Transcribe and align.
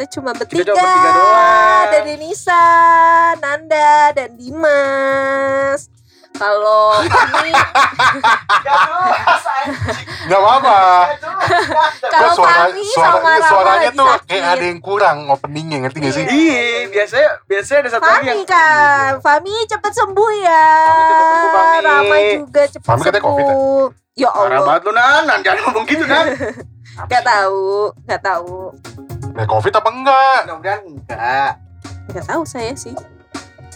Kita 0.00 0.16
cuma 0.16 0.32
Kita 0.32 0.48
bertiga. 0.48 0.72
cuma 0.72 0.80
bertiga 0.80 1.10
doang. 1.12 1.84
Dari 1.92 2.14
Nisa, 2.16 2.64
Nanda, 3.36 4.16
dan 4.16 4.32
Dimas. 4.32 5.92
Kalau 6.32 7.04
kami, 7.04 7.52
Gak 10.24 10.40
apa-apa. 10.40 10.78
kalau 12.00 12.32
kami 12.32 12.80
suara, 12.88 13.12
sama 13.12 13.32
suaranya 13.44 13.92
lagi 13.92 13.98
tuh 14.00 14.08
sakit. 14.08 14.24
kayak 14.24 14.46
ada 14.48 14.64
yang 14.64 14.80
kurang 14.80 15.28
openingnya 15.28 15.84
ngerti 15.84 16.00
gak 16.00 16.14
sih? 16.16 16.24
Iya, 16.24 16.88
biasanya 16.88 17.30
biasanya 17.44 17.78
ada 17.84 17.90
satu 17.92 18.08
lagi 18.08 18.24
yang 18.24 18.40
Fami 18.40 18.44
kan, 18.48 19.10
Fami 19.20 19.54
cepet 19.68 19.92
sembuh 19.92 20.30
ya. 20.40 20.64
Fami 20.80 21.04
cepet 21.04 21.28
sembuh, 21.28 21.52
Fami. 21.52 21.84
Rama 21.84 22.16
juga 22.40 22.62
cepet 22.64 22.86
Fami 22.88 23.02
katanya 23.04 23.20
sembuh. 23.20 23.36
COVID 23.36 23.92
Ya 24.16 24.30
Parah 24.32 24.48
Allah, 24.50 24.64
banget 24.64 24.82
lu 24.82 24.92
nan, 24.96 25.22
nan 25.28 25.38
jangan 25.44 25.60
ngomong 25.60 25.84
gitu 25.84 26.04
nan. 26.04 26.24
gak 27.12 27.22
tahu, 27.22 27.68
gak 28.06 28.22
tahu, 28.24 28.72
Nah, 29.30 29.44
covid 29.44 29.72
apa 29.72 29.88
enggak? 29.88 30.38
Mudah-mudahan 30.44 30.80
enggak. 30.84 31.50
gak 32.10 32.26
tahu 32.26 32.42
saya 32.42 32.74
sih. 32.74 32.94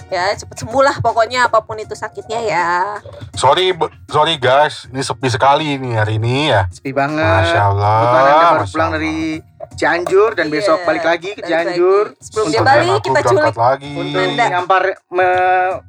Ya 0.06 0.30
cepet 0.30 0.60
sembuh 0.60 0.84
lah 0.84 1.00
pokoknya 1.00 1.48
apa 1.48 1.64
pun 1.64 1.74
itu 1.74 1.92
sakitnya 1.92 2.38
ya. 2.38 2.70
Sorry, 3.32 3.72
sorry 4.06 4.36
guys, 4.36 4.84
ini 4.86 5.00
sepi 5.00 5.26
sekali 5.26 5.74
nih 5.74 5.94
hari 5.96 6.14
ini 6.18 6.52
ya. 6.52 6.68
Sepi 6.68 6.92
banget. 6.92 7.24
Masya 7.24 7.60
Allah. 7.64 7.96
Kebetulan 7.96 8.22
Anda 8.28 8.46
baru 8.52 8.66
pulang 8.68 8.90
dari 8.92 9.16
Cianjur 9.74 10.30
dan 10.36 10.46
Iya, 10.46 10.54
besok 10.54 10.78
balik 10.84 11.02
lagi 11.02 11.30
ke 11.32 11.40
balik 11.40 11.48
Cianjur. 11.48 12.04
lagi. 12.10 12.20
Sebelum 12.20 12.46
dia 12.46 12.62
balik 12.62 13.00
kita 13.00 13.20
culik. 13.24 13.54
lagi. 13.56 13.92
Untuk 13.96 14.20
Nanda. 14.20 14.44
nyampar 14.46 14.82
me, 15.08 15.28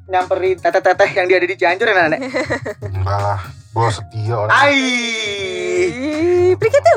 nyamperin 0.08 0.56
teteh-teteh 0.56 1.10
yang 1.12 1.26
dia 1.28 1.36
ada 1.36 1.46
di 1.46 1.56
Cianjur 1.56 1.86
ya 1.86 1.94
Nanda. 1.94 2.18
Enggak 2.96 3.18
lah, 3.20 3.40
gue 3.70 3.88
setia 3.92 4.34
orang. 4.34 4.50
Ai. 4.50 4.80
Ih, 5.76 6.52
Begitu. 6.56 6.94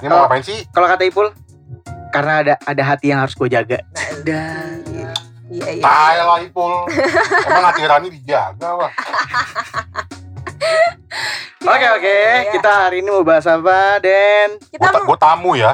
Ini 0.00 0.06
mau 0.08 0.24
ngapain 0.24 0.40
sih? 0.40 0.64
Kalau 0.70 0.86
kata 0.86 1.04
Ipul, 1.04 1.28
karena 2.14 2.32
ada 2.40 2.54
ada 2.62 2.82
hati 2.84 3.10
yang 3.10 3.18
harus 3.18 3.34
gue 3.34 3.50
jaga. 3.50 3.82
Dan 4.22 4.86
Iya 5.44 5.66
iya. 5.70 5.82
Tai 5.82 6.16
lah 6.16 6.38
Ipul. 6.40 6.72
Emang 7.44 7.64
hati 7.64 7.82
Rani 7.84 8.08
dijaga 8.08 8.70
lah. 8.76 8.90
Oke 11.64 11.86
oke, 11.90 12.16
Iya. 12.36 12.52
kita 12.52 12.70
hari 12.70 13.00
ini 13.00 13.08
mau 13.08 13.24
bahas 13.24 13.46
apa, 13.46 13.96
Den? 13.98 14.60
Kita 14.62 14.84
mau 14.92 15.04
Gue 15.06 15.18
tamu 15.18 15.52
ya. 15.54 15.72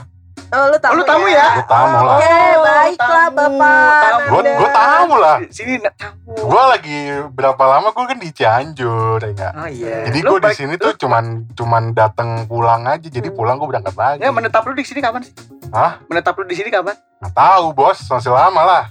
Oh, 0.51 0.67
lu 0.67 0.79
tamu, 0.79 0.93
Oh, 0.93 0.99
lu 0.99 1.05
tamu 1.05 1.27
ya? 1.27 1.47
Gue 1.53 1.67
tamu 1.67 1.99
lah. 2.01 2.17
Oke, 2.17 2.27
Oh, 2.27 2.55
baiklah 2.61 3.27
Bapak. 3.29 4.01
tamu. 4.01 4.27
Gue 4.29 4.41
gue 4.51 4.71
tamu 4.73 5.15
lah. 5.17 5.37
Sini 5.49 5.73
nak 5.79 5.95
tamu. 5.95 6.31
Gue 6.31 6.63
lagi 6.65 6.99
berapa 7.31 7.63
lama 7.65 7.89
gue 7.89 8.05
kan 8.05 8.19
di 8.19 8.31
Cianjur 8.31 9.19
ya 9.21 9.31
enggak? 9.31 9.53
Oh 9.53 9.69
iya. 9.69 9.97
Jadi 10.07 10.19
Lu 10.21 10.31
gue 10.33 10.41
di 10.45 10.51
sini 10.53 10.75
tuh 10.77 10.95
cuman 10.97 11.25
cuman 11.55 11.83
datang 11.91 12.47
pulang 12.47 12.83
aja. 12.85 13.07
Jadi 13.07 13.29
Hmm. 13.29 13.37
pulang 13.37 13.57
gue 13.57 13.69
berangkat 13.69 13.95
lagi. 13.95 14.21
Ya 14.21 14.31
menetap 14.31 14.63
lu 14.63 14.75
di 14.75 14.83
sini 14.83 14.99
kapan 14.99 15.23
sih? 15.23 15.35
Hah? 15.71 16.03
Menetap 16.07 16.35
lu 16.35 16.45
di 16.45 16.55
sini 16.55 16.69
kapan? 16.69 16.99
Nggak 17.19 17.33
tahu 17.33 17.71
bos, 17.71 17.99
masih 18.03 18.31
lama 18.31 18.63
lah. 18.63 18.85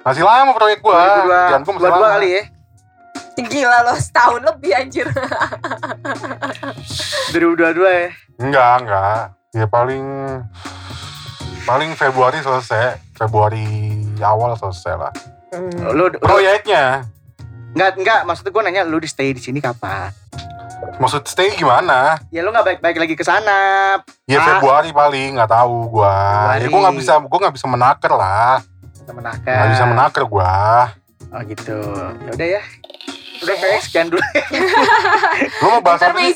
Masih 0.00 0.22
lama 0.22 0.50
proyek 0.52 0.78
gua. 0.78 0.94
2002 0.94 1.26
Kerjaan 1.26 1.62
gua 1.62 1.72
masih 1.72 1.82
22 1.82 1.90
lama. 1.92 2.08
kali 2.12 2.28
ya. 2.30 2.42
Gila 3.38 3.78
lo 3.80 3.94
setahun 3.94 4.42
lebih 4.44 4.70
anjir. 4.72 5.06
2022 7.30 7.34
ya. 7.84 8.06
Enggak, 8.38 8.72
enggak. 8.80 9.22
Ya 9.52 9.66
paling 9.66 10.04
paling 11.64 11.90
Februari 11.94 12.38
selesai. 12.38 12.98
Februari 13.14 13.66
awal 14.20 14.54
selesai 14.54 14.94
lah. 14.96 15.12
Hmm. 15.50 15.70
Lu 15.88 16.06
lu- 16.06 16.20
Proyeknya. 16.20 17.02
enggak 17.68 17.90
enggak 17.96 18.20
maksud 18.24 18.48
gue 18.48 18.62
nanya 18.64 18.82
lu 18.82 18.98
di 18.98 19.06
stay 19.06 19.30
di 19.30 19.38
sini 19.38 19.58
kapan? 19.58 20.10
Maksud 20.98 21.22
stay 21.24 21.54
gimana? 21.54 22.18
Ya 22.28 22.42
lu 22.42 22.50
nggak 22.50 22.64
balik-balik 22.64 22.98
lagi 22.98 23.14
ke 23.14 23.22
sana. 23.22 23.98
Ya 24.26 24.38
Ah. 24.38 24.58
Februari 24.58 24.90
paling, 24.90 25.38
nggak 25.38 25.50
tahu 25.50 25.74
gua. 25.92 26.14
Februari. 26.54 26.62
Ya 26.62 26.68
gua 26.68 26.80
nggak 26.82 26.96
bisa, 26.98 27.12
gua 27.20 27.38
nggak 27.38 27.54
bisa 27.54 27.66
menaker 27.66 28.12
lah. 28.14 28.54
Temenakan. 29.04 29.46
Nggak 29.46 29.70
bisa 29.72 29.84
menaker 29.86 30.22
gua. 30.26 30.58
Oh 31.28 31.40
gitu. 31.44 31.78
Ya 32.24 32.30
udah 32.34 32.48
ya. 32.58 32.62
Udah 33.38 33.54
kayak 33.54 33.80
sekian 33.80 34.06
dulu. 34.10 34.18
Lu 35.62 35.66
mau 35.70 35.80
bahas 35.80 36.02
apa 36.02 36.18
sih? 36.18 36.34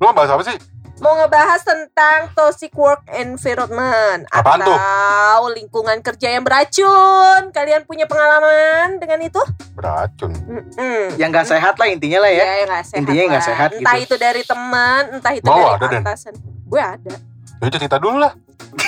Lu 0.00 0.04
mau 0.04 0.14
bahas 0.16 0.30
apa 0.32 0.42
sih? 0.42 0.56
Mau 1.00 1.16
ngebahas 1.16 1.64
tentang 1.64 2.28
toxic 2.36 2.70
work 2.76 3.02
environment 3.16 4.28
Apaan 4.28 4.60
tuh? 4.60 4.76
atau 4.76 5.48
lingkungan 5.50 5.98
kerja 6.04 6.36
yang 6.36 6.44
beracun. 6.44 7.48
Kalian 7.50 7.88
punya 7.88 8.04
pengalaman 8.04 9.00
dengan 9.00 9.18
itu? 9.24 9.40
Beracun. 9.72 10.36
Mm-mm. 10.44 11.16
Yang 11.16 11.28
nggak 11.32 11.48
sehat 11.48 11.74
lah 11.80 11.88
intinya 11.88 12.20
lah 12.22 12.32
ya. 12.32 12.44
Ya, 12.44 12.54
yang 12.60 12.68
nggak 12.68 12.84
sehat. 12.84 12.98
Intinya 13.00 13.20
yang 13.20 13.32
nggak 13.32 13.44
lah. 13.44 13.50
sehat 13.50 13.68
Entah 13.72 13.96
gitu. 13.96 14.04
itu 14.04 14.14
dari 14.20 14.42
teman, 14.44 15.02
entah 15.16 15.32
itu 15.32 15.48
Mau 15.48 15.76
dari 15.80 15.96
atasan. 16.04 16.34
Gue 16.68 16.82
ada. 16.84 17.29
Ya 17.60 17.68
cerita 17.68 18.00
dulu 18.00 18.16
lah. 18.16 18.32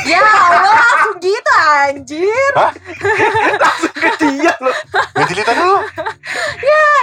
Ya 0.09 0.25
Allah 0.25 0.65
langsung 0.81 1.21
gitu 1.21 1.53
anjir. 1.53 2.53
Ke 4.01 4.11
dia 4.17 4.53
lu. 4.65 4.73
Ya 5.13 5.25
cerita 5.29 5.53
dulu. 5.53 5.77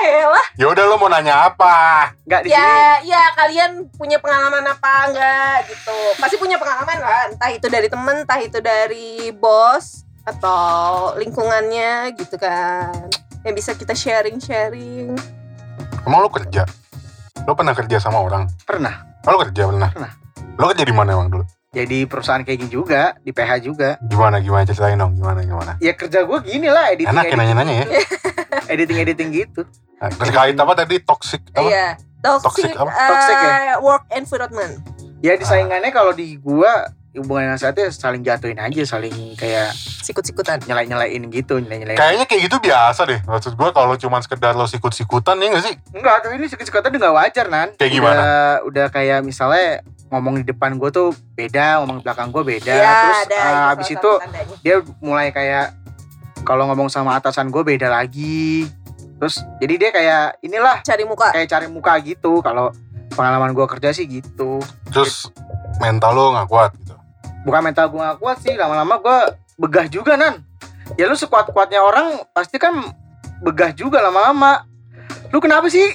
Elah. 0.02 0.46
Ya 0.58 0.66
udah 0.66 0.84
lu 0.90 0.98
mau 0.98 1.06
nanya 1.14 1.46
apa? 1.46 2.10
Enggak 2.26 2.42
di 2.42 2.50
sini. 2.50 2.58
Ya, 2.58 3.06
ya 3.06 3.22
kalian 3.38 3.72
punya 3.94 4.18
pengalaman 4.18 4.66
apa 4.66 5.14
enggak 5.14 5.70
gitu. 5.70 5.98
Pasti 6.18 6.36
punya 6.42 6.58
pengalaman 6.58 6.98
kan? 6.98 7.28
Entah 7.38 7.52
itu 7.54 7.68
dari 7.70 7.86
temen, 7.86 8.26
entah 8.26 8.40
itu 8.42 8.58
dari 8.58 9.30
bos 9.38 10.02
atau 10.26 11.14
lingkungannya 11.22 12.18
gitu 12.18 12.42
kan. 12.42 13.14
Yang 13.46 13.54
bisa 13.62 13.72
kita 13.78 13.94
sharing-sharing. 13.94 15.14
Emang 16.02 16.20
lu 16.26 16.34
kerja? 16.34 16.66
Lu 17.46 17.54
pernah 17.54 17.78
kerja 17.78 18.02
sama 18.02 18.26
orang? 18.26 18.50
Pernah. 18.66 19.22
Oh, 19.30 19.38
lu 19.38 19.40
kerja 19.46 19.70
pernah? 19.70 19.90
Pernah. 19.94 20.12
Lu 20.58 20.66
kerja 20.74 20.84
di 20.84 20.96
mana 20.96 21.14
emang 21.14 21.30
dulu? 21.30 21.59
Jadi 21.70 22.10
perusahaan 22.10 22.42
kayak 22.42 22.66
gini 22.66 22.72
juga 22.74 23.14
di 23.22 23.30
PH 23.30 23.62
juga. 23.62 24.02
Gimana 24.02 24.42
gimana 24.42 24.66
ceritain 24.66 24.98
dong 24.98 25.14
gimana 25.14 25.46
gimana? 25.46 25.72
Ya 25.78 25.94
kerja 25.94 26.26
gue 26.26 26.40
gini 26.42 26.66
lah 26.66 26.90
editing 26.90 27.06
Enak 27.06 27.22
ya 27.22 27.28
editing, 27.30 27.38
nanya-nanya 27.46 27.74
ya. 27.76 27.86
editing 28.74 28.98
editing 28.98 29.30
gitu. 29.30 29.62
Nah, 30.02 30.10
Terkait 30.10 30.58
apa 30.58 30.74
tadi 30.74 30.98
toxic 30.98 31.46
apa? 31.54 31.62
Iya. 31.62 31.88
Toxic, 32.20 32.66
Toxic 32.66 32.74
apa? 32.74 32.90
eh, 32.90 33.08
Toxic 33.08 33.38
ya? 33.38 33.76
work 33.80 34.04
environment. 34.10 34.74
Ya 35.22 35.38
disaingannya 35.38 35.94
kalau 35.94 36.10
di 36.10 36.36
gua 36.36 36.90
hubungan 37.12 37.54
yang 37.54 37.60
sehatnya 37.60 37.94
saling 37.94 38.24
jatuhin 38.24 38.58
aja, 38.58 38.82
saling 38.88 39.14
kayak 39.36 39.70
Sikut-sikutan. 40.02 40.58
nyelai-nyelain 40.66 41.22
gitu, 41.30 41.62
nyelai-nyelain. 41.62 41.96
Kayaknya 41.96 42.26
kayak 42.26 42.42
gitu 42.44 42.58
biasa 42.60 43.02
deh. 43.06 43.22
Maksud 43.24 43.54
gua 43.54 43.70
kalau 43.70 43.94
cuma 43.94 44.18
sekedar 44.20 44.58
lo 44.58 44.66
sikut-sikutan 44.66 45.38
ya 45.38 45.54
gak 45.54 45.64
sih? 45.64 45.76
Enggak, 45.94 46.26
tapi 46.26 46.34
ini 46.36 46.50
sikit-sikitnya 46.50 46.90
udah 46.90 47.02
gak 47.04 47.16
wajar, 47.16 47.46
Nan. 47.46 47.68
Kayak 47.76 47.86
Udah- 47.86 47.94
gimana? 47.94 48.24
Udah, 48.66 48.86
kayak 48.90 49.22
misalnya 49.22 49.86
ngomong 50.10 50.42
di 50.42 50.46
depan 50.46 50.76
gua 50.76 50.90
tuh 50.90 51.14
beda, 51.34 51.82
ngomong 51.82 52.02
di 52.02 52.04
belakang 52.06 52.30
gua 52.34 52.44
beda. 52.44 52.74
Ya, 52.74 52.94
Terus 52.94 53.20
ada 53.26 53.38
itu 53.38 53.58
abis 53.74 53.88
itu 53.94 54.12
tandanya. 54.18 54.56
dia 54.66 54.76
mulai 55.00 55.30
kayak 55.30 55.74
kalau 56.42 56.66
ngomong 56.72 56.90
sama 56.90 57.16
atasan 57.20 57.52
gue 57.52 57.62
beda 57.62 57.92
lagi. 57.92 58.66
Terus 59.20 59.44
jadi 59.60 59.74
dia 59.76 59.90
kayak 59.92 60.26
inilah 60.40 60.80
cari 60.82 61.04
muka. 61.04 61.30
kayak 61.36 61.48
cari 61.52 61.68
muka 61.68 61.94
gitu. 62.00 62.40
Kalau 62.40 62.72
pengalaman 63.12 63.52
gua 63.52 63.68
kerja 63.68 63.92
sih 63.92 64.08
gitu. 64.08 64.64
Terus 64.90 65.28
mental 65.80 66.12
lo 66.12 66.36
gak 66.36 66.50
kuat 66.50 66.72
gitu. 66.76 66.96
bukan 67.48 67.72
mental 67.72 67.88
gue 67.88 68.02
gak 68.04 68.20
kuat 68.20 68.38
sih 68.44 68.52
lama-lama 68.52 69.00
gue 69.00 69.18
begah 69.56 69.88
juga 69.88 70.20
nan 70.20 70.44
ya 71.00 71.08
lu 71.08 71.16
sekuat-kuatnya 71.16 71.80
orang 71.80 72.20
pasti 72.36 72.60
kan 72.60 72.76
begah 73.40 73.72
juga 73.72 74.04
lama-lama 74.04 74.68
lu 75.32 75.40
kenapa 75.40 75.72
sih 75.72 75.88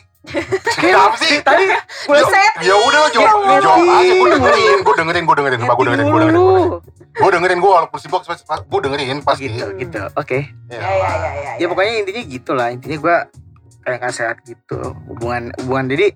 Kenapa 0.74 1.16
sih? 1.16 1.38
tadi 1.40 1.68
gue 1.68 1.76
Ya, 2.10 2.24
Set. 2.24 2.52
ya 2.62 2.74
udah 2.74 2.98
lo 2.98 3.08
jawab, 3.10 3.36
Ya 3.44 3.58
jawab 3.58 3.78
aja. 3.80 4.12
Gue 4.14 4.28
dengerin, 4.30 4.78
gue 4.80 4.94
dengerin, 4.94 5.22
gue 5.22 5.36
dengerin. 5.36 5.60
Gue 5.62 5.84
dengerin, 5.84 6.06
gue 6.06 6.20
dengerin. 6.20 6.42
Gue 7.14 7.30
dengerin, 7.30 7.58
gue 7.58 7.70
walaupun 7.70 7.98
sibuk, 7.98 8.22
gue 8.24 8.80
dengerin 8.80 9.18
pasti. 9.20 9.46
gitu 9.46 9.68
gitu 9.76 10.00
oke 10.10 10.38
Ya, 10.66 10.76
Ya 10.76 10.90
ya 10.90 11.10
ya 11.14 11.30
ya. 11.30 11.52
ya 11.56 11.66
pokoknya 11.66 11.92
intinya 12.00 12.22
gitu 12.24 12.50
lah 12.52 12.68
intinya 12.70 12.96
gue 12.96 13.16
kayak 13.80 13.98
gak 14.00 14.12
sehat 14.12 14.36
gitu 14.42 14.80
hubungan 15.06 15.52
hubungan 15.58 15.86
jadi 15.88 16.06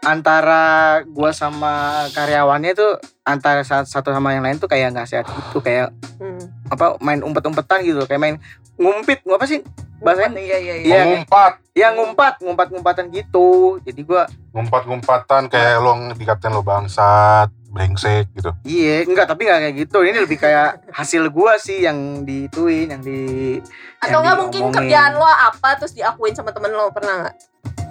antara 0.00 0.62
gue 1.02 1.30
sama 1.32 1.74
karyawannya 2.08 2.72
tuh 2.72 2.96
antara 3.22 3.60
sat- 3.60 3.84
satu 3.84 4.08
sama 4.08 4.30
yang 4.30 4.40
lain 4.40 4.56
tuh 4.56 4.64
kayak 4.64 4.94
nggak 4.94 5.04
sehat 5.06 5.26
gitu 5.26 5.58
kayak 5.58 5.90
Hmm. 6.16 6.38
Apa 6.68 6.96
main 7.00 7.20
umpet-umpetan 7.20 7.82
gitu 7.82 8.04
kayak 8.04 8.20
main 8.20 8.36
ngumpit 8.76 9.24
apa 9.24 9.44
sih 9.44 9.60
bahasanya 9.98 10.38
Iya 10.38 10.58
iya 10.62 10.74
iya. 10.78 10.86
Iya. 10.86 11.00
Ngumpat, 11.10 11.52
ya 11.74 11.88
ngumpat 11.90 12.38
ngumpat-ngumpatan 12.38 13.10
gitu 13.10 13.80
jadi 13.82 14.00
gue 14.00 14.22
ngumpat-ngumpatan 14.54 15.50
kayak 15.50 15.82
lo 15.82 15.92
dikatain 16.14 16.54
lo 16.54 16.62
bangsat, 16.62 17.50
brengsek 17.70 18.26
gitu. 18.34 18.50
Iya, 18.64 19.04
enggak, 19.04 19.26
tapi 19.28 19.46
enggak 19.46 19.60
kayak 19.60 19.76
gitu. 19.86 19.98
Ini 20.02 20.18
lebih 20.24 20.38
kayak 20.40 20.88
hasil 20.90 21.30
gua 21.30 21.60
sih 21.60 21.84
yang 21.84 22.24
dituin, 22.24 22.90
yang 22.90 23.02
di 23.04 23.58
Atau 24.00 24.18
yang 24.18 24.24
nggak 24.24 24.38
mungkin 24.40 24.62
kerjaan 24.72 25.12
lo 25.14 25.26
apa 25.26 25.78
terus 25.78 25.94
diakuin 25.94 26.34
sama 26.34 26.50
temen 26.50 26.74
lo 26.74 26.90
pernah 26.90 27.26
nggak? 27.26 27.34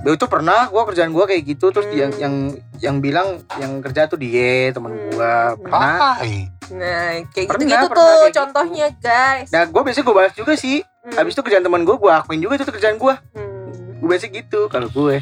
Ya 0.04 0.10
itu 0.16 0.26
pernah 0.28 0.68
gua 0.68 0.84
kerjaan 0.88 1.12
gua 1.12 1.28
kayak 1.28 1.44
gitu 1.46 1.72
terus 1.72 1.88
Hmm. 1.88 2.00
yang 2.00 2.12
yang 2.20 2.36
yang 2.80 2.96
bilang 3.00 3.28
yang 3.60 3.80
kerja 3.80 4.08
tuh 4.08 4.20
dia 4.20 4.72
teman 4.72 4.92
Hmm. 4.92 5.08
gua 5.14 5.32
pernah. 5.56 6.20
Tai. 6.20 6.38
Nah, 6.70 7.24
kayak 7.28 7.48
Pernah, 7.48 7.62
gitu-gitu 7.62 7.88
pernah 7.88 7.96
tuh 7.96 8.08
kayak 8.10 8.26
gitu. 8.26 8.38
contohnya, 8.38 8.88
guys. 8.98 9.48
Nah 9.50 9.64
gua 9.66 9.82
biasanya 9.82 10.04
gua 10.04 10.16
balas 10.18 10.34
juga 10.34 10.54
sih. 10.54 10.78
Hmm. 11.02 11.16
Habis 11.16 11.32
itu 11.32 11.42
kerjaan 11.42 11.64
teman 11.64 11.82
gua 11.82 11.96
gua 11.96 12.12
akuin 12.20 12.40
juga 12.40 12.54
itu 12.56 12.64
tuh 12.64 12.74
kerjaan 12.74 12.96
gua. 12.96 13.16
Hmm. 13.32 13.98
Gue 13.98 14.08
biasa 14.08 14.28
gitu 14.28 14.68
kalau 14.68 14.88
gue. 14.88 15.18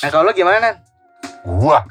Nah 0.00 0.08
kalau 0.08 0.24
lo 0.24 0.32
gimana? 0.32 0.80
Gua. 1.42 1.84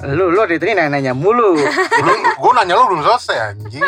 Lu 0.00 0.26
lu 0.28 0.40
dari 0.40 0.56
tadi 0.56 0.72
nanya-nanya 0.72 1.10
mulu. 1.12 1.54
Lu, 2.06 2.12
gua 2.34 2.50
nanya 2.56 2.74
lu 2.74 2.88
belum 2.88 3.02
selesai 3.04 3.36
anjing. 3.48 3.84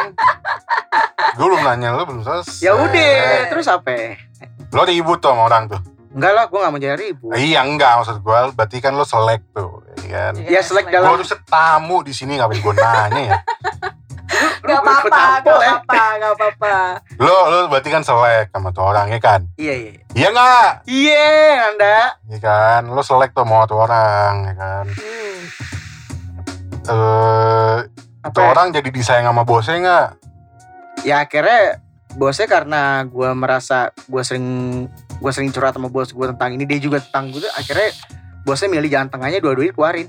Gua 1.32 1.46
belum 1.46 1.62
nanya 1.62 1.88
lu 1.92 2.02
belum 2.04 2.20
selesai. 2.20 2.60
ya 2.60 2.74
udah, 2.74 3.18
terus 3.46 3.66
apa? 3.66 4.18
Lo 4.70 4.82
ribut 4.82 5.18
tuh 5.18 5.30
sama 5.30 5.46
orang 5.46 5.66
tuh. 5.66 5.80
Enggak 6.10 6.32
lah, 6.32 6.44
gue 6.44 6.58
gak 6.58 6.70
mau 6.70 6.80
jadi 6.80 6.96
ribut. 6.96 7.30
Eh, 7.32 7.42
iya 7.48 7.62
enggak 7.62 7.94
maksud 7.96 8.18
gua 8.20 8.50
berarti 8.50 8.78
kan 8.78 8.92
lo 8.92 9.02
selek 9.02 9.46
tuh, 9.50 9.82
ya 9.96 10.06
kan. 10.10 10.32
Ya, 10.40 10.58
selek 10.58 10.86
selek. 10.86 10.86
dalam- 10.92 11.06
Gua 11.08 11.16
harusnya 11.16 11.38
tamu 11.44 12.02
di 12.02 12.10
sini 12.10 12.34
ngapain 12.34 12.58
gua 12.60 12.74
nanya 12.74 13.20
ya. 13.24 13.36
Gak 14.70 14.80
apa-apa, 14.80 15.22
gak 15.40 15.56
apa-apa, 15.56 16.02
gak 16.16 16.32
apa-apa. 16.34 16.74
Lo 17.18 17.36
lo 17.46 17.58
berarti 17.66 17.88
kan 17.88 18.02
selek 18.02 18.50
sama 18.50 18.70
tuh 18.70 18.84
orang 18.84 19.06
ya 19.08 19.18
kan. 19.18 19.40
Iya 19.54 19.74
iya. 19.74 19.92
Iya 20.10 20.26
enggak? 20.28 20.70
Iya, 20.84 21.28
Anda. 21.68 21.98
Iya 22.26 22.38
kan, 22.38 22.82
lo 22.86 23.00
selek 23.00 23.30
tuh 23.30 23.42
sama 23.42 23.66
tuh 23.66 23.78
orang 23.78 24.32
ya 24.44 24.54
kan. 24.54 24.84
Hmm. 24.86 25.38
Eh, 26.82 27.76
Apa? 28.20 28.32
tuh 28.32 28.42
ya? 28.42 28.48
orang 28.50 28.66
jadi 28.70 28.88
disayang 28.88 29.26
sama 29.26 29.42
bosnya 29.42 29.76
enggak? 29.76 30.08
Ya 31.02 31.22
akhirnya 31.22 31.80
bosnya 32.12 32.46
karena 32.46 32.82
gue 33.06 33.30
merasa 33.32 33.94
gue 34.04 34.22
sering 34.22 34.46
gue 35.20 35.30
sering 35.30 35.50
curhat 35.50 35.72
sama 35.72 35.86
bos 35.86 36.10
gue 36.10 36.26
tentang 36.26 36.50
ini 36.52 36.64
dia 36.64 36.78
juga 36.78 36.98
tentang 36.98 37.30
gue 37.30 37.44
akhirnya 37.54 37.94
bosnya 38.42 38.68
milih 38.68 38.90
jalan 38.90 39.08
tengahnya 39.08 39.38
dua-duanya 39.38 39.72
keluarin 39.72 40.08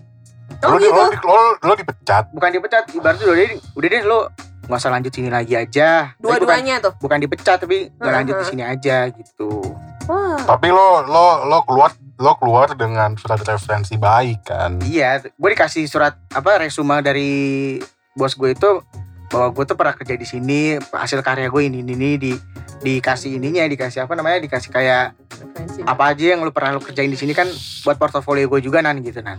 Oh 0.61 0.75
lo, 0.75 0.83
gitu. 0.83 0.91
lo, 0.91 1.07
lo, 1.23 1.43
lo 1.63 1.73
dipecat. 1.73 2.27
bukan 2.35 2.49
dipecat 2.51 2.83
ibaratnya 2.91 3.23
dua-duanya 3.23 3.55
udah 3.71 3.87
deh 3.87 4.01
lo 4.03 4.19
nggak 4.61 4.77
usah 4.77 4.91
lanjut 4.91 5.11
sini 5.11 5.29
lagi 5.29 5.53
aja 5.53 6.13
Dua-duanya 6.17 6.79
tuh. 6.79 6.93
bukan 6.97 7.17
dipecat 7.17 7.61
tapi 7.61 7.89
nggak 7.91 8.13
lanjut 8.13 8.35
di 8.37 8.45
sini 8.47 8.63
aja 8.63 9.09
gitu 9.09 9.61
Wah. 10.09 10.33
Tapi 10.35 10.67
lo 10.67 11.05
lo 11.05 11.45
lo 11.45 11.61
keluar 11.61 11.93
lo 12.17 12.33
keluar 12.35 12.73
dengan 12.73 13.13
surat 13.15 13.37
referensi 13.39 13.95
baik 13.95 14.43
kan. 14.43 14.81
Iya, 14.81 15.21
gue 15.23 15.49
dikasih 15.51 15.85
surat 15.85 16.17
apa 16.33 16.57
resume 16.57 16.99
dari 16.99 17.31
bos 18.11 18.33
gue 18.33 18.51
itu 18.51 18.81
bahwa 19.29 19.47
gue 19.49 19.63
tuh 19.63 19.77
pernah 19.77 19.93
kerja 19.93 20.17
di 20.17 20.25
sini, 20.25 20.75
hasil 20.81 21.21
karya 21.21 21.47
gue 21.47 21.63
ini 21.63 21.79
ini, 21.79 21.93
ini 21.93 22.11
di 22.17 22.31
dikasih 22.81 23.37
ininya, 23.37 23.63
dikasih 23.63 24.03
apa 24.03 24.17
namanya, 24.17 24.41
dikasih 24.41 24.73
kayak 24.73 25.13
Referensi. 25.31 25.85
apa 25.85 26.03
aja 26.09 26.25
yang 26.27 26.41
lu 26.41 26.51
pernah 26.51 26.73
lu 26.73 26.81
kerjain 26.81 27.07
di 27.07 27.15
sini 27.15 27.31
kan 27.31 27.45
buat 27.85 27.95
portofolio 27.95 28.49
gue 28.49 28.59
juga 28.59 28.81
nan 28.81 28.99
gitu 28.99 29.21
nan. 29.21 29.37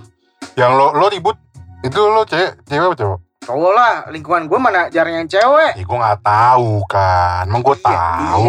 Yang 0.54 0.72
lo 0.72 0.94
lo 0.94 1.06
ribut 1.06 1.36
itu 1.82 1.98
lo 1.98 2.22
cewek 2.22 2.54
cewek 2.64 2.86
apa 2.86 2.96
cowok? 2.96 3.18
Cowok 3.42 3.72
lah, 3.74 3.94
lingkungan 4.06 4.46
gue 4.46 4.54
mana 4.54 4.86
jarang 4.86 5.18
yang 5.18 5.26
cewek. 5.26 5.74
Ya 5.74 5.82
gue 5.82 5.98
nggak 5.98 6.22
tahu 6.22 6.78
kan, 6.86 7.42
emang 7.44 7.58
gue 7.60 7.76
tahu. 7.76 8.46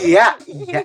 Iya, 0.00 0.32
iya. 0.48 0.80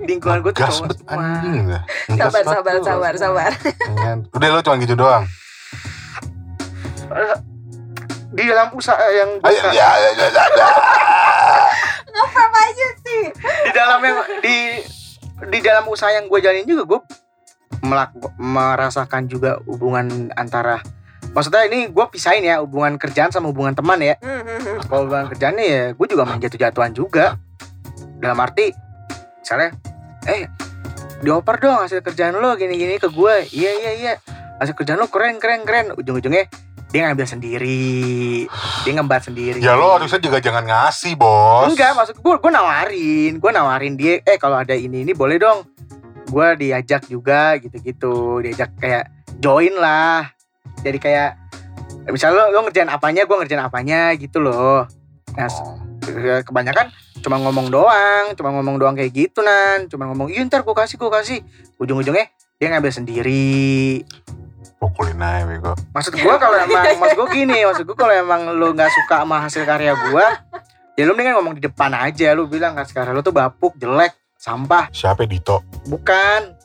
Lingkungan 0.00 0.38
gue 0.40 0.52
tuh 0.52 0.62
cowok 0.62 0.84
bet 0.86 0.98
semua. 1.00 1.18
anjing 1.18 1.64
dah. 1.66 1.82
Ngegas 2.06 2.30
Sabar, 2.30 2.44
sabar, 2.46 2.74
sabar, 2.80 3.12
sabar. 3.18 3.50
Iya. 3.90 4.10
Udah 4.30 4.48
lo 4.48 4.60
cuma 4.62 4.78
gitu 4.78 4.94
doang. 4.94 5.26
Di 8.30 8.46
dalam 8.46 8.70
usaha 8.70 9.02
yang 9.10 9.42
gua 9.42 9.50
Ayo, 9.50 9.62
ya, 9.68 9.90
ya, 9.90 10.10
ya, 10.14 10.26
ya, 10.28 10.44
ya. 10.46 10.66
Apa 12.20 12.58
aja 12.62 12.88
sih? 13.02 13.22
di 13.66 13.70
dalam 13.72 13.98
yang 14.00 14.18
di 14.38 14.56
di 15.50 15.58
dalam 15.58 15.84
usaha 15.88 16.08
yang 16.08 16.30
gue 16.30 16.38
jalanin 16.38 16.62
juga 16.62 16.84
gue 16.86 17.00
melak- 17.82 18.14
merasakan 18.36 19.26
juga 19.26 19.58
hubungan 19.66 20.30
antara 20.36 20.78
maksudnya 21.30 21.62
ini 21.70 21.90
gue 21.90 22.04
pisahin 22.10 22.42
ya 22.42 22.58
hubungan 22.62 22.98
kerjaan 22.98 23.30
sama 23.30 23.50
hubungan 23.50 23.74
teman 23.74 23.98
ya. 24.02 24.18
Hmm, 24.18 24.42
hmm, 24.42 24.60
hmm. 24.60 24.78
kalau 24.90 25.06
hubungan 25.06 25.26
kerjaannya 25.30 25.66
ya 25.66 25.84
gue 25.94 26.06
juga 26.06 26.22
main 26.26 26.40
jatuh-jatuhan 26.42 26.92
juga. 26.94 27.38
Dalam 28.20 28.36
arti 28.36 28.74
misalnya 29.40 29.72
eh 30.28 30.50
dioper 31.24 31.56
dong 31.60 31.84
hasil 31.84 32.04
kerjaan 32.04 32.36
lo 32.36 32.56
gini-gini 32.56 33.00
ke 33.00 33.08
gue 33.08 33.34
iya 33.54 33.70
iya 33.78 33.92
iya. 33.96 34.12
Hasil 34.60 34.76
kerjaan 34.76 35.00
lo 35.00 35.08
keren 35.08 35.40
keren 35.40 35.64
keren. 35.64 35.96
Ujung-ujungnya 35.96 36.50
dia 36.90 37.06
ngambil 37.06 37.26
sendiri. 37.26 38.50
Dia 38.82 38.92
ngembat 38.98 39.30
sendiri. 39.30 39.62
Ya 39.62 39.78
lo 39.78 39.94
harusnya 39.94 40.18
juga 40.18 40.42
jangan 40.42 40.66
ngasih 40.66 41.14
bos. 41.14 41.70
Enggak, 41.70 41.94
maksud 41.94 42.18
gue 42.18 42.34
gue 42.42 42.52
nawarin, 42.52 43.32
gue 43.38 43.50
nawarin 43.54 43.94
dia, 43.94 44.18
eh 44.26 44.36
kalau 44.42 44.58
ada 44.58 44.74
ini 44.74 45.06
ini 45.06 45.14
boleh 45.14 45.38
dong. 45.38 45.62
Gue 46.26 46.58
diajak 46.58 47.06
juga 47.06 47.54
gitu-gitu, 47.62 48.42
diajak 48.42 48.74
kayak 48.82 49.06
join 49.38 49.74
lah. 49.78 50.34
Jadi 50.80 50.98
kayak 50.98 51.30
misalnya 52.08 52.48
lo, 52.48 52.56
lo 52.56 52.58
ngerjain 52.66 52.88
apanya, 52.88 53.28
gue 53.28 53.36
ngerjain 53.36 53.62
apanya 53.62 54.12
gitu 54.16 54.40
loh. 54.40 54.88
Nah, 55.36 55.48
Oh. 55.52 55.78
kebanyakan 56.42 56.90
cuma 57.20 57.36
ngomong 57.38 57.68
doang, 57.68 58.32
cuma 58.34 58.50
ngomong 58.50 58.80
doang 58.80 58.96
kayak 58.96 59.12
gitu 59.12 59.44
nan, 59.44 59.86
cuma 59.86 60.08
ngomong 60.08 60.32
iya 60.32 60.42
ntar 60.48 60.64
gue 60.64 60.74
kasih 60.74 60.96
gue 60.96 61.10
kasih. 61.12 61.38
Ujung-ujungnya 61.76 62.32
dia 62.56 62.66
ngambil 62.72 62.90
sendiri. 62.90 64.02
Pukulin 64.80 65.20
aja 65.20 65.44
bego. 65.44 65.76
Maksud 65.92 66.16
gue 66.16 66.34
kalau 66.40 66.56
emang, 66.56 66.96
maksud 66.96 67.16
gue 67.20 67.28
gini, 67.36 67.58
maksud 67.68 67.84
gue 67.84 67.96
kalau 67.96 68.16
emang 68.16 68.48
lo 68.56 68.72
nggak 68.72 68.88
suka 68.88 69.22
sama 69.22 69.44
hasil 69.44 69.62
karya 69.68 69.92
gue, 69.92 70.26
ya 70.96 71.02
lo 71.04 71.12
mendingan 71.12 71.36
ngomong 71.36 71.54
di 71.60 71.62
depan 71.68 71.92
aja. 71.92 72.32
Lo 72.32 72.48
bilang 72.48 72.74
hasil 72.80 72.96
karya 72.96 73.12
lo 73.12 73.20
tuh 73.20 73.36
bapuk, 73.36 73.76
jelek, 73.76 74.16
sampah. 74.40 74.88
Siapa 74.88 75.28
Dito? 75.28 75.60
Bukan. 75.84 76.59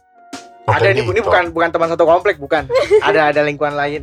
Ada 0.65 0.87
ini, 0.91 1.01
ini 1.03 1.21
bukan 1.21 1.53
bukan 1.53 1.69
teman 1.69 1.87
satu 1.87 2.03
komplek, 2.03 2.35
bukan. 2.37 2.65
ada 3.07 3.29
ada 3.29 3.41
lingkungan 3.41 3.73
lain. 3.73 4.01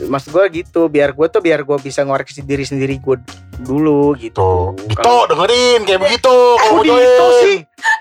Maksud 0.00 0.32
gue 0.32 0.44
gitu, 0.56 0.88
biar 0.88 1.12
gue 1.12 1.26
tuh 1.28 1.38
biar 1.38 1.60
gue 1.60 1.76
bisa 1.76 2.00
ngoreksi 2.00 2.40
diri 2.40 2.64
sendiri 2.64 2.96
gue 2.96 3.20
dulu 3.60 4.16
gitu. 4.16 4.72
Tuh, 4.72 4.86
Dito 4.88 5.14
dengerin 5.28 5.84
kayak 5.84 6.00
begitu. 6.00 6.32
Kok 6.32 6.58
Kalau 6.58 6.72
mau 6.72 6.82
Dito 6.82 7.04
join. 7.20 7.42
sih? 7.44 7.56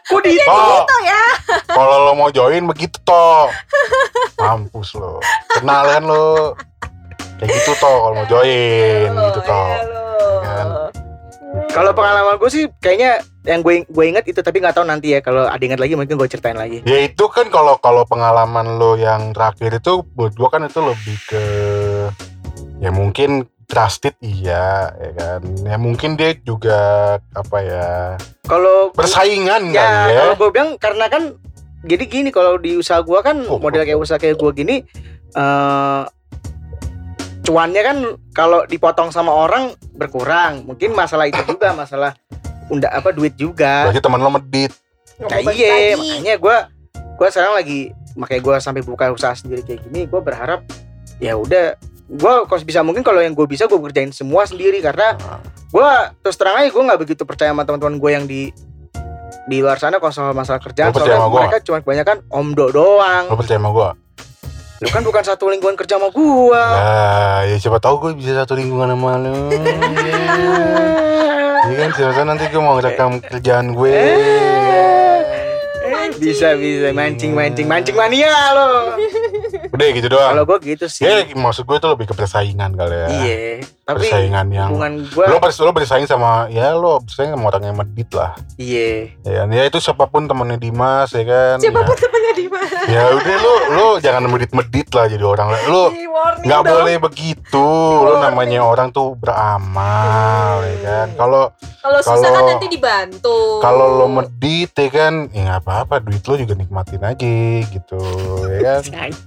Kok 0.07 0.21
Dito? 0.23 0.47
Toh, 0.47 0.79
Itu 0.79 0.97
ya. 1.03 1.23
kalau 1.77 1.95
lo 2.01 2.11
mau 2.15 2.29
join 2.31 2.63
begitu 2.65 2.97
toh. 3.03 3.51
Mampus 4.37 4.95
lo. 4.95 5.19
Kenal 5.51 5.83
kan 5.89 6.03
lo. 6.05 6.55
Kayak 7.35 7.49
gitu 7.51 7.71
toh 7.75 7.95
kalau 7.99 8.15
mau 8.15 8.27
join 8.27 8.47
Iya, 8.47 9.25
gitu 9.27 9.41
toh. 9.43 9.69
Kan. 11.69 11.75
Kalau 11.77 11.91
pengalaman 11.93 12.41
gue 12.41 12.49
sih 12.49 12.65
kayaknya 12.81 13.21
yang 13.45 13.61
gue 13.61 13.85
gue 13.85 14.05
inget 14.05 14.25
itu 14.25 14.41
tapi 14.41 14.57
nggak 14.57 14.73
tahu 14.73 14.89
nanti 14.89 15.13
ya 15.13 15.21
kalau 15.21 15.45
ada 15.45 15.61
ingat 15.61 15.77
lagi 15.77 15.93
mungkin 15.93 16.17
gue 16.17 16.25
ceritain 16.25 16.57
lagi. 16.57 16.81
Ya 16.83 17.05
itu 17.05 17.29
kan 17.29 17.45
kalau 17.53 17.77
kalau 17.77 18.03
pengalaman 18.03 18.81
lo 18.81 18.97
yang 18.97 19.31
terakhir 19.31 19.77
itu 19.77 20.01
buat 20.17 20.33
gua 20.33 20.49
kan 20.49 20.65
itu 20.65 20.81
lebih 20.81 21.17
ke 21.29 21.43
ya 22.81 22.89
mungkin 22.89 23.45
trusted 23.69 24.17
iya 24.19 24.89
ya 24.97 25.11
kan. 25.13 25.41
Ya 25.61 25.77
mungkin 25.77 26.17
dia 26.17 26.33
juga 26.41 26.79
apa 27.37 27.57
ya 27.61 27.87
Kalau 28.49 28.89
bersaingan 28.97 29.69
ya, 29.69 29.77
kali 29.77 30.09
ya. 30.09 30.19
kalau 30.25 30.35
gue 30.41 30.49
bilang 30.49 30.69
karena 30.81 31.05
kan 31.05 31.23
jadi 31.85 32.03
gini 32.09 32.29
kalau 32.33 32.57
di 32.57 32.81
usaha 32.81 32.97
gua 33.05 33.21
kan 33.21 33.45
Oh, 33.45 33.61
model 33.61 33.85
kayak 33.85 34.01
usaha 34.01 34.17
kayak 34.17 34.41
gua 34.41 34.49
gini 34.51 34.81
eh 35.37 36.01
cuannya 37.49 37.81
kan 37.81 37.97
kalau 38.37 38.61
dipotong 38.69 39.09
sama 39.09 39.33
orang 39.33 39.73
berkurang 39.97 40.69
mungkin 40.69 40.93
masalah 40.93 41.25
itu 41.25 41.41
juga 41.49 41.73
masalah 41.81 42.13
unda 42.69 42.85
apa 42.93 43.09
duit 43.09 43.33
juga 43.33 43.89
Berarti 43.89 44.05
teman 44.05 44.21
lo 44.21 44.29
medit. 44.29 44.69
Nah, 45.17 45.41
iya 45.51 45.97
lagi. 45.97 45.99
makanya 45.99 46.35
gua 46.37 46.57
gua 47.17 47.27
sekarang 47.33 47.57
lagi 47.57 47.89
makanya 48.13 48.41
gua 48.45 48.55
sampai 48.61 48.85
buka 48.85 49.09
usaha 49.09 49.33
sendiri 49.33 49.65
kayak 49.65 49.81
gini 49.89 50.05
gua 50.05 50.21
berharap 50.21 50.61
ya 51.17 51.33
udah 51.33 51.73
gua 52.07 52.45
kalau 52.45 52.61
bisa 52.61 52.85
mungkin 52.85 53.01
kalau 53.01 53.19
yang 53.19 53.33
gue 53.33 53.45
bisa 53.49 53.65
gue 53.69 53.77
kerjain 53.77 54.13
semua 54.13 54.45
sendiri 54.45 54.79
karena 54.79 55.17
Nah, 55.17 55.41
gua 55.73 56.13
terus 56.21 56.37
terang 56.37 56.57
aja 56.61 56.69
gue 56.69 56.83
nggak 56.85 56.99
begitu 57.01 57.21
percaya 57.25 57.51
sama 57.51 57.65
teman-teman 57.65 57.97
gue 57.97 58.11
yang 58.13 58.25
di 58.29 58.49
di 59.49 59.57
luar 59.61 59.81
sana 59.81 59.97
kalau 59.97 60.13
soal 60.13 60.33
masalah 60.37 60.61
kerjaan 60.61 60.93
soalnya 60.93 61.17
sama 61.21 61.29
gua 61.29 61.39
mereka 61.45 61.57
cuma 61.65 61.77
kebanyakan 61.81 62.17
omdo 62.29 62.69
doang 62.69 63.25
lo 63.29 63.35
percaya 63.37 63.57
sama 63.57 63.69
gua? 63.73 63.89
Lu 64.79 64.87
kan 64.87 65.01
bukan 65.01 65.21
satu 65.21 65.47
lingkungan 65.47 65.75
kerja 65.75 65.95
sama 65.95 66.07
gua 66.09 66.63
Nah, 66.71 67.37
ya 67.43 67.55
siapa 67.55 67.77
tahu 67.77 67.93
gue 68.01 68.09
bisa 68.15 68.31
satu 68.37 68.53
lingkungan 68.53 68.89
sama 68.89 69.17
lo. 69.17 69.33
Iya 71.61 71.75
kan 71.77 71.89
siapa 71.91 72.11
tahu 72.13 72.25
nanti 72.25 72.43
gue 72.47 72.57
mau 72.57 72.73
ngerekam 72.75 73.19
kerjaan 73.21 73.71
gue. 73.71 73.91
Eh, 73.91 75.19
bisa 76.17 76.53
bisa 76.55 76.89
mancing 76.89 77.31
mancing 77.31 77.65
mancing 77.65 77.93
mania 77.93 78.29
lo 78.51 78.93
Udah 79.69 79.85
gitu 79.89 80.07
doang. 80.07 80.33
kalau 80.33 80.43
gue 80.45 80.57
gitu 80.65 80.85
sih 80.85 81.01
Ya 81.01 81.21
maksud 81.29 81.63
gue 81.63 81.73
itu 81.73 81.85
lebih 81.85 82.05
ke 82.05 82.13
persaingan 82.13 82.73
kali 82.73 82.93
ya. 82.93 83.07
iya 83.13 83.37
tapi 83.89 84.05
Persaingan 84.05 84.47
yang 84.53 84.69
hubungan 84.69 84.93
gue 85.01 85.25
lo 85.25 85.37
pers- 85.41 85.57
lo 85.57 85.73
bersaing 85.73 86.05
sama 86.05 86.45
ya 86.47 86.77
lo 86.77 87.01
bersaing 87.01 87.33
sama 87.33 87.49
orang 87.49 87.63
yang 87.65 87.75
medit 87.75 88.09
lah. 88.13 88.37
Iya. 88.53 89.17
Ya 89.25 89.33
kan? 89.41 89.47
ya 89.49 89.63
itu 89.65 89.81
siapa 89.81 90.05
pun 90.05 90.29
temennya 90.29 90.61
Dimas 90.61 91.09
ya 91.09 91.25
kan? 91.25 91.57
Siapa 91.57 91.81
pun 91.81 91.97
ya. 91.97 92.01
temannya 92.05 92.33
di 92.37 92.45
mana? 92.45 92.77
ya 92.85 93.03
udah 93.09 93.35
lu 93.35 93.53
lu 93.73 93.87
jangan 93.97 94.29
medit-medit 94.29 94.89
lah 94.93 95.05
jadi 95.05 95.21
orang 95.21 95.49
warning 95.49 96.45
nggak 96.45 96.61
boleh 96.63 96.95
begitu. 97.01 97.65
Lu 97.99 98.13
namanya 98.19 98.61
orang 98.61 98.93
tuh 98.93 99.17
beramal 99.17 100.61
ya 100.61 100.77
kan? 100.85 101.07
Kalau 101.15 101.43
Kalau 101.79 101.99
susah 102.03 102.29
kan 102.29 102.43
nanti 102.45 102.67
dibantu. 102.69 103.57
kalau 103.57 103.97
lo 103.97 104.05
medit 104.05 104.69
ya 104.69 104.89
kan? 104.89 105.13
Ya 105.31 105.41
nggak 105.47 105.59
apa-apa 105.65 105.97
duit 105.97 106.21
lo 106.21 106.35
juga 106.37 106.53
nikmatin 106.53 107.01
aja 107.01 107.33
gitu 107.65 108.01
ya 108.53 108.77
kan? 108.77 108.81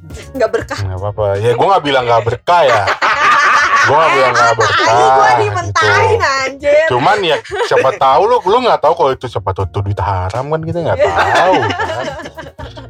Nggak 0.36 0.50
berkah. 0.50 0.78
nggak 0.78 0.98
apa-apa. 0.98 1.26
Ya 1.40 1.50
gue 1.52 1.66
nggak 1.66 1.84
bilang 1.84 2.04
nggak 2.06 2.22
berkah 2.22 2.62
ya 2.62 2.82
gue 3.82 3.90
nggak 3.92 4.10
bilang 4.12 4.32
nggak 4.32 4.54
berkah 4.54 4.86
Tadi 4.86 5.04
gua 5.08 5.28
gitu 5.36 6.22
anjir. 6.22 6.84
cuman 6.86 7.16
ya 7.20 7.36
siapa 7.64 7.90
tahu 8.02 8.22
lo 8.24 8.36
lo 8.40 8.56
nggak 8.60 8.80
tahu 8.80 8.92
kalau 8.94 9.10
itu 9.10 9.26
siapa 9.26 9.50
tahu 9.50 9.64
itu 9.66 9.78
duit 9.80 9.98
haram 9.98 10.44
kan 10.46 10.60
kita 10.60 10.78
nggak 10.80 10.98
tahu 11.00 11.54
kan 11.58 12.06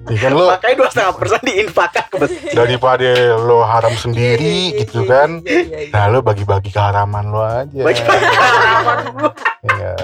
ya 0.04 0.18
kan 0.18 0.32
lo 0.32 0.46
Makanya 0.50 0.76
dua 0.76 0.88
setengah 0.88 1.14
persen 1.14 1.40
diinfakkan 1.42 2.04
ke 2.04 2.16
masjid. 2.18 2.52
daripada 2.52 3.08
lo 3.38 3.58
haram 3.62 3.94
sendiri 3.94 4.52
Iya, 4.70 4.78
gitu 4.78 4.98
iya, 5.00 5.08
kan 5.08 5.30
iya, 5.40 5.60
iya, 5.62 5.78
iya. 5.80 5.90
nah 5.90 6.04
lo 6.06 6.20
bagi-bagi 6.20 6.68
keharaman 6.68 7.24
lo 7.26 7.40
aja 7.40 7.80
Bagi 7.80 8.02
harapan 8.02 8.96
gua. 9.14 9.30
Iya. 9.62 9.94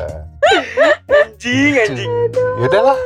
Anjing, 1.08 1.74
anjing. 1.78 2.10
ya 2.56 2.64
udahlah 2.64 2.98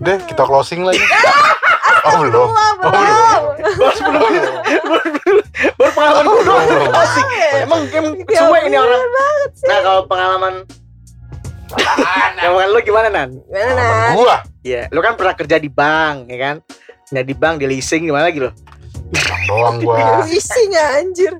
deh 0.00 0.18
kita 0.26 0.42
closing 0.42 0.82
lagi 0.82 0.98
oh 2.06 2.12
belum 2.24 2.48
oh 2.48 2.50
belum 2.80 2.92
belum. 2.94 3.42
Baru 3.74 3.92
sebelum 3.96 4.20
baru 4.20 5.90
pengalaman 5.94 6.24
gue 6.24 6.42
doang. 6.44 6.64
belum. 6.68 6.90
Asik. 6.92 7.26
Emang 7.64 7.80
game 7.88 8.08
Ya 8.28 8.38
semua 8.44 8.58
ini 8.60 8.76
ampun, 8.76 8.86
orang. 8.86 9.02
Nah, 9.64 9.78
kalau 9.80 10.02
pengalaman 10.06 10.54
Pengalaman 11.74 12.66
lu 12.70 12.78
gimana, 12.84 13.08
Nan? 13.10 13.30
Gimana 13.48 13.72
Nan? 13.74 14.10
gua 14.14 14.36
Iya, 14.62 14.86
lu 14.92 15.00
kan 15.00 15.16
pernah 15.16 15.34
kerja 15.34 15.56
di 15.58 15.66
bank, 15.66 16.30
ya 16.30 16.38
kan? 16.38 16.56
Nah, 17.10 17.22
di 17.24 17.34
bank 17.34 17.58
di 17.58 17.66
leasing 17.66 18.06
gimana 18.06 18.28
lagi 18.30 18.38
lo? 18.38 18.52
Doang 19.48 19.80
gua 19.80 20.22
Leasing 20.28 20.70
anjir. 20.76 21.34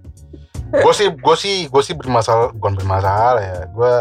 gue 0.74 0.90
sih 0.90 1.06
gue 1.06 1.36
sih 1.38 1.56
gue 1.70 1.82
sih 1.86 1.94
bermasalah 1.94 2.50
bukan 2.50 2.74
bermasalah 2.74 3.38
ya 3.38 3.58
gue 3.70 3.92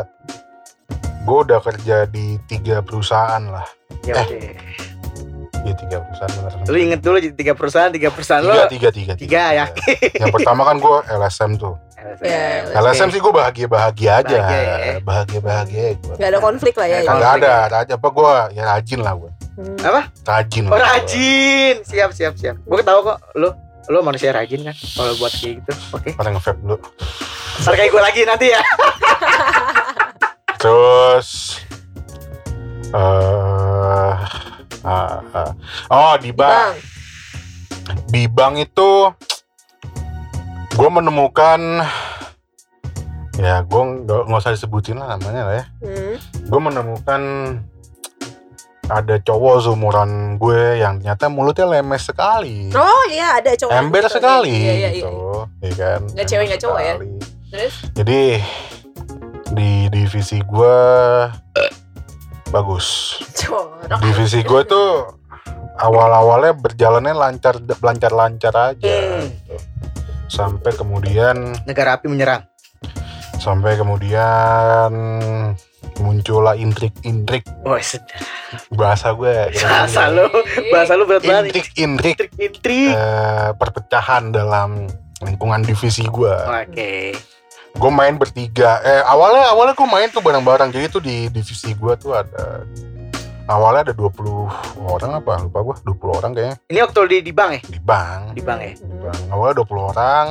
gue 1.23 1.37
udah 1.41 1.59
kerja 1.59 2.03
di 2.05 2.35
tiga 2.45 2.79
perusahaan 2.79 3.43
lah 3.43 3.63
Ya, 4.01 4.15
Eh. 4.15 4.25
oke. 4.25 4.39
Iya 5.63 5.73
tiga 5.77 5.97
perusahaan 6.01 6.31
bener 6.33 6.51
Lu 6.65 6.75
inget 6.77 6.99
dulu 6.99 7.17
jadi 7.17 7.31
tiga 7.33 7.53
perusahaan, 7.53 7.87
tiga 7.89 8.09
perusahaan 8.09 8.43
tiga, 8.43 8.51
lo. 8.53 8.67
tiga 8.67 8.89
tiga 8.91 9.13
Tiga, 9.15 9.43
ya. 9.53 9.65
yang 10.13 10.27
pertama 10.29 10.61
kan 10.63 10.75
gue 10.77 10.95
LSM 11.09 11.51
tuh 11.55 11.79
Ya, 12.19 12.67
LSM 12.75 13.09
sih 13.09 13.17
gue 13.17 13.31
bahagia 13.31 13.63
bahagia 13.65 14.19
aja 14.19 14.37
Bahagia 14.99 15.39
ya. 15.39 15.39
bahagia 15.39 15.85
gue 15.95 16.15
Gak 16.15 16.29
ada 16.29 16.39
konflik 16.39 16.75
lah 16.75 16.83
ya. 16.85 16.99
Nggak 16.99 17.15
kagak 17.15 17.31
ini. 17.31 17.39
ada 17.39 17.51
ada 17.79 17.93
apa 17.95 18.07
gue 18.09 18.31
ya 18.51 18.63
rajin 18.67 18.99
lah 18.99 19.13
gue 19.15 19.31
Hmm. 19.53 19.77
Apa? 19.79 20.01
rajin 20.25 20.63
Oh, 20.65 20.67
lah 20.67 20.75
gua. 20.75 20.87
rajin. 20.91 21.75
Siap, 21.83 22.09
siap, 22.11 22.33
siap. 22.35 22.57
Gue 22.59 22.81
tahu 22.81 22.99
kok 23.05 23.21
lu 23.33 23.53
lu 23.85 23.99
manusia 24.01 24.31
rajin 24.31 24.59
kan 24.63 24.73
kalau 24.73 25.13
buat 25.15 25.29
kayak 25.31 25.61
gitu. 25.61 25.71
Oke. 25.93 26.09
pada 26.11 26.29
nge 26.29 26.51
dulu 26.57 26.75
Ntar 27.55 27.73
kayak 27.73 27.87
gue 27.87 28.01
lagi 28.01 28.21
nanti 28.25 28.47
ya. 28.49 28.61
terus 30.63 31.59
eh 32.95 34.15
ah, 34.87 35.19
ah. 35.35 35.51
oh 35.91 36.15
di 36.23 36.31
bank 36.31 36.79
di 38.07 38.23
bank 38.31 38.63
itu 38.63 39.11
gue 40.71 40.89
menemukan 40.89 41.83
ya 43.35 43.59
gue 43.59 43.81
nggak 44.07 44.39
usah 44.39 44.55
disebutin 44.55 45.03
lah 45.03 45.19
namanya 45.19 45.41
lah 45.43 45.55
ya 45.59 45.65
hmm. 45.83 46.15
gue 46.47 46.59
menemukan 46.63 47.21
ada 48.87 49.15
cowok 49.19 49.67
seumuran 49.67 50.39
gue 50.39 50.79
yang 50.79 51.03
ternyata 51.03 51.27
mulutnya 51.27 51.67
lemes 51.67 52.03
sekali 52.03 52.67
Oh 52.75 53.03
iya 53.07 53.39
ada 53.39 53.55
cowok. 53.55 53.71
ember 53.79 54.03
sekali 54.11 54.51
Iya 54.51 54.73
iya 54.75 54.89
iya. 54.91 55.07
gitu 55.07 55.47
ya 55.63 55.73
kan 55.79 56.01
Nggak 56.11 56.27
cewek, 56.27 56.45
nggak 56.51 56.61
cowok 56.67 56.79
ya? 56.83 56.93
Terus 57.47 57.73
jadi 57.95 58.19
di 59.53 59.87
divisi 59.87 60.41
gue 60.41 60.77
bagus 62.49 63.17
divisi 63.99 64.41
gue 64.41 64.61
tuh 64.63 64.89
awal-awalnya 65.75 66.53
berjalannya 66.53 67.13
lancar 67.13 67.55
lancar-lancar 67.79 68.53
aja 68.53 68.93
Hmm. 68.93 69.25
gitu. 69.27 69.55
sampai 70.27 70.71
kemudian 70.71 71.53
Negara 71.63 71.95
api 71.95 72.07
menyerang. 72.07 72.45
sampai 73.35 73.75
kemudian 73.75 74.91
muncullah 75.95 76.55
intrik-intrik 76.55 77.43
Oh, 77.61 77.77
sedap. 77.77 78.17
bahasa 78.71 79.11
gue 79.11 79.33
Bahasa 79.53 80.09
lu, 80.09 80.25
bahasa 80.73 80.93
lu 80.93 81.03
berat 81.03 81.21
banget. 81.21 81.51
intrik-intrik 81.51 82.15
Intrik-intrik. 82.17 82.93
eh, 82.93 83.49
perpecahan 83.53 84.29
dalam 84.29 84.89
lingkungan 85.19 85.61
divisi 85.61 86.01
gue 86.03 86.33
Oke. 86.39 87.13
Gue 87.73 87.91
main 87.91 88.15
bertiga. 88.15 88.79
Eh 88.85 89.01
awalnya 89.01 89.49
awalnya 89.49 89.73
gue 89.73 89.87
main 89.89 90.07
tuh 90.13 90.21
bareng-bareng. 90.21 90.69
Jadi 90.69 90.85
tuh 90.89 91.01
di 91.01 91.27
divisi 91.29 91.73
gue 91.73 91.93
tuh 91.97 92.13
ada 92.13 92.65
awalnya 93.49 93.91
ada 93.91 93.93
20 93.97 94.85
orang 94.85 95.11
apa? 95.17 95.33
Lupa 95.41 95.59
gue 95.65 95.75
20 95.81 96.19
orang 96.19 96.31
kayaknya. 96.37 96.55
Ini 96.69 96.79
waktu 96.85 96.99
di 97.09 97.17
di 97.25 97.33
bank 97.33 97.49
ya? 97.57 97.61
di 97.65 97.79
bank. 97.81 98.21
Di 98.37 98.43
bank 98.45 98.59
ya. 98.61 98.73
Di 98.77 98.97
bank. 99.01 99.19
awalnya 99.33 99.55
20 99.65 99.91
orang. 99.93 100.27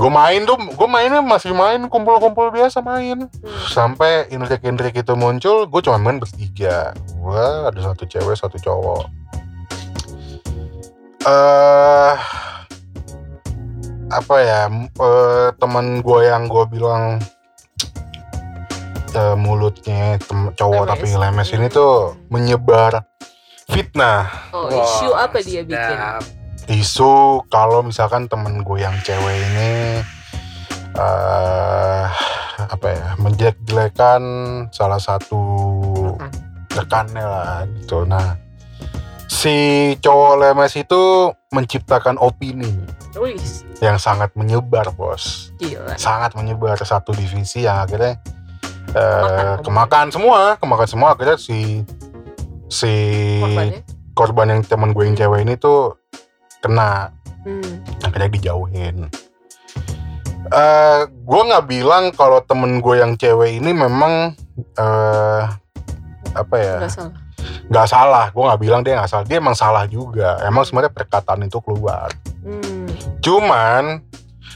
Gue 0.00 0.08
main 0.08 0.40
tuh 0.48 0.56
gue 0.56 0.88
mainnya 0.88 1.20
masih 1.20 1.52
main 1.52 1.80
kumpul-kumpul 1.92 2.48
biasa 2.48 2.80
main. 2.80 3.28
Hmm. 3.28 3.66
sampai 3.70 4.32
intrik-intrik 4.32 4.96
itu 4.96 5.12
muncul 5.12 5.68
gue 5.68 5.80
cuma 5.84 6.00
main 6.00 6.16
bertiga. 6.16 6.96
Gue 7.20 7.44
ada 7.68 7.80
satu 7.84 8.08
cewek 8.08 8.32
satu 8.32 8.56
cowok. 8.56 9.04
Eh 11.20 12.16
apa 14.10 14.36
ya 14.42 14.60
m- 14.66 14.90
eh, 14.90 15.48
teman 15.56 16.02
gue 16.02 16.20
yang 16.26 16.50
gue 16.50 16.64
bilang 16.66 17.22
eh, 19.14 19.36
mulutnya 19.38 20.18
tem- 20.18 20.50
cowok 20.52 20.84
Lemes. 20.84 20.90
tapi 20.92 21.06
lemes. 21.14 21.48
ini 21.54 21.66
tuh 21.70 22.18
menyebar 22.26 23.06
fitnah. 23.70 24.26
Oh 24.50 24.66
Wah, 24.66 24.74
isu 24.74 25.08
apa 25.14 25.38
dia 25.40 25.62
bikin? 25.62 25.98
isu 26.70 27.42
kalau 27.50 27.82
misalkan 27.82 28.26
temen 28.26 28.62
gue 28.62 28.78
yang 28.78 28.94
cewek 29.02 29.36
ini 29.50 30.02
eh 30.90 32.04
apa 32.60 32.86
ya 32.86 33.06
menjelek-jelekan 33.16 34.22
salah 34.70 34.98
satu 34.98 35.40
rekannya 36.70 37.22
lah 37.22 37.62
gitu. 37.74 38.02
Nah 38.04 38.38
si 39.40 39.54
cowok 39.96 40.32
lemes 40.38 40.76
itu 40.76 41.02
menciptakan 41.48 42.20
opini 42.20 42.68
Wih, 43.16 43.40
yang 43.80 43.96
sangat 43.96 44.36
menyebar 44.36 44.92
bos 44.92 45.48
gila. 45.56 45.96
sangat 45.96 46.36
menyebar 46.36 46.76
satu 46.78 47.10
divisi 47.10 47.64
yang 47.64 47.80
akhirnya 47.80 48.20
eh, 48.90 49.56
Kemakan, 49.56 49.64
kemakan 49.64 50.06
semua 50.10 50.40
kemakan 50.56 50.88
semua 50.88 51.08
akhirnya 51.12 51.36
si 51.36 51.80
si 52.68 52.92
Korbannya. 53.40 53.80
korban 54.12 54.46
yang 54.50 54.62
temen 54.62 54.90
gue 54.90 55.04
yang 55.04 55.16
cewek 55.16 55.40
ini 55.42 55.54
tuh 55.56 55.96
kena 56.60 57.08
Hmm. 57.40 57.80
akhirnya 58.04 58.28
dijauhin 58.28 59.08
eh 60.52 61.00
gue 61.08 61.40
nggak 61.40 61.64
bilang 61.64 62.12
kalau 62.12 62.44
temen 62.44 62.78
gue 62.78 63.00
yang 63.00 63.16
cewek 63.16 63.56
ini 63.56 63.72
memang 63.72 64.36
eh 64.76 65.42
apa 66.30 66.54
ya 66.54 66.76
Nggak 66.78 66.92
salah. 66.92 67.19
Nggak 67.70 67.86
salah 67.86 68.28
gue 68.28 68.42
nggak 68.42 68.60
bilang 68.60 68.80
dia 68.82 68.98
nggak 68.98 69.06
salah 69.08 69.24
dia 69.24 69.38
emang 69.38 69.54
salah 69.54 69.86
juga 69.86 70.42
emang 70.42 70.62
sebenarnya 70.62 70.90
perkataan 70.90 71.40
itu 71.42 71.58
keluar 71.60 72.10
Hmm. 72.40 72.88
cuman 73.20 74.00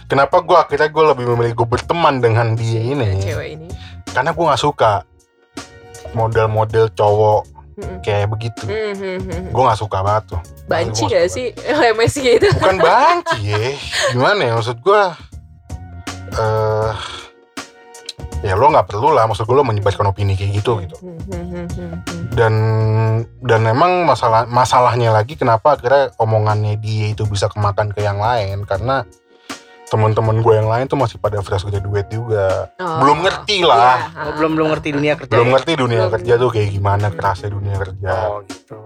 kenapa 0.05 0.41
gue 0.41 0.57
akhirnya 0.57 0.89
gue 0.89 1.05
lebih 1.07 1.25
memilih 1.29 1.53
gue 1.55 1.69
berteman 1.71 2.19
dengan 2.19 2.53
dia 2.53 2.81
ini 2.81 3.21
Cewek 3.21 3.49
ini. 3.55 3.69
karena 4.09 4.31
gue 4.31 4.43
nggak 4.43 4.59
suka 4.59 5.07
model-model 6.13 6.91
cowok 6.91 7.43
Hmm. 7.75 7.99
kayak 8.01 8.31
begitu 8.31 8.65
Hmm, 8.65 8.95
hmm, 8.95 9.19
hmm. 9.21 9.45
gue 9.51 9.63
nggak 9.63 9.77
suka 9.77 9.99
banget 10.01 10.25
tuh 10.31 10.41
Banci 10.65 11.05
Gua 11.05 11.13
gak 11.13 11.27
sih? 11.29 11.47
Lemes 11.53 12.15
gitu. 12.15 12.47
bukan 12.57 12.77
banci 12.81 13.39
ya 13.45 13.75
gimana 14.11 14.41
ya 14.41 14.53
maksud 14.55 14.79
gue 14.81 15.03
eh 16.35 16.91
ya 18.45 18.55
lo 18.55 18.69
nggak 18.69 18.87
perlu 18.87 19.09
lah 19.11 19.25
maksud 19.25 19.43
gue 19.43 19.57
lo 19.57 19.65
menyebarkan 19.65 20.05
opini 20.07 20.37
kayak 20.37 20.53
gitu 20.55 20.77
gitu 20.79 20.97
Hmm, 21.01 21.17
hmm, 21.19 21.45
hmm, 21.47 21.67
hmm, 21.67 21.91
hmm. 21.97 22.23
dan 22.31 22.53
dan 23.41 23.61
emang 23.65 24.05
masalah 24.05 24.45
masalahnya 24.45 25.09
lagi 25.11 25.33
kenapa 25.33 25.75
akhirnya 25.75 26.13
omongannya 26.17 26.77
dia 26.77 27.09
itu 27.09 27.25
bisa 27.25 27.49
kemakan 27.49 27.89
ke 27.89 28.01
yang 28.01 28.19
lain 28.19 28.63
karena 28.63 29.09
teman-teman 29.87 30.41
gue 30.41 30.55
yang 30.55 30.67
lain 30.67 30.85
tuh 30.85 30.97
masih 30.97 31.17
pada 31.17 31.39
fresh 31.39 31.63
graduate 31.63 32.11
juga 32.11 32.69
Oh. 32.77 33.01
belum 33.01 33.23
ngerti 33.23 33.63
lah 33.63 34.11
Iya, 34.13 34.21
Oh, 34.21 34.33
belum 34.35 34.53
belum 34.53 34.69
ngerti 34.71 34.89
dunia 34.93 35.15
kerja. 35.15 35.31
belum 35.31 35.47
ya? 35.47 35.53
ngerti 35.55 35.73
dunia 35.75 35.99
Belum. 35.99 36.13
kerja 36.13 36.33
tuh 36.37 36.51
kayak 36.51 36.69
gimana 36.71 37.07
kerasnya 37.09 37.49
dunia 37.49 37.77
kerja 37.79 38.13
Oh, 38.27 38.39
gitu. 38.45 38.77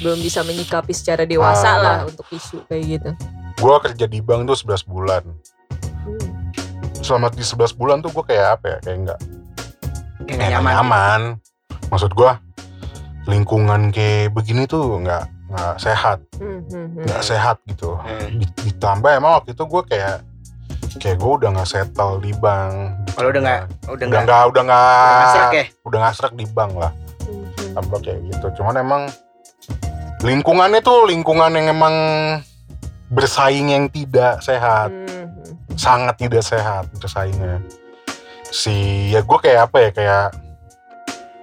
belum 0.00 0.18
bisa 0.20 0.40
menyikapi 0.42 0.92
secara 0.92 1.22
dewasa 1.24 1.68
Ah. 1.68 1.76
lah 1.76 1.96
untuk 2.04 2.26
isu 2.28 2.62
kayak 2.66 2.84
gitu. 2.88 3.10
gue 3.56 3.76
kerja 3.82 4.04
di 4.06 4.18
bank 4.18 4.40
tuh 4.44 4.56
11 4.56 4.82
bulan 4.84 5.22
Hmm. 5.24 5.91
Selama 7.02 7.28
di 7.28 7.42
11 7.42 7.74
bulan 7.74 7.98
tuh 7.98 8.10
gue 8.10 8.24
kayak 8.24 8.56
apa 8.56 8.66
ya 8.68 8.78
kayak 8.80 8.98
enggak 8.98 9.20
Kayak 10.22 10.38
nggak 10.38 10.50
nyaman. 10.54 10.72
nyaman. 10.72 11.20
Maksud 11.88 12.12
gua 12.12 12.38
lingkungan 13.24 13.90
kayak 13.90 14.30
begini 14.30 14.64
tuh 14.64 14.98
nggak 14.98 15.24
nggak 15.48 15.74
sehat 15.78 16.18
Hmm, 16.34 16.62
hmm, 16.64 16.86
hmm. 16.88 17.04
nggak 17.04 17.22
sehat 17.22 17.56
gitu 17.64 17.94
Hmm. 17.94 18.34
Di- 18.34 18.54
ditambah 18.64 19.10
emang 19.12 19.36
waktu 19.36 19.52
itu 19.52 19.62
gue 19.62 19.82
kayak 19.84 20.16
kayak 20.94 21.16
gue 21.16 21.32
udah 21.32 21.48
nggak 21.52 21.68
settle 21.68 22.18
di 22.18 22.32
bank 22.34 22.72
Kalau 23.12 23.28
udah 23.28 23.40
nggak 23.40 23.60
udah 23.60 23.92
udah 23.92 24.06
nggak 24.08 24.22
nggak 24.22 24.42
udah 24.42 24.62
nggak 24.62 24.86
udah 25.04 25.12
nggak 25.12 25.30
serak 25.30 25.52
ya. 25.52 25.64
udah 25.82 25.98
nggak 25.98 26.14
serak 26.14 26.32
di 26.34 26.46
bank 26.48 26.72
lah 26.74 26.92
Hmm, 27.22 27.44
hmm. 27.46 27.70
tambah 27.72 27.98
kayak 28.00 28.20
gitu 28.26 28.46
cuman 28.56 28.74
emang 28.76 29.02
lingkungannya 30.20 30.80
tuh 30.80 30.98
lingkungan 31.04 31.50
yang 31.52 31.66
emang 31.68 31.94
bersaing 33.08 33.68
yang 33.68 33.84
tidak 33.88 34.40
sehat 34.40 34.88
hmm. 34.88 35.31
Sangat 35.74 36.14
tidak 36.16 36.40
sehat 36.40 36.86
bersaingnya 36.94 37.60
si 38.44 38.74
ya 39.08 39.20
gue 39.20 39.38
kayak 39.38 39.60
apa 39.66 39.76
ya 39.78 39.90
kayak 39.90 40.24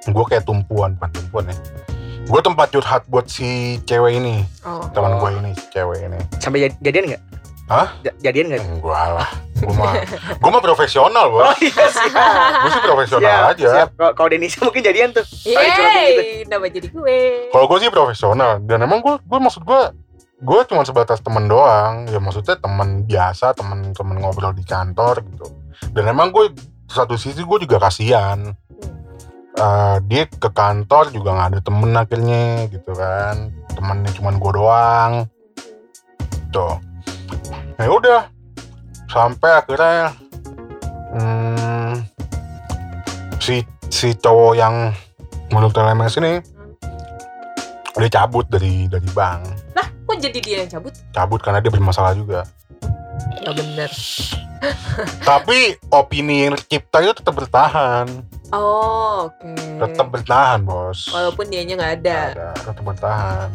gue 0.06 0.26
kayak 0.26 0.44
tumpuan 0.44 0.94
bukan 0.94 1.10
tumpuan 1.12 1.46
ya 1.46 1.56
gue 2.24 2.40
tempat 2.40 2.68
curhat 2.70 3.02
buat 3.06 3.26
si 3.26 3.50
cewek 3.84 4.16
ini 4.16 4.46
Oh. 4.62 4.86
teman 4.90 5.14
Oh. 5.14 5.20
gue 5.20 5.30
ini 5.36 5.52
si 5.54 5.66
cewek 5.70 6.00
ini 6.04 6.20
Sampai 6.38 6.64
jad- 6.64 6.78
jadian 6.80 7.06
nggak? 7.08 7.24
Hah? 7.68 7.88
Ja- 8.02 8.18
Jadian 8.24 8.50
nggak? 8.50 8.62
enggak 8.64 9.08
lah 9.16 9.30
gue 9.56 9.74
mah 9.76 9.94
gue 10.34 10.50
mah 10.50 10.64
profesional 10.64 11.26
Oh 11.28 11.42
bos 11.44 11.58
iya 11.60 11.86
siap. 11.86 12.14
gue 12.56 12.72
sih 12.72 12.82
profesional 12.82 13.28
Siap, 13.28 13.52
aja 13.52 13.68
siap. 13.76 13.90
Kalau- 13.94 14.14
Kalau 14.16 14.30
Denisa 14.30 14.58
mungkin 14.64 14.82
jadian 14.82 15.10
tuh. 15.12 15.26
Kayak 15.44 15.66
gitu. 15.68 15.82
Yeay, 15.84 16.14
kenapa 16.46 16.66
jadi 16.68 16.88
gue? 16.88 17.18
Kalau 17.50 17.66
gue 17.68 17.78
sih 17.78 17.90
profesional 17.90 18.52
dan 18.64 18.78
emang 18.80 19.00
gue 19.00 19.16
gue 19.20 19.40
maksud 19.40 19.62
gue 19.62 19.82
gue 20.40 20.60
cuma 20.72 20.88
sebatas 20.88 21.20
temen 21.20 21.46
doang. 21.52 22.08
Ya 22.08 22.20
maksudnya 22.24 22.56
temen 22.56 23.04
biasa 23.04 23.56
temen 23.56 23.92
temen 23.92 24.18
ngobrol 24.24 24.56
di 24.56 24.64
kantor 24.64 25.24
gitu. 25.24 25.48
Dan 25.92 26.12
emang 26.12 26.32
gue 26.32 26.56
satu 26.88 27.20
sisi 27.20 27.44
gue 27.44 27.58
juga 27.68 27.78
kasihan. 27.80 28.56
Eh, 29.60 29.98
dia 30.08 30.24
ke 30.30 30.50
kantor 30.50 31.12
juga 31.12 31.36
nggak 31.36 31.50
ada 31.56 31.60
temen 31.60 31.92
akhirnya 31.92 32.72
gitu 32.72 32.92
kan. 32.96 33.52
Temennya 33.76 34.12
cuma 34.16 34.32
gue 34.32 34.52
doang. 34.56 35.12
Tuh. 36.56 36.76
Ya 37.76 37.92
udah. 37.92 38.22
Sampai 39.10 39.50
akhirnya 39.58 40.14
hmm, 41.18 41.94
si 43.42 43.66
si 43.90 44.14
cowok 44.14 44.54
yang 44.54 44.94
menurut 45.50 45.74
LMS 45.74 46.22
ini 46.22 46.34
dia 47.98 48.10
cabut 48.22 48.46
dari 48.48 48.86
dari 48.86 49.10
bank 49.12 49.69
kok 50.10 50.18
jadi 50.20 50.40
dia 50.40 50.58
yang 50.60 50.72
cabut? 50.72 50.94
cabut 51.10 51.40
karena 51.40 51.60
dia 51.60 51.70
bermasalah 51.70 52.14
juga 52.14 52.44
Ya 53.40 53.52
bener. 53.52 53.92
tapi 55.30 55.58
opini 55.88 56.44
yang 56.44 56.54
tercipta 56.56 57.00
itu 57.00 57.14
tetap 57.14 57.36
bertahan 57.36 58.08
Oh, 58.50 59.30
oke. 59.30 59.54
tetap 59.80 60.10
bertahan 60.10 60.60
bos 60.60 61.08
Walaupun 61.08 61.46
dianya 61.48 61.78
nggak 61.78 61.94
ada. 62.00 62.20
ada 62.34 62.48
tetap 62.58 62.84
bertahan 62.84 63.50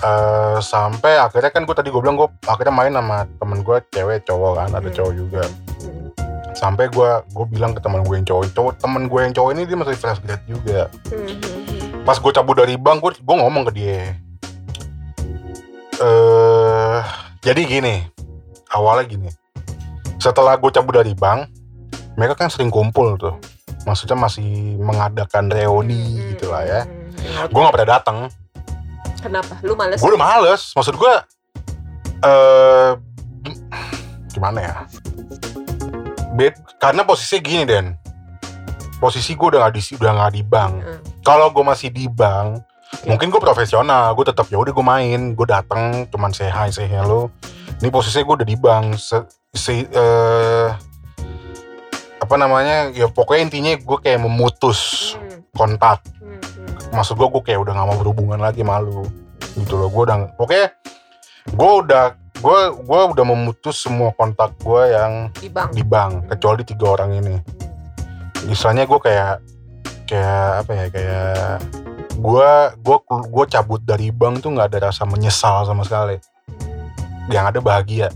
Eh, 0.00 0.58
sampai 0.58 1.14
akhirnya 1.14 1.46
kan 1.48 1.62
gue 1.62 1.70
tadi 1.72 1.86
gue 1.86 2.00
bilang 2.00 2.16
gue 2.16 2.26
akhirnya 2.42 2.74
main 2.74 2.90
sama 2.90 3.22
temen 3.32 3.62
gue 3.62 3.76
cewek 3.88 4.24
cowok 4.24 4.52
kan 4.56 4.70
ada 4.72 4.82
Hmm. 4.82 4.96
cowok 4.96 5.12
juga 5.14 5.42
Hmm, 5.78 6.06
sampai 6.52 6.84
gue 6.88 7.10
gue 7.28 7.46
bilang 7.48 7.70
ke 7.70 7.78
teman 7.78 8.02
gue 8.02 8.10
yang 8.12 8.26
cowok 8.26 8.50
cowok 8.50 8.72
temen 8.78 9.06
gue 9.06 9.20
yang 9.20 9.30
cowok 9.30 9.50
ini 9.52 9.62
dia 9.62 9.76
masih 9.76 9.94
fresh 9.94 10.18
grade 10.20 10.42
juga 10.44 10.90
hmm, 11.06 11.22
hmm, 11.22 11.38
hmm. 11.38 12.02
pas 12.02 12.18
gue 12.18 12.32
cabut 12.32 12.56
dari 12.56 12.74
bank 12.74 12.98
gue 13.00 13.12
gue 13.14 13.36
ngomong 13.36 13.62
ke 13.64 13.72
dia 13.72 14.18
eh 16.02 16.98
jadi 17.40 17.60
gini 17.62 17.94
awalnya 18.70 19.06
gini 19.06 19.30
setelah 20.18 20.58
gue 20.58 20.70
cabut 20.70 20.94
dari 20.94 21.14
bank 21.14 21.46
mereka 22.14 22.34
kan 22.36 22.50
sering 22.50 22.68
kumpul 22.68 23.14
tuh 23.16 23.38
maksudnya 23.82 24.14
masih 24.14 24.78
mengadakan 24.78 25.50
reuni 25.50 25.98
Hmm, 26.18 26.26
gitu 26.34 26.46
lah 26.50 26.62
ya 26.62 26.80
hmm, 26.82 27.14
hmm. 27.14 27.50
gue 27.50 27.60
nggak 27.60 27.74
pernah 27.74 27.90
datang 27.98 28.18
Kenapa? 29.22 29.54
Lu 29.62 29.78
males? 29.78 30.02
gue 30.02 30.10
udah 30.10 30.18
males 30.18 30.62
maksud 30.74 30.94
gue 30.98 31.14
eh 32.22 32.90
gimana 34.34 34.58
ya 34.58 34.74
Bed, 36.32 36.56
karena 36.80 37.04
posisinya 37.04 37.40
gini 37.44 37.64
Den 37.68 37.86
posisi 38.98 39.34
gue 39.34 39.46
udah 39.46 39.66
nggak 39.66 39.74
di 39.74 39.82
udah 39.94 40.10
nggak 40.16 40.32
di 40.32 40.42
bank 40.42 40.72
Hmm. 40.82 40.98
kalau 41.22 41.50
gue 41.50 41.62
masih 41.62 41.90
di 41.90 42.06
bank 42.06 42.62
mungkin 43.02 43.28
gue 43.28 43.40
profesional 43.40 44.14
gue 44.14 44.24
tetap 44.24 44.46
ya 44.46 44.58
udah 44.58 44.70
gue 44.70 44.86
main 44.86 45.20
gue 45.34 45.46
datang 45.46 46.06
cuman 46.08 46.30
say 46.30 46.46
hi 46.46 46.70
say 46.70 46.86
hello. 46.86 47.28
Ini 47.82 47.90
posisinya 47.90 48.22
gue 48.22 48.36
udah 48.42 48.48
di 48.48 48.54
bank 48.54 48.94
Se, 48.94 49.18
si 49.50 49.82
eh, 49.82 50.68
apa 52.22 52.34
namanya 52.38 52.94
ya 52.94 53.10
pokoknya 53.10 53.50
intinya 53.50 53.72
gue 53.74 53.98
kayak 53.98 54.22
memutus 54.22 55.12
Hmm, 55.18 55.42
kontak. 55.52 55.98
Hmm, 56.22 56.38
hmm. 56.38 56.94
maksud 56.94 57.18
gue 57.18 57.28
gue 57.28 57.42
kayak 57.42 57.60
udah 57.60 57.72
gak 57.74 57.88
mau 57.90 57.98
berhubungan 57.98 58.38
lagi 58.38 58.62
malu 58.62 59.02
gitu 59.58 59.74
loh. 59.76 59.90
Gue 59.90 60.02
udah 60.06 60.16
pokoknya 60.38 60.66
gue 61.50 61.72
udah 61.82 62.04
gue 62.38 62.58
gue 62.86 63.00
udah 63.12 63.24
memutus 63.26 63.82
semua 63.82 64.14
kontak 64.14 64.54
gue 64.62 64.82
yang 64.90 65.12
Di 65.34 65.50
bank. 65.50 65.68
di 65.74 65.82
bank 65.82 66.12
kecuali 66.30 66.62
tiga 66.62 66.86
orang 66.94 67.18
ini. 67.18 67.34
Misalnya 68.46 68.86
gue 68.86 68.98
kayak 68.98 69.42
kayak 70.06 70.46
apa 70.62 70.70
ya 70.74 70.86
kayak 70.88 71.56
gue 72.16 72.52
gue 72.80 72.96
gue 73.08 73.44
cabut 73.48 73.80
dari 73.82 74.12
bank 74.12 74.44
tuh 74.44 74.52
nggak 74.52 74.68
ada 74.72 74.90
rasa 74.92 75.08
menyesal 75.08 75.64
sama 75.64 75.82
sekali. 75.86 76.16
Yang 77.30 77.44
ada 77.56 77.60
bahagia. 77.62 78.08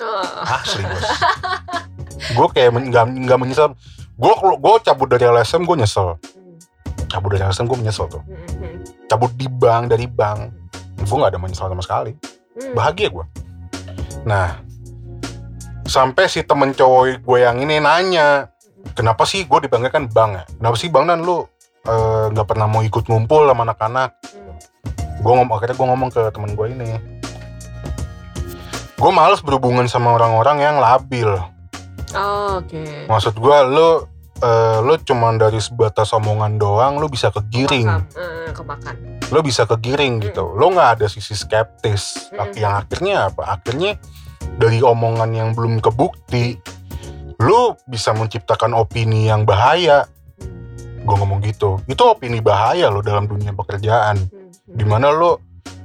Oh. 0.00 0.24
asli 0.48 0.80
bos 0.80 1.04
gue 2.32 2.46
kayak 2.56 2.72
men- 2.72 2.88
nggak 2.88 3.04
nggak 3.28 3.38
menyesal. 3.40 3.76
Gue 4.16 4.32
gue 4.36 4.74
cabut 4.84 5.08
dari 5.12 5.28
LSM 5.28 5.68
gue 5.68 5.76
nyesel. 5.76 6.16
Cabut 7.08 7.28
dari 7.36 7.44
LSM 7.44 7.68
gue 7.68 7.78
menyesal 7.80 8.08
tuh. 8.08 8.24
Hmm, 8.24 8.64
hmm. 8.64 8.76
cabut 9.12 9.32
di 9.36 9.44
bank 9.44 9.92
dari 9.92 10.08
bank 10.08 10.56
gue 11.04 11.16
nggak 11.16 11.32
ada 11.36 11.40
menyesal 11.40 11.68
sama 11.68 11.84
sekali. 11.84 12.12
Hmm. 12.60 12.74
bahagia 12.74 13.08
gue 13.14 13.26
nah 14.26 14.58
sampai 15.86 16.26
si 16.28 16.42
temen 16.42 16.74
cowok 16.74 17.22
gue 17.22 17.38
yang 17.40 17.56
ini 17.62 17.78
nanya 17.78 18.50
kenapa 18.92 19.22
sih 19.22 19.46
gue 19.48 19.58
dipanggilkan 19.66 20.10
bang 20.12 20.30
ya? 20.38 20.44
Kenapa 20.58 20.76
sih 20.78 20.88
bang 20.92 21.08
dan 21.08 21.22
lu 21.24 21.46
eh, 21.86 22.24
nggak 22.32 22.46
pernah 22.46 22.66
mau 22.68 22.82
ikut 22.84 23.04
ngumpul 23.06 23.48
sama 23.48 23.62
anak-anak. 23.68 24.10
Hmm. 24.34 24.56
gue 25.20 25.32
ngomong 25.36 25.52
akhirnya 25.52 25.76
gue 25.76 25.88
ngomong 25.92 26.10
ke 26.12 26.22
temen 26.32 26.50
gue 26.56 26.66
ini. 26.72 26.96
Gue 28.96 29.10
males 29.12 29.40
berhubungan 29.44 29.84
sama 29.84 30.16
orang-orang 30.16 30.64
yang 30.64 30.76
labil. 30.80 31.28
Oh, 32.16 32.58
Oke. 32.58 33.06
maksud 33.06 33.36
gue 33.36 33.58
lu 33.68 34.08
eh, 34.40 34.78
lu 34.80 34.96
cuman 34.96 35.36
dari 35.36 35.60
sebatas 35.60 36.10
omongan 36.16 36.56
doang 36.56 36.96
lu 36.96 37.06
bisa 37.08 37.28
kegiring. 37.28 37.86
Kemakan. 38.50 38.96
lo 39.30 39.46
bisa 39.46 39.62
kegiring 39.62 40.18
gitu. 40.26 40.42
Lo 40.58 40.74
nggak 40.74 40.98
ada 40.98 41.06
sisi 41.06 41.38
skeptis. 41.38 42.32
Mm-mm. 42.34 42.50
yang 42.58 42.74
akhirnya 42.82 43.30
apa? 43.30 43.60
Akhirnya 43.60 43.94
dari 44.58 44.82
omongan 44.82 45.30
yang 45.30 45.48
belum 45.54 45.78
kebukti 45.78 46.58
lo 47.40 47.80
bisa 47.88 48.12
menciptakan 48.12 48.76
opini 48.76 49.30
yang 49.32 49.48
bahaya. 49.48 50.04
Hmm, 50.04 50.19
gue 51.10 51.18
ngomong 51.18 51.42
gitu. 51.42 51.82
Itu 51.84 52.06
opini 52.06 52.38
bahaya 52.38 52.86
lo 52.86 53.02
dalam 53.02 53.26
dunia 53.26 53.50
pekerjaan. 53.50 54.14
Hmm, 54.22 54.54
di 54.70 54.86
mana 54.86 55.10
lo 55.10 55.42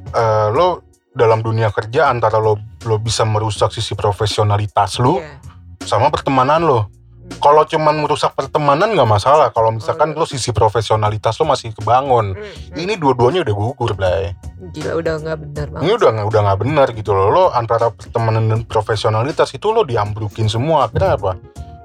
eh, 0.07 0.49
lo 0.53 0.85
dalam 1.09 1.41
dunia 1.41 1.73
kerja 1.73 2.13
antara 2.13 2.37
lo 2.37 2.61
lo 2.85 3.01
bisa 3.01 3.25
merusak 3.25 3.73
sisi 3.73 3.97
profesionalitas 3.97 5.01
lo 5.01 5.17
Iya. 5.17 5.41
sama 5.81 6.13
pertemanan 6.13 6.61
lo. 6.61 6.81
Hmm. 7.25 7.41
kalau 7.41 7.65
cuman 7.65 8.05
merusak 8.05 8.37
pertemanan 8.37 8.93
nggak 8.93 9.09
masalah. 9.09 9.49
Kalau 9.49 9.73
misalkan 9.73 10.13
Oh, 10.13 10.21
lo 10.21 10.25
sisi 10.29 10.53
profesionalitas 10.53 11.41
lo 11.41 11.49
masih 11.49 11.73
kebangun. 11.73 12.37
Hmm. 12.37 12.77
ini 12.77 12.93
dua-duanya 12.95 13.41
udah 13.41 13.55
gugur 13.57 13.97
Blay. 13.97 14.37
Gila 14.69 14.93
udah 14.93 15.13
nggak 15.17 15.37
benar 15.41 15.65
banget. 15.73 15.81
ini 15.81 15.91
udah 15.97 16.09
nggak 16.13 16.27
udah 16.29 16.41
nggak 16.45 16.59
benar 16.61 16.87
gitu 16.93 17.11
loh. 17.17 17.33
Lo 17.33 17.43
antara 17.49 17.89
pertemanan 17.89 18.45
dan 18.45 18.61
profesionalitas 18.61 19.49
itu 19.51 19.73
lo 19.73 19.81
diambrukin 19.81 20.45
semua. 20.45 20.85
Akhirnya 20.85 21.17
apa 21.17 21.33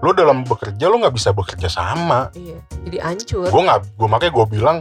lo 0.00 0.10
dalam 0.10 0.42
bekerja 0.42 0.84
lo 0.84 0.96
nggak 0.96 1.12
bisa 1.12 1.30
bekerja 1.30 1.66
sama 1.66 2.32
Iya. 2.32 2.56
Jadi 2.82 2.96
hancur. 2.98 3.46
gue 3.46 3.62
nggak 3.62 3.80
gue 3.94 4.08
makanya 4.08 4.32
gue 4.32 4.46
bilang 4.48 4.76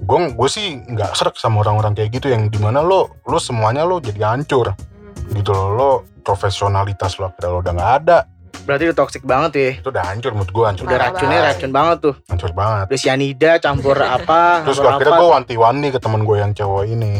gue 0.00 0.18
gue 0.28 0.48
sih 0.48 0.66
nggak 0.80 1.10
serak 1.12 1.34
sama 1.34 1.60
orang-orang 1.60 1.92
kayak 1.92 2.10
gitu 2.12 2.28
yang 2.28 2.46
di 2.46 2.56
mana 2.56 2.80
lo 2.80 3.06
lo 3.22 3.38
semuanya 3.38 3.82
lo 3.82 3.98
jadi 3.98 4.32
hancur 4.32 4.74
Hmm. 5.18 5.34
gitu 5.34 5.50
loh 5.50 5.68
lo 5.70 5.90
profesionalitas 6.22 7.16
lo 7.16 7.28
akhirnya 7.28 7.50
lo 7.50 7.58
udah 7.58 7.72
nggak 7.72 7.92
ada 7.98 8.18
Berarti 8.60 8.84
udah 8.84 8.98
toxic 8.98 9.22
banget 9.22 9.52
ya. 9.54 9.70
itu 9.76 9.88
udah 9.88 10.04
hancur 10.06 10.30
menurut 10.30 10.50
gue 10.50 10.64
hancur 10.66 10.84
Udah 10.84 10.98
racunnya 10.98 11.40
racun 11.42 11.70
banget 11.70 11.96
tuh. 12.00 12.14
hancur 12.26 12.50
banget 12.52 12.84
Udah 12.86 13.00
cyanida 13.00 13.50
campur 13.58 13.96
apa? 14.16 14.60
terus 14.62 14.76
campur 14.76 14.92
akhirnya 14.94 15.16
gue 15.16 15.28
wanti-wanti 15.30 15.88
ke 15.88 15.98
temen 15.98 16.20
gue 16.22 16.36
yang 16.36 16.52
cowok 16.52 16.84
ini 16.84 17.12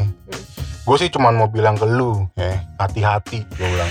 gue 0.82 0.96
sih 0.96 1.08
cuman 1.08 1.32
mau 1.34 1.46
bilang 1.46 1.74
ke 1.74 1.84
lu 1.84 2.24
ya 2.34 2.52
hati-hati 2.76 3.44
gue 3.46 3.66
bilang 3.66 3.90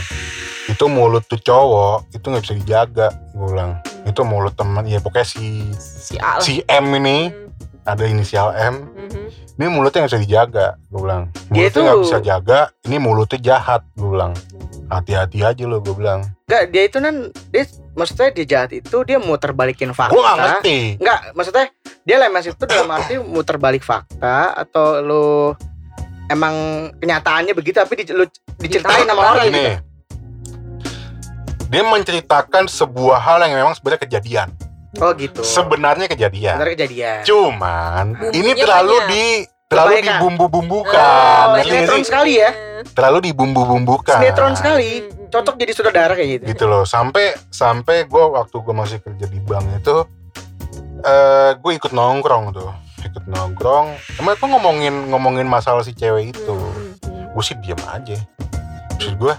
itu 0.67 0.85
mulut 0.91 1.23
tuh 1.25 1.39
cowok 1.39 2.11
itu 2.11 2.25
nggak 2.27 2.43
bisa 2.43 2.55
dijaga 2.59 3.07
gue 3.31 3.47
bilang 3.47 3.79
itu 4.03 4.21
mulut 4.27 4.53
teman 4.55 4.83
ya 4.83 4.99
pokoknya 4.99 5.27
si 5.27 5.71
Si 5.79 6.15
Al. 6.19 6.39
si 6.43 6.63
M 6.67 6.91
ini 6.99 7.31
Hmm, 7.87 7.95
ada 7.95 8.03
inisial 8.03 8.51
M 8.51 8.83
hmm, 8.83 9.27
ini 9.55 9.65
mulutnya 9.71 10.03
nggak 10.03 10.11
bisa 10.11 10.23
dijaga 10.23 10.67
gue 10.91 10.99
bilang 10.99 11.31
mulutnya 11.47 11.81
nggak 11.87 12.03
bisa 12.03 12.17
jaga 12.19 12.59
ini 12.83 12.97
mulutnya 12.99 13.39
jahat 13.39 13.81
gue 13.95 14.09
bilang 14.11 14.35
hati-hati 14.91 15.39
aja 15.43 15.63
lo 15.63 15.79
gue 15.79 15.95
bilang 15.95 16.27
Enggak, 16.47 16.63
dia 16.71 16.83
itu 16.87 16.97
kan 17.03 17.15
dia 17.51 17.63
maksudnya 17.91 18.29
dia 18.31 18.45
jahat 18.47 18.71
itu 18.71 18.97
dia 19.03 19.19
muter 19.19 19.51
balikin 19.51 19.91
fakta. 19.91 20.15
Gue 20.15 20.23
gak 20.23 20.39
ngerti. 20.39 20.95
Enggak, 20.95 21.19
maksudnya 21.35 21.65
dia 22.07 22.15
lemes 22.23 22.47
itu 22.47 22.63
dalam 22.63 22.87
arti 22.95 23.19
muter 23.19 23.59
balik 23.59 23.83
fakta 23.83 24.55
atau 24.55 25.03
lu 25.03 25.27
emang 26.31 26.55
kenyataannya 27.03 27.51
begitu 27.51 27.83
tapi 27.83 27.99
di, 27.99 28.15
lu 28.15 28.23
diceritain 28.63 29.03
sama 29.03 29.11
Ditambah 29.11 29.27
orang 29.27 29.47
Ini 29.47 29.59
gitu. 29.59 29.71
Dia 31.67 31.83
menceritakan 31.83 32.65
sebuah 32.65 33.19
hal 33.19 33.43
yang 33.43 33.53
memang 33.55 33.75
sebenarnya 33.75 34.01
kejadian. 34.07 34.49
Oh 34.97 35.11
gitu. 35.13 35.43
Sebenarnya 35.43 36.07
kejadian. 36.07 36.55
Sebenarnya 36.57 36.75
kejadian. 36.79 37.17
Cuman 37.21 38.05
Bumbunya 38.15 38.39
ini 38.39 38.51
terlalu 38.55 38.95
banyak. 38.97 39.09
di 39.11 39.23
terlalu 39.67 39.93
dibumbu-bumbukan. 40.01 41.45
Oh, 41.51 41.59
sinetron 41.59 42.03
sekali 42.07 42.33
ya. 42.39 42.49
Terlalu 42.95 43.17
dibumbu-bumbukan. 43.29 44.17
Sinetron 44.17 44.55
sekali. 44.55 44.91
Hmm, 45.03 45.11
hmm, 45.11 45.15
Cocok 45.27 45.55
jadi 45.59 45.71
saudara 45.75 46.13
kayak 46.15 46.29
gitu. 46.39 46.43
gitu 46.55 46.65
loh 46.65 46.87
sampai 46.87 47.35
sampai 47.51 48.07
gue 48.07 48.23
waktu 48.31 48.55
gue 48.57 48.71
masih 48.71 48.97
kerja 49.03 49.27
di 49.27 49.43
bank 49.43 49.67
itu 49.75 50.07
eh 51.03 51.51
gue 51.53 51.71
ikut 51.75 51.91
nongkrong 51.91 52.55
tuh 52.55 52.71
ikut 53.03 53.27
nongkrong 53.27 53.91
emang 54.17 54.33
gue 54.33 54.47
ngomongin 54.47 54.95
ngomongin 55.11 55.43
masalah 55.43 55.83
si 55.83 55.91
cewek 55.91 56.31
itu 56.31 56.55
Hmm, 56.55 56.95
hmm, 57.03 57.35
gue 57.35 57.43
sih 57.43 57.59
diem 57.59 57.77
aja 57.85 58.15
maksud 58.95 59.13
gue 59.19 59.33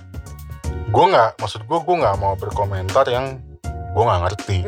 gue 0.88 1.04
nggak 1.06 1.30
maksud 1.36 1.62
gue 1.62 1.78
gue 1.78 1.96
nggak 1.96 2.16
mau 2.16 2.34
berkomentar 2.34 3.04
yang 3.06 3.36
gue 3.66 4.02
nggak 4.02 4.20
ngerti. 4.24 4.58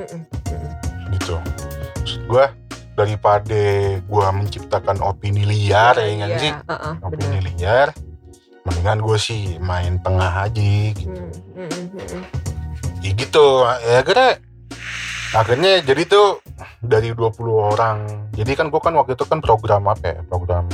Gitu. 1.10 1.34
Maksud 1.96 2.20
gue 2.26 2.44
daripada 2.92 3.62
gue 3.96 4.26
menciptakan 4.30 5.00
opini 5.00 5.42
liar 5.42 5.96
ya 5.96 6.04
Iya, 6.04 6.14
nggak 6.18 6.30
sih? 6.38 6.52
heeh, 6.52 6.94
opini 7.00 7.38
benar. 7.38 7.44
liar 7.48 7.88
mendingan 8.60 8.98
gue 9.00 9.16
sih 9.16 9.42
main 9.56 9.96
tengah 9.98 10.44
aja 10.44 10.68
gitu. 10.92 11.16
Hmm. 11.56 12.24
ya 13.00 13.10
gitu 13.10 13.46
ya 13.64 14.04
akhirnya 14.04 14.30
akhirnya 15.32 15.72
jadi 15.80 16.02
tuh 16.04 16.44
dari 16.84 17.16
20 17.16 17.32
orang 17.56 18.28
jadi 18.36 18.52
kan 18.52 18.68
gue 18.68 18.76
kan 18.76 18.92
waktu 18.92 19.16
itu 19.16 19.24
kan 19.24 19.40
program 19.40 19.88
apa 19.88 20.04
ya 20.04 20.20
program 20.28 20.68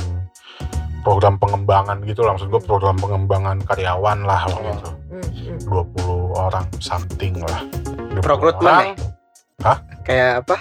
program 1.07 1.39
pengembangan 1.39 2.03
gitu 2.03 2.19
lah 2.21 2.35
maksud 2.35 2.51
gue 2.51 2.59
program 2.59 2.99
pengembangan 2.99 3.63
karyawan 3.63 4.27
lah 4.27 4.43
waktu 4.43 4.75
itu 4.75 4.91
Hmm, 5.07 5.23
hmm. 5.23 5.57
20 5.63 6.35
orang 6.35 6.65
something 6.77 7.39
lah 7.39 7.63
20 8.11 8.19
Rekrutmen 8.19 8.67
orang, 8.67 8.87
Kayak 10.03 10.43
apa? 10.43 10.55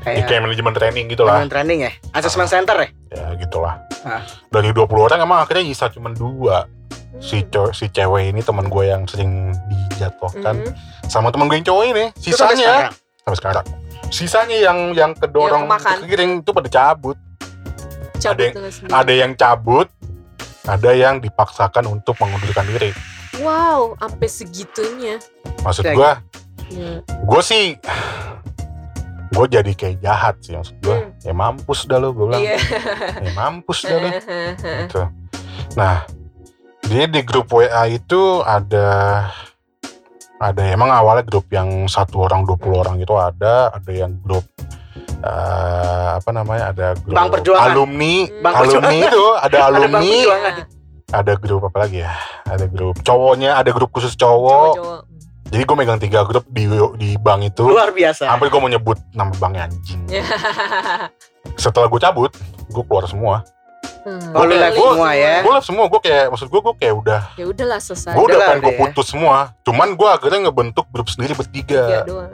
ya, 0.00 0.02
Kayak 0.02 0.24
kayak 0.26 0.40
manajemen 0.42 0.72
training 0.72 1.04
gitu 1.06 1.22
lah 1.22 1.36
Training 1.36 1.52
training 1.52 1.78
ya. 1.84 1.92
Assessment 2.16 2.48
center 2.48 2.76
ya. 2.80 2.88
ya 3.12 3.24
gitulah 3.36 3.76
Ah. 4.00 4.24
dari 4.48 4.72
20 4.72 4.88
orang 5.04 5.20
emang 5.20 5.44
akhirnya 5.44 5.60
bisa 5.62 5.92
cuma 5.92 6.08
dua 6.08 6.64
si 7.20 7.36
Hmm. 7.38 7.52
cow- 7.52 7.72
si 7.76 7.92
cewek 7.92 8.32
ini 8.32 8.40
teman 8.40 8.64
gue 8.64 8.84
yang 8.86 9.04
sering 9.04 9.52
dijatuhkan 9.68 10.64
Hmm. 10.64 10.72
sama 11.04 11.28
teman 11.28 11.52
gue 11.52 11.60
yang 11.60 11.68
cowok 11.68 11.84
ini 11.86 12.04
Itu 12.16 12.32
sampai 12.32 12.56
sisanya 12.56 12.64
sekarang. 12.64 12.92
sampai 13.20 13.36
sekarang. 13.36 13.64
Sisanya 14.10 14.56
yang 14.58 14.78
yang 14.90 15.12
kedorong 15.12 15.68
Yang 15.68 16.08
ke 16.08 16.24
itu 16.40 16.50
pada 16.50 16.68
cabut. 16.68 17.16
Cabut 18.20 18.36
Ada 18.36 18.44
yang-. 18.44 18.92
Ada 18.92 19.12
yang 19.12 19.32
cabut, 19.34 19.88
ada 20.68 20.90
yang 20.92 21.14
dipaksakan 21.18 21.84
untuk 21.88 22.14
mengundurkan 22.20 22.68
diri. 22.68 22.92
Wow, 23.40 23.96
sampai 23.96 24.28
segitunya. 24.28 25.16
Maksud 25.64 25.88
gua, 25.96 26.20
Ya. 26.70 27.02
gua 27.26 27.42
sih 27.42 27.74
gue 29.30 29.46
jadi 29.46 29.72
kayak 29.78 29.96
jahat 30.02 30.34
sih 30.42 30.58
maksud 30.58 30.76
gua. 30.82 31.06
Hmm. 31.06 31.10
Ya 31.22 31.32
mampus 31.32 31.86
dah 31.86 31.98
lo 32.02 32.10
gue 32.10 32.26
bilang. 32.26 32.42
Iya. 32.42 32.58
Ya 33.22 33.30
mampus 33.32 33.78
dah 33.86 33.98
lo. 33.98 34.08
gitu. 34.84 35.02
Nah, 35.78 36.02
dia 36.90 37.06
di 37.06 37.22
grup 37.22 37.46
WA 37.54 37.86
itu 37.86 38.42
ada 38.42 39.30
ada 40.40 40.62
emang 40.66 40.90
awalnya 40.90 41.22
grup 41.22 41.46
yang 41.52 41.86
satu 41.86 42.24
orang 42.26 42.42
20 42.48 42.72
orang 42.74 42.96
itu 42.98 43.12
ada, 43.14 43.70
ada 43.70 43.92
yang 43.92 44.18
grup 44.24 44.42
eh, 45.22 46.08
apa 46.14 46.30
namanya? 46.30 46.64
Ada 46.68 46.86
grup 46.96 47.12
Bank 47.12 47.28
Perjuangan. 47.30 47.66
alumni, 47.66 48.14
Bank 48.38 48.54
alumni 48.54 48.62
Perjuangan. 48.62 48.94
itu 49.06 49.24
ada 49.30 49.40
Ada 49.46 49.58
alumni, 49.68 50.10
Perjuangan. 50.10 50.54
ada 51.10 51.32
grup 51.36 51.62
apa 51.64 51.78
lagi 51.78 51.98
ya? 52.00 52.12
Ada 52.44 52.64
grup 52.66 52.96
cowoknya, 53.00 53.50
ada 53.54 53.70
grup 53.70 53.90
khusus 53.90 54.14
cowok. 54.14 54.74
Cowok-cowok. 54.74 55.00
Jadi 55.50 55.62
gue 55.64 55.76
megang 55.76 55.98
tiga 55.98 56.22
grup 56.22 56.46
di 56.46 56.64
di 56.94 57.18
bank 57.18 57.40
itu. 57.44 57.66
Luar 57.66 57.90
biasa. 57.90 58.22
Sampai 58.24 58.46
gue 58.46 58.56
mau 58.56 58.70
nyebut 58.70 58.94
nama 59.10 59.34
banknya 59.34 59.66
anjing. 59.66 59.98
Ya. 60.06 60.22
Setelah 61.58 61.90
gue 61.90 61.98
cabut, 61.98 62.30
gue 62.68 62.84
keluar 62.84 63.04
semua. 63.04 63.42
Hmm. 64.00 64.32
Oh, 64.32 64.46
lu 64.46 64.54
live 64.54 64.72
semua 64.72 65.10
ya? 65.12 65.42
Gue 65.42 65.52
live 65.52 65.66
semua, 65.66 65.84
gue 65.84 66.00
kayak 66.00 66.24
maksud 66.30 66.48
gue 66.48 66.60
gue 66.62 66.74
kayak 66.78 66.94
udah 66.96 67.22
Ya 67.34 67.44
udahlah 67.44 67.76
selesai. 67.76 68.14
gue 68.14 68.22
udah 68.22 68.38
pengen 68.38 68.56
gue 68.56 68.62
udah 68.62 68.72
ya. 68.72 68.80
putus 68.86 69.06
semua 69.08 69.36
cuman 69.60 69.88
gue 69.92 70.08
akhirnya 70.08 70.40
ngebentuk 70.46 70.86
grup 70.88 71.04
sendiri 71.04 71.32
Tiga 71.32 71.40
bertiga 71.42 71.82
doang. 72.06 72.32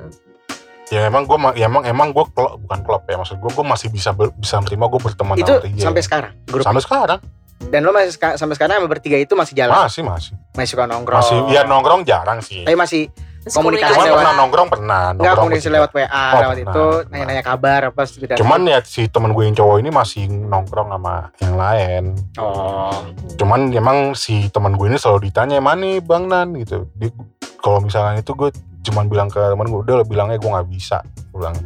Ya 0.88 1.00
emang 1.04 1.24
gue 1.24 1.34
ya 1.54 1.66
emang 1.66 1.82
emang 1.82 2.08
gue 2.10 2.24
klop 2.30 2.58
bukan 2.58 2.78
klop 2.80 3.02
ya 3.04 3.16
maksud 3.16 3.36
gue 3.36 3.50
gue 3.50 3.64
masih 3.64 3.88
bisa 3.88 4.10
ber- 4.10 4.30
bisa 4.32 4.56
menerima 4.56 4.84
gue 4.86 5.00
berteman 5.02 5.34
Itu 5.34 5.52
sama 5.52 5.66
dia 5.66 5.82
sampai 5.82 6.02
sekarang. 6.02 6.32
Grup. 6.44 6.62
sampai 6.62 6.82
sekarang 6.82 7.20
Dan 7.58 7.80
lo 7.82 7.90
masih 7.90 8.12
sampai 8.14 8.52
sekarang 8.52 8.74
sama 8.76 8.86
bertiga 8.86 9.16
itu 9.16 9.32
masih 9.32 9.54
jalan. 9.54 9.74
masih 9.80 10.04
masih 10.04 10.32
Masih 10.52 10.70
suka 10.70 10.84
nongkrong. 10.84 11.18
masih 11.18 11.38
ya 11.48 11.64
nongkrong 11.64 12.02
jarang 12.02 12.38
sih 12.38 12.62
Tapi 12.62 12.76
masih 12.76 13.02
Terus 13.42 13.54
Komunikasi 13.56 13.88
cuman 13.88 14.04
lewat- 14.04 14.18
pernah 14.18 14.34
nongkrong 14.36 14.68
pernah 14.68 15.02
enggak 15.04 15.14
nongkrong 15.16 15.38
komunikasi 15.40 15.62
bertiga. 15.64 15.76
lewat 15.78 15.90
WA, 15.92 16.02
Oh, 16.02 16.34
lewat 16.36 16.56
pernah, 16.56 16.66
itu 16.66 16.84
nanya-nanya 17.06 17.44
kabar 17.44 17.80
apa 17.84 18.02
sekedar. 18.02 18.36
cuman 18.36 18.60
ya 18.64 18.78
si 18.84 19.02
temen 19.06 19.30
gue 19.30 19.44
yang 19.44 19.54
cowok 19.54 19.76
ini 19.76 19.90
masih 19.90 20.22
nongkrong 20.26 20.88
sama 20.90 21.14
yang 21.36 21.54
lain 21.54 22.04
oh. 22.36 22.90
cuman 23.34 23.60
emang 23.72 23.98
si 24.12 24.34
teman 24.48 24.74
gue 24.74 24.86
ini 24.86 24.98
selalu 24.98 25.18
ditanya 25.24 25.58
mana 25.58 25.78
nih 25.80 25.98
bang 26.00 26.24
Nan 26.24 26.48
gitu 26.56 26.90
Dia- 26.92 27.14
kalau 27.56 27.78
misalnya 27.80 28.18
itu 28.18 28.30
gue 28.32 28.50
cuman 28.86 29.04
bilang 29.06 29.26
ke 29.26 29.38
teman 29.38 29.66
gue 29.66 29.80
udah 29.82 29.94
lo 29.98 30.04
bilangnya 30.04 30.38
gue 30.38 30.46
nggak 30.48 30.68
bisa 30.68 31.02
gue 31.30 31.38
bilang 31.38 31.56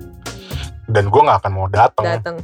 dan 0.86 1.04
gue 1.06 1.20
nggak 1.20 1.38
akan 1.38 1.52
mau 1.52 1.68
datang 1.68 2.04
datang. 2.08 2.36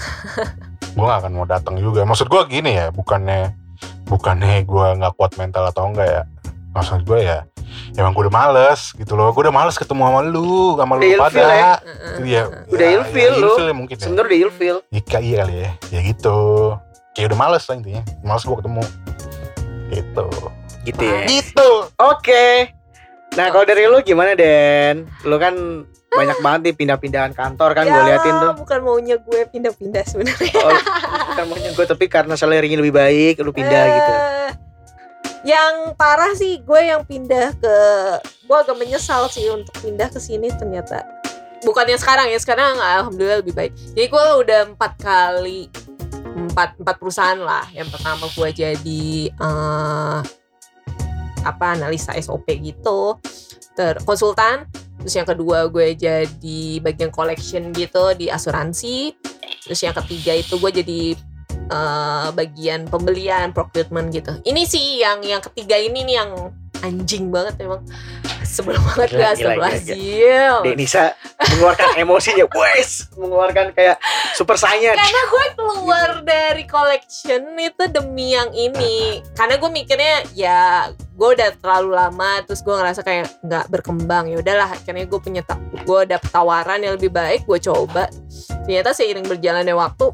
gue 0.92 1.04
gak 1.04 1.20
akan 1.20 1.32
mau 1.34 1.44
datang 1.44 1.74
juga 1.76 2.04
maksud 2.04 2.26
gue 2.26 2.40
gini 2.48 2.72
ya 2.74 2.88
bukannya 2.88 3.52
bukannya 4.04 4.62
gue 4.62 4.86
nggak 4.96 5.12
kuat 5.14 5.36
mental 5.36 5.66
atau 5.66 5.90
enggak 5.90 6.08
ya 6.08 6.22
maksud 6.72 7.02
gue 7.02 7.20
ya 7.20 7.44
emang 7.94 8.12
gue 8.12 8.24
udah 8.24 8.32
males 8.34 8.92
gitu 8.92 9.12
loh 9.12 9.28
gue 9.28 9.42
udah 9.42 9.52
males 9.52 9.74
ketemu 9.74 10.06
sama 10.06 10.20
lu 10.22 10.76
sama 10.76 10.92
lu 10.94 11.02
Udah 11.02 11.10
ilfil 11.10 11.20
pada 11.20 11.42
ya? 11.52 11.72
Iya, 12.16 12.42
Udah 12.70 12.86
ya, 12.86 12.94
ilfil 12.96 13.20
ya, 13.28 13.36
lu. 13.36 13.48
ilfil 13.50 13.66
ya 13.66 13.74
mungkin 13.74 13.96
ya. 13.96 14.02
Sebenarnya 14.04 14.24
udah 14.26 14.40
ilfil. 14.40 14.76
Iya, 14.88 15.02
iya 15.20 15.36
kali 15.36 15.56
ya 15.58 15.70
ya 15.90 16.00
gitu 16.06 16.38
kayak 17.12 17.26
udah 17.28 17.38
males 17.38 17.64
lah 17.64 17.74
intinya 17.74 18.02
males 18.22 18.42
gue 18.42 18.56
ketemu 18.56 18.82
gitu 19.90 20.26
Gitu 20.86 21.02
ya. 21.02 21.18
gitu 21.26 21.68
Oke. 21.98 22.70
Nah, 23.37 23.53
kalau 23.53 23.68
dari 23.68 23.85
lu 23.85 24.01
gimana, 24.01 24.33
Den? 24.33 25.05
Lu 25.29 25.37
kan 25.37 25.85
banyak 26.09 26.38
banget 26.40 26.61
nih 26.64 26.75
pindah-pindahan 26.81 27.33
kantor 27.37 27.77
kan 27.77 27.85
gue 27.85 28.03
liatin 28.09 28.35
tuh. 28.40 28.51
Ya, 28.51 28.57
bukan 28.57 28.79
maunya 28.81 29.16
gue 29.20 29.40
pindah-pindah 29.53 30.05
sebenarnya. 30.09 30.57
Oh, 30.64 30.81
kan 31.37 31.44
maunya 31.44 31.70
gue 31.77 31.85
tapi 31.85 32.09
karena 32.09 32.33
salary-nya 32.33 32.81
lebih 32.81 32.96
baik, 32.96 33.44
lu 33.44 33.53
pindah 33.53 33.85
gitu. 33.85 34.12
Eh, 34.16 34.51
Yang 35.46 35.75
parah 35.94 36.33
sih 36.33 36.64
gue 36.64 36.81
yang 36.81 37.05
pindah 37.05 37.55
ke 37.61 37.77
gue 38.49 38.57
agak 38.57 38.77
menyesal 38.81 39.29
sih 39.29 39.46
untuk 39.53 39.77
pindah 39.85 40.09
ke 40.09 40.16
sini 40.16 40.49
ternyata. 40.57 41.05
Bukan 41.61 41.85
yang 41.87 42.01
sekarang 42.01 42.33
ya, 42.33 42.38
sekarang 42.40 42.81
alhamdulillah 42.81 43.44
lebih 43.44 43.53
baik. 43.53 43.77
Jadi 43.92 44.07
gue 44.09 44.27
udah 44.40 44.72
empat 44.72 44.92
kali 44.96 45.68
empat 46.49 46.81
empat 46.81 46.96
perusahaan 46.96 47.38
lah. 47.38 47.68
Yang 47.77 47.92
pertama 47.92 48.25
gue 48.33 48.49
jadi 48.57 49.07
eh, 49.29 50.18
apa 51.46 51.78
analisa 51.78 52.12
SOP 52.18 52.50
gitu, 52.59 53.16
ter 53.78 54.02
konsultan. 54.02 54.66
Terus 55.00 55.14
yang 55.14 55.28
kedua 55.28 55.70
gue 55.70 55.94
jadi 55.94 56.61
bagian 56.82 57.14
collection 57.14 57.70
gitu 57.70 58.11
di 58.18 58.26
asuransi. 58.26 59.14
Terus 59.66 59.80
yang 59.82 59.94
ketiga 60.02 60.35
itu 60.35 60.59
gue 60.59 60.72
jadi 60.82 61.02
eh, 61.70 62.28
bagian 62.35 62.90
pembelian 62.90 63.54
procurement 63.54 64.11
gitu. 64.11 64.35
Ini 64.42 64.62
sih 64.66 65.02
yang 65.06 65.22
yang 65.22 65.42
ketiga 65.44 65.78
ini 65.78 66.02
nih 66.02 66.16
yang 66.18 66.30
anjing 66.84 67.32
banget 67.32 67.60
emang 67.62 67.82
sebelum 68.46 68.80
banget 68.94 69.10
Gila, 69.16 69.32
gak 69.34 69.56
Brazil. 69.58 70.52
Denisa 70.64 71.04
mengeluarkan 71.36 71.88
emosinya, 72.00 72.46
wes, 72.48 73.10
mengeluarkan 73.18 73.66
kayak 73.76 73.96
super 74.38 74.56
saiyan. 74.56 74.96
Karena 74.96 75.22
gue 75.28 75.46
keluar 75.58 76.10
dari 76.24 76.64
collection 76.64 77.56
itu 77.58 77.84
demi 77.92 78.32
yang 78.32 78.48
ini. 78.56 79.20
Karena 79.36 79.60
gue 79.60 79.70
mikirnya 79.70 80.24
ya 80.32 80.88
gue 81.16 81.28
udah 81.32 81.48
terlalu 81.64 81.96
lama 81.96 82.44
terus 82.44 82.60
gue 82.60 82.76
ngerasa 82.76 83.00
kayak 83.00 83.40
nggak 83.40 83.72
berkembang 83.72 84.28
ya 84.28 84.36
udahlah 84.36 84.68
akhirnya 84.68 85.08
gue 85.08 85.16
punya 85.16 85.40
gue 85.88 86.00
dapet 86.04 86.28
tawaran 86.28 86.84
yang 86.84 87.00
lebih 87.00 87.08
baik 87.08 87.48
gue 87.48 87.56
coba 87.56 88.12
ternyata 88.68 88.92
seiring 88.92 89.24
berjalannya 89.24 89.72
waktu 89.72 90.12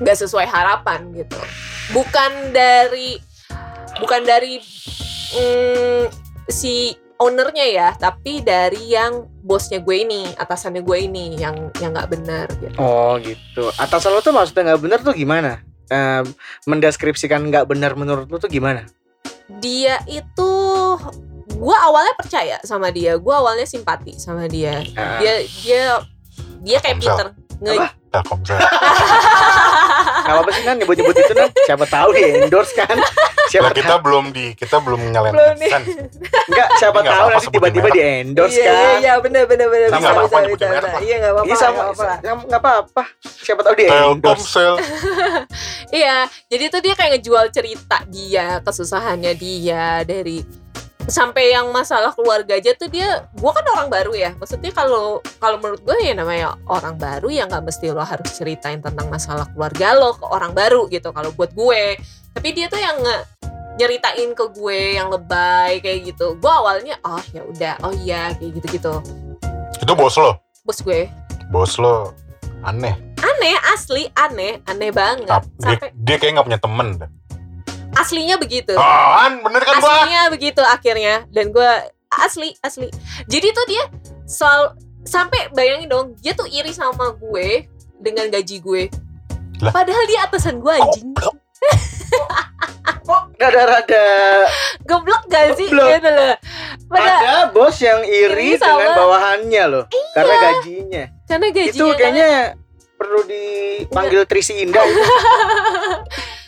nggak 0.00 0.16
sesuai 0.16 0.48
harapan 0.48 1.12
gitu 1.12 1.36
bukan 1.92 2.56
dari 2.56 3.20
bukan 4.00 4.24
dari 4.24 4.64
mm, 5.34 6.02
si 6.46 6.94
ownernya 7.14 7.66
ya 7.66 7.88
tapi 7.94 8.40
dari 8.40 8.90
yang 8.90 9.26
bosnya 9.40 9.78
gue 9.78 9.96
ini 10.00 10.34
atasannya 10.34 10.80
gue 10.80 10.98
ini 11.00 11.36
yang 11.36 11.70
yang 11.78 11.92
nggak 11.92 12.10
benar 12.10 12.46
gitu 12.58 12.74
Oh 12.76 13.14
gitu. 13.18 13.70
Atas 13.76 14.02
lo 14.04 14.18
tuh 14.18 14.30
maksudnya 14.30 14.72
nggak 14.72 14.82
bener 14.82 14.98
tuh 14.98 15.14
gimana? 15.14 15.62
Eh, 15.86 16.22
mendeskripsikan 16.64 17.44
nggak 17.44 17.66
benar 17.66 17.94
menurut 17.94 18.26
lu 18.26 18.38
tuh 18.38 18.48
gimana? 18.48 18.86
dia 19.60 20.00
itu 20.08 20.52
gue 21.54 21.76
awalnya 21.76 22.16
percaya 22.16 22.56
sama 22.64 22.88
dia 22.88 23.20
gue 23.20 23.34
awalnya 23.34 23.68
simpati 23.68 24.16
sama 24.16 24.48
dia 24.48 24.80
Ah. 24.96 25.20
dia 25.20 25.34
dia 25.60 25.82
dia 26.64 26.78
kayak 26.80 26.96
pinter 26.96 27.28
nge 27.60 27.72
Apa? 27.76 27.88
Telkomsel. 28.14 28.58
Gak 30.24 30.32
apa-apa 30.32 30.50
sih 30.50 30.64
kan 30.64 30.74
nyebut-nyebut 30.80 31.16
itu 31.18 31.34
kan 31.34 31.48
siapa 31.66 31.84
tahu 31.84 32.08
di 32.14 32.22
endorse 32.24 32.72
kan. 32.72 32.96
Siapa 33.44 33.68
Lah 33.68 33.76
kita 33.76 33.94
tahu. 33.94 34.08
belum 34.08 34.24
di 34.32 34.46
kita 34.56 34.80
belum 34.80 35.12
nyalain 35.12 35.36
Belum 35.36 35.54
nih. 35.60 35.68
AdSense. 35.68 36.00
Enggak, 36.48 36.68
siapa 36.80 36.98
tahu 36.98 37.12
apa-apa 37.12 37.32
nanti 37.36 37.48
tiba-tiba 37.52 37.88
di 37.92 38.00
endorse 38.00 38.56
iya, 38.56 38.64
kan. 38.64 38.72
iya 38.72 38.92
iya 38.96 39.12
bener 39.20 39.42
bener 39.44 39.66
Sama 39.92 40.00
bisa 40.00 40.08
apa-apa 40.08 40.38
bisa 40.48 40.64
bisa, 40.64 40.88
iya 41.04 41.14
nggak 41.20 41.32
apa-apa 41.34 41.44
Iya 41.44 41.56
sama 41.60 41.82
nggak 42.48 42.60
apa-apa. 42.62 43.02
Siapa 43.20 43.60
tahu 43.60 43.74
di 43.74 43.84
endorse. 43.84 44.00
Telkomsel. 44.56 44.74
Iya, 45.94 46.26
jadi 46.50 46.64
tuh 46.74 46.80
dia 46.82 46.94
kayak 46.98 47.20
ngejual 47.20 47.54
cerita 47.54 48.02
dia, 48.10 48.58
kesusahannya 48.66 49.30
dia 49.38 50.02
dari 50.02 50.42
sampai 51.04 51.52
yang 51.52 51.68
masalah 51.68 52.16
keluarga 52.16 52.56
aja 52.56 52.72
tuh 52.72 52.88
dia 52.88 53.28
gua 53.36 53.52
kan 53.52 53.64
orang 53.76 53.88
baru 53.92 54.12
ya. 54.16 54.30
Maksudnya 54.40 54.72
kalau 54.72 55.20
kalau 55.36 55.60
menurut 55.60 55.84
gue 55.84 55.96
ya 56.00 56.14
namanya 56.16 56.56
orang 56.68 56.96
baru 56.96 57.28
ya 57.28 57.44
nggak 57.44 57.64
mesti 57.64 57.92
lo 57.92 58.04
harus 58.04 58.30
ceritain 58.32 58.80
tentang 58.80 59.08
masalah 59.12 59.44
keluarga 59.52 59.92
lo 59.96 60.16
ke 60.16 60.24
orang 60.28 60.52
baru 60.56 60.88
gitu 60.88 61.12
kalau 61.12 61.30
buat 61.36 61.52
gue. 61.52 62.00
Tapi 62.34 62.48
dia 62.50 62.66
tuh 62.66 62.80
yang 62.80 62.98
nyeritain 63.74 64.30
ke 64.32 64.44
gue 64.54 64.80
yang 64.96 65.12
lebay 65.12 65.82
kayak 65.84 66.14
gitu. 66.14 66.38
Gue 66.40 66.52
awalnya 66.52 66.96
oh 67.04 67.22
ya 67.34 67.42
udah. 67.44 67.74
Oh 67.84 67.92
iya 67.92 68.32
kayak 68.38 68.50
gitu 68.62 68.66
gitu 68.80 68.92
Itu 69.82 69.92
bos 69.92 70.16
lo. 70.16 70.40
bos 70.64 70.80
gue. 70.80 71.10
Bos 71.52 71.76
lo 71.76 72.16
aneh. 72.64 72.96
aneh 73.20 73.56
asli 73.76 74.08
aneh. 74.16 74.64
Aneh 74.64 74.88
banget. 74.88 75.28
Dia, 75.28 75.44
sampai 75.60 75.90
dia 75.92 76.16
kayak 76.16 76.32
nggak 76.40 76.46
punya 76.48 76.60
temen. 76.62 76.88
Aslinya 77.94 78.36
begitu 78.36 78.72
Apaan? 78.72 79.40
Bener 79.40 79.62
kan 79.62 79.74
gua? 79.76 79.90
aslinya 79.94 80.22
begitu 80.28 80.60
akhirnya 80.60 81.14
dan 81.28 81.48
gue 81.48 81.70
asli 82.14 82.54
asli 82.60 82.88
jadi 83.24 83.50
tuh 83.50 83.66
dia 83.66 83.84
selalu 84.24 84.66
sampai 85.02 85.50
bayangin 85.50 85.86
dong 85.86 86.06
dia 86.18 86.32
tuh 86.32 86.46
iri 86.46 86.70
sama 86.70 87.12
gue 87.12 87.66
dengan 87.98 88.28
gaji 88.28 88.56
gue 88.58 88.82
Lah? 89.60 89.70
padahal 89.70 90.04
dia 90.04 90.24
atasan 90.24 90.58
gue 90.58 90.72
anjing 90.72 91.12
Goblok. 91.12 91.36
Rada-rada 93.34 94.04
goblok 94.82 95.26
gak 95.26 95.54
sih 95.54 95.68
Goblok. 95.68 95.90
gitu 95.92 96.08
loh 96.08 96.34
padahal 96.86 97.20
ada 97.20 97.34
bos 97.50 97.76
yang 97.76 98.00
iri 98.02 98.54
Iri 98.54 98.60
sama- 98.60 98.80
dengan 98.80 98.94
bawahannya 98.94 99.64
loh. 99.66 99.84
Karena 100.12 100.34
gajinya. 100.38 101.04
karena 101.24 101.46
gajinya 101.50 101.74
Itu 101.74 101.86
kayaknya 101.92 102.28
perlu 102.94 103.20
dipanggil 103.24 104.22
Trisi 104.24 104.62
Indah 104.62 104.80
itu. 104.80 105.02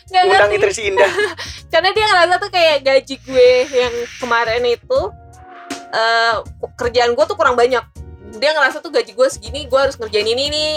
nggak 0.07 0.23
Undang 0.23 0.39
ngerti 0.47 0.57
Trisi 0.61 0.81
Indah. 0.87 1.11
karena 1.71 1.89
dia 1.91 2.05
ngerasa 2.05 2.33
tuh 2.37 2.49
kayak 2.49 2.77
gaji 2.81 3.15
gue 3.19 3.49
yang 3.69 3.93
kemarin 4.17 4.63
itu 4.65 4.99
eh 5.89 6.33
kerjaan 6.73 7.11
gue 7.11 7.25
tuh 7.25 7.35
kurang 7.35 7.55
banyak 7.55 7.83
dia 8.33 8.51
ngerasa 8.51 8.79
tuh 8.79 8.89
gaji 8.89 9.11
gue 9.11 9.27
segini 9.27 9.65
gue 9.65 9.75
harus 9.77 9.95
ngerjain 9.95 10.25
ini 10.25 10.45
nih 10.45 10.71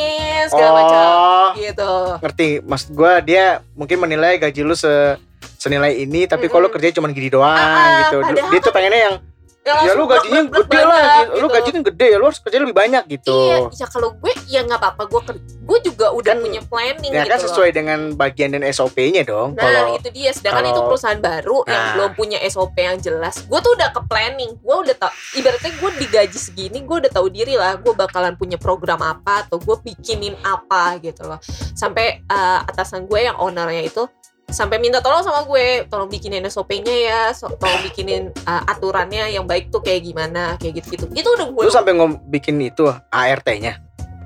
segala 0.47 0.71
macam 0.77 1.03
Oh, 1.03 1.49
gitu 1.53 1.93
ngerti. 2.21 2.49
Maksud 2.61 2.89
gua 2.93 3.19
dia 3.19 3.45
mungkin 3.73 3.99
menilai 3.99 4.39
gaji 4.39 4.61
lu 4.61 4.73
se 4.73 5.19
senilai 5.57 5.93
ini 5.95 6.25
tapi 6.25 6.47
kalau 6.47 6.67
Mm-mm. 6.67 6.75
kerjanya 6.75 6.97
cuma 6.97 7.11
gini 7.11 7.29
doang 7.29 7.51
Ah, 7.51 8.07
gitu. 8.07 8.23
padahal 8.23 8.49
Dia 8.49 8.61
tuh 8.61 8.73
pengennya 8.73 9.01
yang 9.05 9.15
Ya, 9.61 9.77
ya 9.85 9.93
lu 9.93 10.09
gajinya 10.09 10.41
gede 10.49 10.73
blek 10.73 10.89
lah, 10.89 11.29
gitu. 11.29 11.37
lu 11.37 11.47
gajinya 11.53 11.81
gede 11.93 12.07
ya 12.09 12.17
lu 12.17 12.25
harus 12.33 12.41
kerja 12.41 12.59
lebih 12.65 12.73
banyak 12.73 13.05
gitu. 13.13 13.37
Iya, 13.45 13.57
ya 13.69 13.87
kalau 13.93 14.17
gue 14.17 14.33
ya 14.49 14.65
nggak 14.65 14.81
apa-apa 14.81 15.03
gue 15.05 15.21
gue 15.37 15.79
juga 15.85 16.17
udah 16.17 16.33
Kan- 16.33 16.41
punya 16.41 16.61
planning 16.65 17.13
Ya 17.13 17.23
gitu 17.23 17.31
kan 17.31 17.39
loh. 17.39 17.45
sesuai 17.45 17.71
dengan 17.71 17.99
bagian 18.17 18.57
dan 18.57 18.65
SOP-nya 18.65 19.21
dong. 19.23 19.53
Nah 19.55 19.61
Kalau 19.61 20.01
itu 20.01 20.09
dia, 20.17 20.33
sedangkan 20.33 20.65
kalau- 20.65 20.73
itu 20.73 20.81
perusahaan 20.89 21.21
baru 21.21 21.57
yang 21.69 21.77
Nah. 21.77 21.93
belum 21.93 22.11
punya 22.17 22.39
SOP 22.41 22.77
yang 22.81 22.99
jelas. 22.99 23.45
Gue 23.45 23.61
tuh 23.61 23.77
udah 23.77 23.93
ke 23.93 24.01
planning, 24.09 24.51
gue 24.57 24.77
udah 24.81 24.97
tau. 24.97 25.13
Ibaratnya 25.37 25.73
gue 25.77 25.91
digaji 26.01 26.39
segini, 26.41 26.79
gue 26.81 26.97
udah 27.05 27.13
tahu 27.13 27.29
diri 27.29 27.55
lah. 27.55 27.77
Gue 27.77 27.93
bakalan 27.93 28.41
punya 28.41 28.57
program 28.57 29.05
apa 29.05 29.45
atau 29.45 29.61
gue 29.61 29.77
bikinin 29.85 30.41
apa 30.41 30.97
gitu 30.99 31.29
loh. 31.29 31.37
Sampai 31.77 32.25
eh, 32.25 32.59
atasan 32.65 33.05
gue 33.05 33.21
yang 33.21 33.37
ownernya 33.37 33.85
itu 33.85 34.09
sampai 34.51 34.77
minta 34.77 34.99
tolong 34.99 35.23
sama 35.23 35.43
gue, 35.43 35.67
tolong 35.87 36.07
bikinin 36.07 36.45
SOP-nya 36.45 36.97
ya, 37.01 37.21
so- 37.31 37.51
tolong 37.53 37.81
bikinin 37.83 38.31
eh, 38.31 38.63
aturannya 38.67 39.31
yang 39.31 39.45
baik 39.45 39.71
tuh 39.71 39.81
kayak 39.81 40.05
gimana, 40.05 40.55
kayak 40.57 40.79
gitu-gitu. 40.79 41.07
Itu 41.11 41.29
udah 41.31 41.47
gue. 41.49 41.63
lu 41.65 41.71
sampai 41.71 41.93
ngom 41.93 42.19
bikin 42.27 42.59
itu 42.61 42.85
ART-nya. 43.09 43.79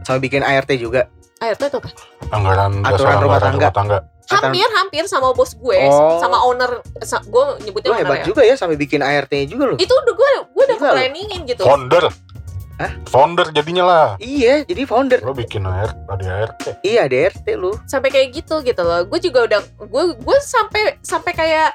Sampai 0.03 0.21
bikin 0.23 0.41
ART 0.41 0.69
juga. 0.75 1.09
ART 1.39 1.61
tuh 1.63 1.79
apa? 1.79 1.91
Anggaran 2.31 2.81
Aturan 2.83 3.21
rumah 3.21 3.39
tangga. 3.39 3.69
rumah 3.69 3.73
tangga. 3.73 3.99
Hampir 4.25 4.65
hampir 4.65 5.05
sama 5.05 5.31
bos 5.31 5.53
gue, 5.53 5.79
Oh. 5.85 6.17
sama 6.17 6.41
owner, 6.43 6.81
sa- 7.01 7.21
gue 7.21 7.45
nyebutnya 7.61 7.89
Lu 7.89 7.95
owner 7.95 8.05
hebat 8.09 8.19
ya. 8.21 8.25
juga 8.25 8.41
ya 8.41 8.57
sampai 8.57 8.75
bikin 8.75 9.05
ART-nya 9.05 9.45
juga 9.45 9.69
lu. 9.69 9.77
Itu 9.77 9.93
udah 9.93 10.15
gue 10.15 10.31
gue 10.49 10.65
udah 10.65 10.79
planningin 10.81 11.41
gitu. 11.45 11.61
Founder. 11.61 12.09
Hah? 12.75 12.91
Founder 13.07 13.55
jadinya 13.55 13.85
lah. 13.87 14.09
Iya, 14.19 14.67
jadi 14.67 14.83
founder. 14.83 15.23
Lo 15.23 15.31
bikin 15.31 15.63
AR, 15.63 15.95
ada 16.11 16.25
ART. 16.27 16.83
Iya, 16.83 17.07
ART 17.07 17.47
lu. 17.55 17.79
sampai 17.87 18.11
kayak 18.11 18.35
gitu 18.35 18.61
gitu 18.65 18.83
loh 18.83 19.05
gue 19.07 19.21
juga 19.23 19.47
udah 19.47 19.61
gue 19.87 20.05
gue 20.19 20.39
sampai 20.43 20.83
sampai 21.05 21.33
kayak 21.37 21.71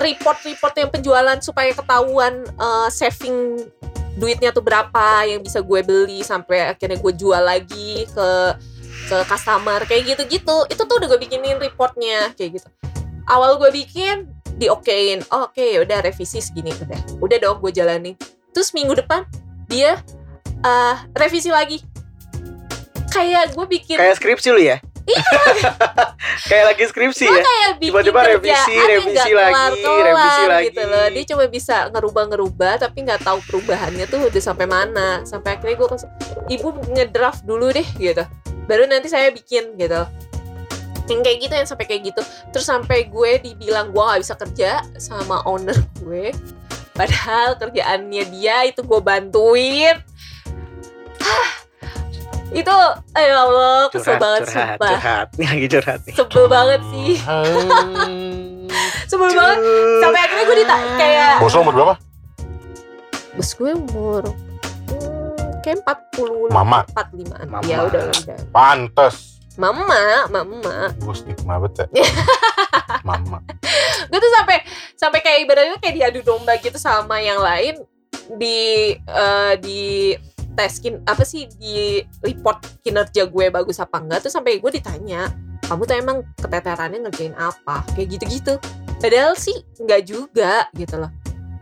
report 0.00 0.42
report 0.42 0.74
yang 0.74 0.90
penjualan 0.90 1.38
supaya 1.38 1.70
ketahuan 1.70 2.42
eh, 2.48 2.88
saving 2.90 3.68
duitnya 4.16 4.52
tuh 4.52 4.60
berapa 4.60 5.24
yang 5.24 5.40
bisa 5.40 5.64
gue 5.64 5.80
beli 5.80 6.20
sampai 6.20 6.74
akhirnya 6.74 7.00
gue 7.00 7.12
jual 7.16 7.42
lagi 7.42 8.04
ke 8.12 8.28
ke 9.08 9.16
customer 9.24 9.80
kayak 9.88 10.14
gitu 10.14 10.22
gitu 10.28 10.56
itu 10.68 10.82
tuh 10.84 10.96
udah 11.00 11.08
gue 11.08 11.20
bikinin 11.20 11.56
reportnya 11.56 12.32
kayak 12.36 12.60
gitu 12.60 12.68
awal 13.28 13.56
gue 13.56 13.72
bikin 13.72 14.28
diokein 14.60 15.24
oh, 15.32 15.48
oke 15.48 15.66
udah 15.80 16.04
revisi 16.04 16.44
segini 16.44 16.76
udah 16.76 17.00
udah 17.24 17.38
dong 17.40 17.56
gue 17.64 17.72
jalani 17.72 18.12
terus 18.52 18.76
minggu 18.76 18.92
depan 19.00 19.24
dia 19.64 19.96
eh, 20.62 20.96
revisi 21.18 21.50
lagi 21.50 21.82
kayak 23.12 23.52
gue 23.52 23.66
bikin 23.68 23.96
Kayak 24.00 24.16
skripsi 24.16 24.48
lu 24.56 24.62
ya? 24.62 24.80
Iya. 25.02 25.22
Kayak 26.48 26.64
lagi 26.72 26.84
skripsi 26.88 27.24
ya? 27.26 27.42
kayak 27.42 27.70
Tiba-tiba 27.82 28.20
revisi, 28.22 28.76
revisi 28.86 29.30
lagi, 29.34 29.52
kelar-kelar 29.82 30.06
revisi 30.06 30.42
lagi. 30.46 30.64
gitu 30.70 30.82
loh 30.86 31.06
dia 31.10 31.24
cuma 31.26 31.44
bisa 31.50 31.76
ngerubah-ngerubah 31.90 32.72
tapi 32.86 32.98
nggak 33.02 33.20
tahu 33.26 33.38
perubahannya 33.50 34.06
tuh 34.06 34.30
udah 34.30 34.42
sampai 34.42 34.66
mana 34.70 35.26
sampai 35.26 35.58
akhirnya 35.58 35.76
gue 35.82 35.88
ibu 36.54 36.68
ngedraft 36.94 37.42
dulu 37.42 37.74
deh 37.74 37.84
gitu 37.98 38.22
baru 38.70 38.86
nanti 38.86 39.10
saya 39.10 39.34
bikin 39.34 39.74
gitu 39.74 40.06
yang 41.10 41.20
kayak 41.26 41.38
gitu 41.42 41.52
yang 41.58 41.68
sampai 41.68 41.86
kayak 41.90 42.02
gitu 42.14 42.22
terus 42.54 42.66
sampai 42.70 43.10
gue 43.10 43.30
dibilang 43.42 43.90
gue 43.90 44.02
nggak 44.02 44.22
bisa 44.22 44.34
kerja 44.38 44.70
sama 45.02 45.42
owner 45.50 45.76
gue 45.98 46.30
padahal 46.94 47.58
kerjaannya 47.58 48.24
dia 48.30 48.70
itu 48.70 48.86
gue 48.86 49.00
bantuin 49.02 49.98
Hah, 51.22 51.48
itu 52.52 52.74
ayo 53.14 53.34
Allah 53.40 53.88
kesel 53.88 54.18
banget 54.18 54.40
curhat, 54.44 54.76
sumpah 54.76 54.90
curhat. 54.90 55.26
Ini 55.32 55.44
lagi 55.52 55.66
curhat 55.68 56.00
nih. 56.02 56.14
sebel 56.14 56.44
banget 56.46 56.80
sih 56.90 57.12
sebel 59.10 59.30
banget 59.30 59.58
sampai 60.00 60.20
akhirnya 60.20 60.44
gue 60.44 60.56
ditanya 60.58 60.92
kayak 60.96 61.32
Bos 61.38 61.54
umur 61.54 61.72
berapa? 61.72 61.94
bos 63.32 63.50
gue 63.50 63.72
umur 63.72 64.22
kayak 65.62 65.80
40 65.80 66.50
Mama. 66.50 66.84
45 66.92 67.46
Mama. 67.46 67.64
ya 67.64 67.78
udah 67.82 68.02
udah 68.10 68.38
Pantes. 68.50 69.40
mama 69.54 70.00
mama 70.28 70.92
Gue 70.96 71.12
stigma 71.12 71.56
banget 71.56 71.84
ya. 71.92 72.04
Mama. 73.02 73.38
gue 74.04 74.18
tuh 74.18 74.32
sampai 74.34 74.64
sampai 74.94 75.20
kayak 75.20 75.38
ibaratnya 75.44 75.76
kayak 75.76 75.94
diadu 75.94 76.20
domba 76.22 76.56
gitu 76.56 76.76
sama 76.76 77.16
yang 77.18 77.36
lain 77.38 77.80
di 78.34 78.60
eh, 78.96 79.52
di 79.58 80.12
teskin 80.52 81.00
apa 81.08 81.24
sih 81.24 81.48
di 81.56 82.04
report 82.20 82.82
kinerja 82.84 83.26
gue 83.26 83.46
bagus 83.48 83.80
apa 83.80 84.00
enggak 84.00 84.28
tuh 84.28 84.32
sampai 84.32 84.60
gue 84.60 84.70
ditanya 84.72 85.32
kamu 85.72 85.88
tuh 85.88 85.96
emang 85.96 86.18
keteterannya 86.36 86.98
ngerjain 87.06 87.32
apa? 87.38 87.80
Kayak 87.96 88.18
gitu-gitu. 88.18 88.54
Padahal 89.00 89.32
sih 89.38 89.56
nggak 89.80 90.02
juga 90.04 90.68
gitu 90.76 91.00
loh. 91.00 91.08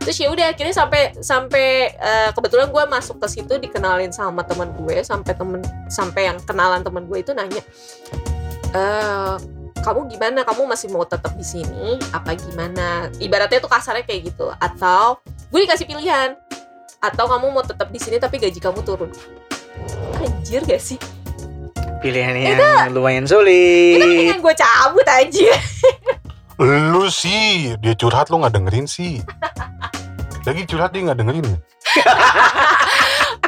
Terus 0.03 0.17
ya 0.19 0.33
udah 0.33 0.51
akhirnya 0.51 0.75
sampai 0.75 1.15
sampai 1.21 1.95
eh, 1.95 2.31
kebetulan 2.35 2.73
gue 2.73 2.85
masuk 2.89 3.21
ke 3.23 3.29
situ 3.29 3.55
dikenalin 3.61 4.11
sama 4.11 4.43
teman 4.43 4.73
gue 4.83 5.05
sampai 5.05 5.37
temen 5.37 5.61
sampai 5.93 6.33
yang 6.33 6.41
kenalan 6.43 6.81
teman 6.81 7.05
gue 7.05 7.21
itu 7.21 7.37
nanya 7.37 7.63
eh 8.73 9.37
kamu 9.81 10.13
gimana? 10.13 10.45
Kamu 10.45 10.69
masih 10.69 10.93
mau 10.93 11.09
tetap 11.09 11.33
di 11.39 11.47
sini? 11.47 11.97
Apa 12.13 12.37
gimana? 12.37 13.09
Ibaratnya 13.17 13.65
tuh 13.65 13.73
kasarnya 13.73 14.05
kayak 14.05 14.29
gitu. 14.29 14.53
Atau 14.61 15.25
gue 15.25 15.61
dikasih 15.65 15.89
pilihan 15.89 16.37
atau 17.01 17.25
kamu 17.25 17.47
mau 17.53 17.65
tetap 17.65 17.89
di 17.89 17.97
sini 17.97 18.21
tapi 18.21 18.37
gaji 18.37 18.61
kamu 18.61 18.85
turun 18.85 19.11
anjir 20.21 20.63
gak 20.65 20.81
sih 20.81 21.01
Pilihan 22.01 22.33
yang 22.33 22.97
lumayan 22.97 23.29
itu 23.29 23.37
sulit. 23.37 24.01
pengen 24.01 24.41
gue 24.41 24.55
cabut 24.57 25.05
aja 25.05 25.53
Lu 26.61 27.09
sih, 27.09 27.73
dia 27.81 27.97
curhat 27.97 28.29
lu 28.29 28.37
nggak 28.37 28.53
dengerin 28.53 28.85
sih. 28.85 29.25
Lagi 30.45 30.69
curhat 30.69 30.93
dia 30.93 31.09
nggak 31.09 31.25
dengerin. 31.25 31.49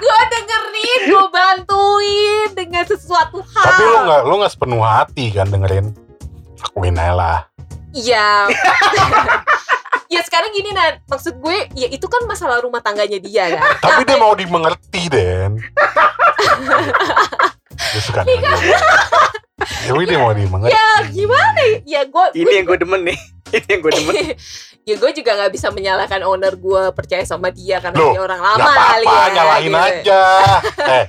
gue 0.00 0.20
dengerin 0.32 1.00
gue 1.12 1.26
bantuin 1.28 2.48
dengan 2.56 2.88
sesuatu 2.88 3.44
hal 3.44 3.64
Tapi 3.68 3.82
lu 3.84 3.98
nggak 4.08 4.20
lu 4.24 4.34
nggak 4.40 4.52
sepenuh 4.56 4.80
hati 4.80 5.28
kan 5.28 5.44
dengerin. 5.52 5.92
Lakuin 6.56 6.96
aja 6.96 7.12
lah. 7.12 7.38
Iya. 7.92 8.48
ya 10.12 10.20
sekarang 10.20 10.52
gini 10.52 10.70
nah 10.70 11.00
maksud 11.06 11.34
gue 11.34 11.56
ya 11.72 11.88
itu 11.88 12.04
kan 12.04 12.20
masalah 12.24 12.60
rumah 12.60 12.78
tangganya 12.78 13.16
dia 13.16 13.48
kan 13.50 13.64
Tapi 13.88 14.02
dia 14.04 14.16
mau 14.16 14.34
dimengerti, 14.34 15.08
Den. 15.08 15.56
dia 17.72 18.00
suka 18.00 18.20
Iya. 18.22 18.40
nanya. 18.44 18.78
Tapi 19.82 20.02
dia 20.04 20.18
mau 20.18 20.32
dimengerti. 20.32 20.72
ya 20.72 20.86
gimana 21.08 21.60
ya? 21.62 21.76
ya 21.82 22.00
gue 22.04 22.24
Ini 22.40 22.52
yang 22.54 22.66
gue 22.66 22.78
demen 22.78 23.00
nih. 23.04 23.18
Ini 23.52 23.66
yang 23.68 23.80
gue 23.80 23.92
demen. 23.94 24.14
ya 24.82 24.94
gue 24.96 25.10
juga 25.12 25.30
nggak 25.34 25.52
bisa 25.52 25.68
menyalahkan 25.70 26.20
owner 26.22 26.54
gue 26.54 26.82
percaya 26.92 27.22
sama 27.22 27.48
dia 27.48 27.78
karena 27.78 27.96
Loh, 27.96 28.12
dia 28.12 28.22
orang 28.22 28.40
Gak 28.40 28.52
lama 28.58 28.72
kali 28.74 29.06
ya 29.06 29.24
nyalahin 29.30 29.64
gitu. 29.64 29.78
aja. 29.78 30.22
Eh, 30.92 31.04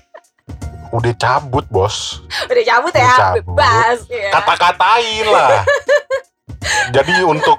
udah 0.94 1.13
cabut, 1.16 1.66
bos. 1.68 2.22
udah 2.46 2.63
cabut 2.63 2.94
ya 2.94 3.02
Udah 3.02 3.18
cabut. 3.18 3.44
bebas 3.50 4.00
ya. 4.08 4.30
Kata-katain 4.32 5.26
lah. 5.26 5.66
Jadi 6.92 7.13
untuk 7.24 7.58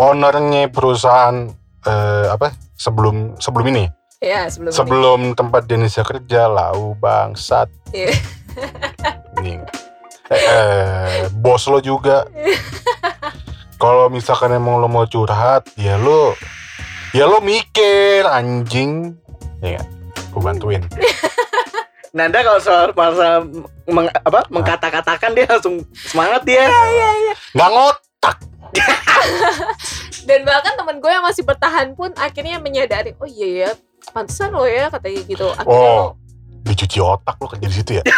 ownernya 0.00 0.72
perusahaan 0.72 1.52
eh, 1.84 2.26
apa? 2.32 2.56
Sebelum 2.80 3.36
sebelum 3.36 3.68
ini? 3.76 3.84
Ya 4.24 4.48
sebelum, 4.48 4.72
ini. 4.72 4.76
sebelum 4.76 5.20
tempat 5.36 5.68
Denisa 5.68 6.00
kerja 6.00 6.48
lau 6.48 6.96
bangsat. 6.96 7.68
Iya. 7.92 8.16
ini. 9.44 9.60
Eh, 10.32 10.40
eh, 10.40 11.20
bos 11.36 11.68
lo 11.68 11.84
juga. 11.84 12.24
Kalau 13.80 14.12
misalkan 14.12 14.52
emang 14.56 14.80
lo 14.80 14.88
mau 14.92 15.08
curhat 15.08 15.72
ya 15.76 15.96
lo 15.96 16.36
ya 17.12 17.28
lo 17.28 17.44
mikir 17.44 18.24
anjing. 18.24 19.16
Ya 19.60 19.84
gue 20.32 20.40
bantuin. 20.40 20.84
Nanda 22.16 22.42
kalau 22.42 22.58
soal 22.58 22.90
masalah 22.90 23.46
meng, 23.86 24.10
apa 24.10 24.42
mengkata-katakan 24.50 25.30
dia 25.30 25.46
langsung 25.46 25.78
semangat 25.94 26.42
dia. 26.42 26.66
nggak 27.54 27.70
ngotak 27.70 28.49
dan 30.28 30.40
bahkan 30.46 30.72
temen 30.76 30.96
gue 31.00 31.10
yang 31.10 31.24
masih 31.24 31.42
bertahan 31.44 31.92
pun 31.94 32.10
akhirnya 32.16 32.58
menyadari 32.62 33.14
oh 33.18 33.28
iya 33.28 33.48
ya 33.66 33.70
pantesan 34.12 34.54
lo 34.54 34.64
ya 34.64 34.88
katanya 34.88 35.20
gitu 35.26 35.46
akhirnya 35.54 35.90
lo 35.90 35.98
oh 35.98 36.08
dicuci 36.64 36.98
otak 37.00 37.36
lo 37.40 37.46
kerja 37.50 37.66
di 37.66 37.76
situ 37.76 37.92
ya 38.00 38.04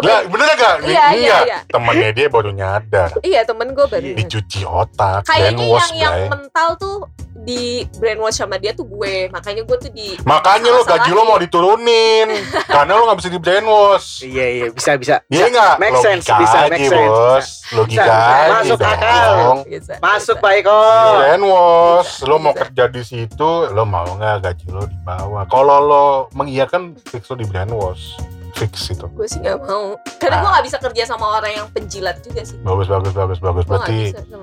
Lah, 0.00 0.24
bener 0.24 0.48
gak? 0.56 0.76
Iya, 0.88 1.06
iya, 1.12 1.36
iya. 1.44 1.58
Temennya 1.68 2.08
dia 2.16 2.26
baru 2.32 2.56
nyadar. 2.56 3.20
iya 3.20 3.44
temen 3.44 3.76
gue 3.76 3.84
baru 3.84 4.16
Dicuci 4.16 4.64
otak. 4.64 5.28
kayaknya 5.28 5.66
yang 5.76 5.92
yang 5.98 6.16
mental 6.32 6.68
tuh 6.80 7.04
di 7.40 7.60
brainwash 7.96 8.36
sama 8.36 8.56
dia 8.56 8.70
tuh 8.70 8.84
gue 8.84 9.28
makanya 9.28 9.62
gue 9.62 9.76
tuh 9.78 9.88
di 9.88 10.12
Makanya 10.22 10.70
lo 10.70 10.82
gaji 10.82 11.10
lo 11.10 11.22
mau 11.24 11.36
diturunin. 11.36 12.28
karena 12.68 12.92
lo 12.92 13.06
gak 13.06 13.18
bisa 13.18 13.28
di 13.28 13.38
brainwash. 13.38 14.08
Iya 14.22 14.46
iya 14.50 14.66
bisa 14.68 14.90
bisa. 14.94 15.14
Iya 15.26 15.48
enggak? 15.48 15.74
Make 15.76 15.92
Logika 15.94 16.04
sense, 16.06 16.26
bisa, 16.36 16.58
make 16.68 16.84
sense, 16.84 17.08
bos. 17.08 17.46
Logika 17.70 18.02
Bisa, 18.02 18.16
Masuk 18.52 18.78
dong. 18.78 18.90
akal. 18.90 19.30
Bisa, 19.64 19.92
Masuk 19.98 20.36
bisa. 20.36 20.42
Pak 20.42 20.52
Eko. 20.54 20.78
Di 20.78 21.12
brainwash. 21.16 22.12
Bisa, 22.12 22.26
Lo 22.26 22.36
mau 22.36 22.52
bisa. 22.52 22.60
kerja 22.62 22.84
di 22.86 23.02
situ, 23.02 23.50
lo 23.66 23.82
mau 23.84 24.08
nggak 24.10 24.36
gaji 24.42 24.66
lo 24.68 24.82
di 24.84 24.98
bawah. 25.00 25.42
Kalau 25.46 25.78
lo 25.80 26.04
mengiyakan, 26.32 26.82
fix 27.02 27.26
lo 27.26 27.36
di 27.36 27.46
brainwash. 27.46 28.20
Fix 28.52 28.90
itu. 28.90 29.06
gue 29.08 29.24
sih 29.24 29.38
gak 29.38 29.62
mau 29.62 29.94
karena 30.18 30.36
Ah. 30.36 30.42
gue 30.42 30.50
gak 30.52 30.64
bisa 30.66 30.78
kerja 30.82 31.02
sama 31.06 31.38
orang 31.38 31.54
yang 31.54 31.66
penjilat 31.70 32.18
juga 32.18 32.42
sih 32.42 32.58
Bagus, 32.60 32.90
bagus, 32.90 33.14
bagus, 33.14 33.38
bagus. 33.38 33.62
gak 33.62 33.72
Berarti 33.72 34.00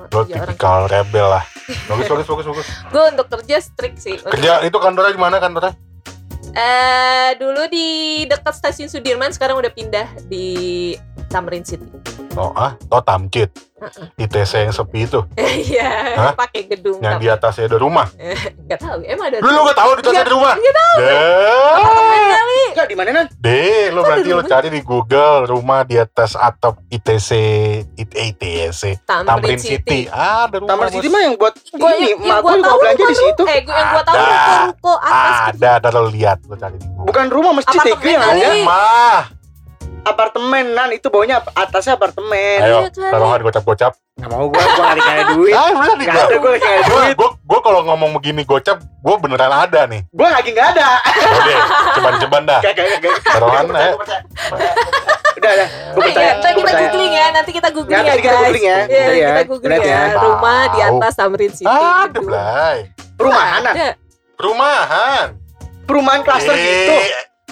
lo 0.10 0.22
tipikal 0.24 0.88
rebel 0.88 1.28
lah. 1.28 1.44
Bagus, 1.68 2.08
bagus, 2.08 2.28
bagus, 2.28 2.46
bagus. 2.48 2.68
gue 2.88 3.04
untuk 3.12 3.28
kerja 3.30 3.58
strict 3.60 3.98
sih 3.98 4.16
Untuk- 4.16 4.32
Kerja 4.34 4.64
itu 4.64 4.78
kantornya 4.78 5.12
di 5.12 5.20
mana 5.20 5.38
kantornya? 5.38 5.76
eh 6.50 7.36
dulu 7.38 7.68
di 7.68 7.88
dekat 8.24 8.56
stasiun 8.56 8.88
Sudirman 8.88 9.30
sekarang 9.30 9.56
udah 9.56 9.70
pindah 9.70 10.08
di 10.26 10.96
Tamrin 11.28 11.64
City 11.64 11.88
Oh, 12.38 12.54
ah, 12.54 12.78
oh 12.94 13.02
Tamcit. 13.02 13.50
ITC 14.14 14.70
yang 14.70 14.74
sepi 14.74 15.06
itu. 15.06 15.22
iya 15.70 15.90
Hah? 16.14 16.34
pakai 16.34 16.66
gedung 16.66 16.98
Yang 16.98 17.18
di 17.18 17.28
atasnya 17.30 17.66
ada 17.66 17.78
rumah. 17.78 18.06
nggak 18.70 18.78
tahu 18.78 19.02
emang 19.02 19.26
ada 19.30 19.38
Lu 19.42 19.50
lu 19.50 19.62
gak 19.66 19.78
tahu 19.78 19.90
di 19.92 20.02
atasnya 20.06 20.22
ada 20.22 20.34
rumah? 20.34 20.54
nggak 20.54 20.76
tahu. 20.76 20.98
kali 22.28 22.62
Enggak 22.68 22.88
di 22.90 22.96
mana 22.98 23.10
nan? 23.12 23.26
Deh, 23.38 23.90
lu 23.90 24.02
ada 24.02 24.08
berarti 24.08 24.30
lu 24.30 24.44
cari 24.46 24.70
di 24.70 24.82
Google 24.82 25.50
rumah 25.50 25.82
di 25.82 25.98
atas 25.98 26.38
atap 26.38 26.78
ITC, 26.90 27.30
IT, 27.98 28.12
ITC, 28.14 29.02
Tamrin, 29.02 29.26
Tamrin 29.26 29.58
City, 29.58 30.06
City. 30.06 30.14
Ah, 30.14 30.46
ada 30.46 30.62
rumah. 30.62 30.78
Bos. 30.78 30.94
City 30.94 31.10
mah 31.10 31.22
yang 31.26 31.34
buat 31.36 31.54
Gua 31.74 31.92
ini, 31.98 32.14
mak 32.18 32.38
gua 32.40 32.54
mau 32.56 32.78
belanja 32.78 33.02
di 33.02 33.06
lu- 33.08 33.18
situ. 33.18 33.44
Eh, 33.46 33.60
gua 33.62 33.74
yang 33.74 33.90
gua 33.92 34.04
tahu 34.06 34.16
Ada. 34.16 34.30
ruko-ruko 34.30 34.94
atas 34.94 35.10
gitu. 35.18 35.58
Ada, 35.58 35.70
ada 35.74 35.88
lo 35.90 36.02
lihat, 36.06 36.38
lu 36.46 36.54
cari 36.54 36.78
di 36.78 36.86
Google. 36.86 37.06
Bukan 37.10 37.26
rumah 37.34 37.52
masjid 37.58 37.80
Tegri 37.82 38.12
yang 38.14 38.22
ada. 38.22 38.46
Rumah. 38.54 39.18
Apartemen 40.08 40.66
nan 40.72 40.90
itu 40.90 41.08
baunya 41.08 41.44
atasnya 41.52 41.94
apartemen. 41.94 42.60
Ayo, 42.60 42.88
Iya 42.88 43.12
taruhan 43.12 43.40
gocap-gocap. 43.42 43.92
Nggak 44.16 44.30
mau 44.32 44.48
gua 44.48 44.64
gua 44.66 44.86
lagi 44.90 45.02
kayak 45.04 45.26
duit. 45.34 45.54
Ah, 45.54 45.70
bener 45.70 45.94
nih 45.94 46.06
Nggak 46.06 46.16
gua. 46.16 46.26
ada 46.26 46.38
Gua, 46.38 46.52
duit. 46.98 47.14
gua, 47.14 47.30
gua 47.44 47.60
kalau 47.62 47.80
ngomong 47.84 48.12
begini 48.16 48.42
gocap, 48.44 48.78
gua 48.98 49.16
beneran 49.18 49.52
ada 49.52 49.86
nih. 49.86 50.02
Gua 50.10 50.28
lagi 50.32 50.50
nggak 50.50 50.68
ada. 50.72 50.90
Oke, 51.30 51.54
ceban-ceban 51.94 52.42
dah. 52.44 52.60
Taruhan, 53.22 53.64
percaya. 53.68 53.94
Udah 55.38 55.52
udah. 55.54 55.68
Gua 55.94 56.02
Eh, 56.02 56.08
percaya. 56.08 56.26
ya, 56.26 56.34
Gua 56.34 56.54
kita 56.58 56.74
googling 56.82 57.14
ya, 57.14 57.26
nanti 57.30 57.52
kita 57.52 57.70
googling 57.70 57.94
Nanti 57.94 58.10
ya 58.10 58.16
kita 58.16 58.26
guys. 58.26 58.40
googling 58.40 58.66
ya. 58.66 58.78
Iya, 58.80 58.88
Iya, 58.88 59.08
kita 59.08 59.38
ya. 59.38 59.46
googling 59.46 59.82
ya. 59.84 59.94
ya. 60.08 60.18
Rumah 60.18 60.62
di 60.68 60.80
atas 60.82 61.14
Tamrin 61.14 61.52
City. 61.52 61.68
Ada. 61.70 62.20
Blay. 62.20 62.78
Perumahan. 63.14 63.62
Perumahan. 64.34 65.26
Perumahan 65.84 66.22
klaster 66.22 66.52
Eh, 66.52 66.62
gitu. 66.62 66.96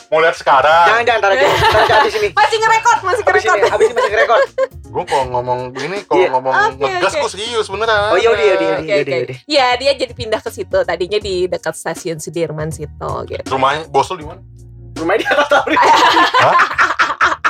Mau 0.06 0.22
lihat 0.22 0.36
sekarang. 0.36 0.86
Jangan 0.86 1.04
jangan 1.04 1.20
taruh. 1.20 1.36
Taruh 1.41 1.82
aja 1.82 1.96
habis 2.00 2.13
ini. 2.15 2.30
Masih 2.32 2.58
ngerekord, 2.58 3.00
masih 3.02 3.24
ngerekord. 3.24 3.60
habis 3.68 3.86
ini 3.86 3.96
masih 3.96 4.15
rekor. 4.15 4.39
Gue 4.86 5.04
kalau 5.04 5.26
ngomong 5.30 5.60
begini, 5.70 5.98
kalau 6.04 6.18
Iya. 6.18 6.30
ngomong 6.32 6.54
Oke, 6.54 6.78
ngegas 6.80 7.12
oke. 7.12 7.20
gue 7.20 7.32
serius 7.32 7.68
beneran. 7.68 8.10
Oh, 8.10 8.18
iya, 8.18 8.30
udah, 8.30 8.44
udah, 8.44 8.56
udah, 8.56 8.70
Oke, 8.72 8.86
udah, 8.86 9.02
oke. 9.02 9.18
udah. 9.26 9.38
Ya, 9.44 9.68
dia 9.76 9.91
jadi 9.94 10.13
pindah 10.13 10.39
ke 10.39 10.50
situ. 10.50 10.78
Tadinya 10.80 11.20
di 11.20 11.36
dekat 11.46 11.74
stasiun 11.74 12.18
Sudirman 12.18 12.70
situ 12.70 13.12
gitu. 13.28 13.44
Rumahnya 13.46 13.89
bos 13.89 14.08
lu 14.08 14.18
di 14.18 14.26
mana? 14.26 14.39
Rumahnya 14.96 15.20
di 15.20 15.28
atas 15.28 15.48
Tamrin. 15.50 15.80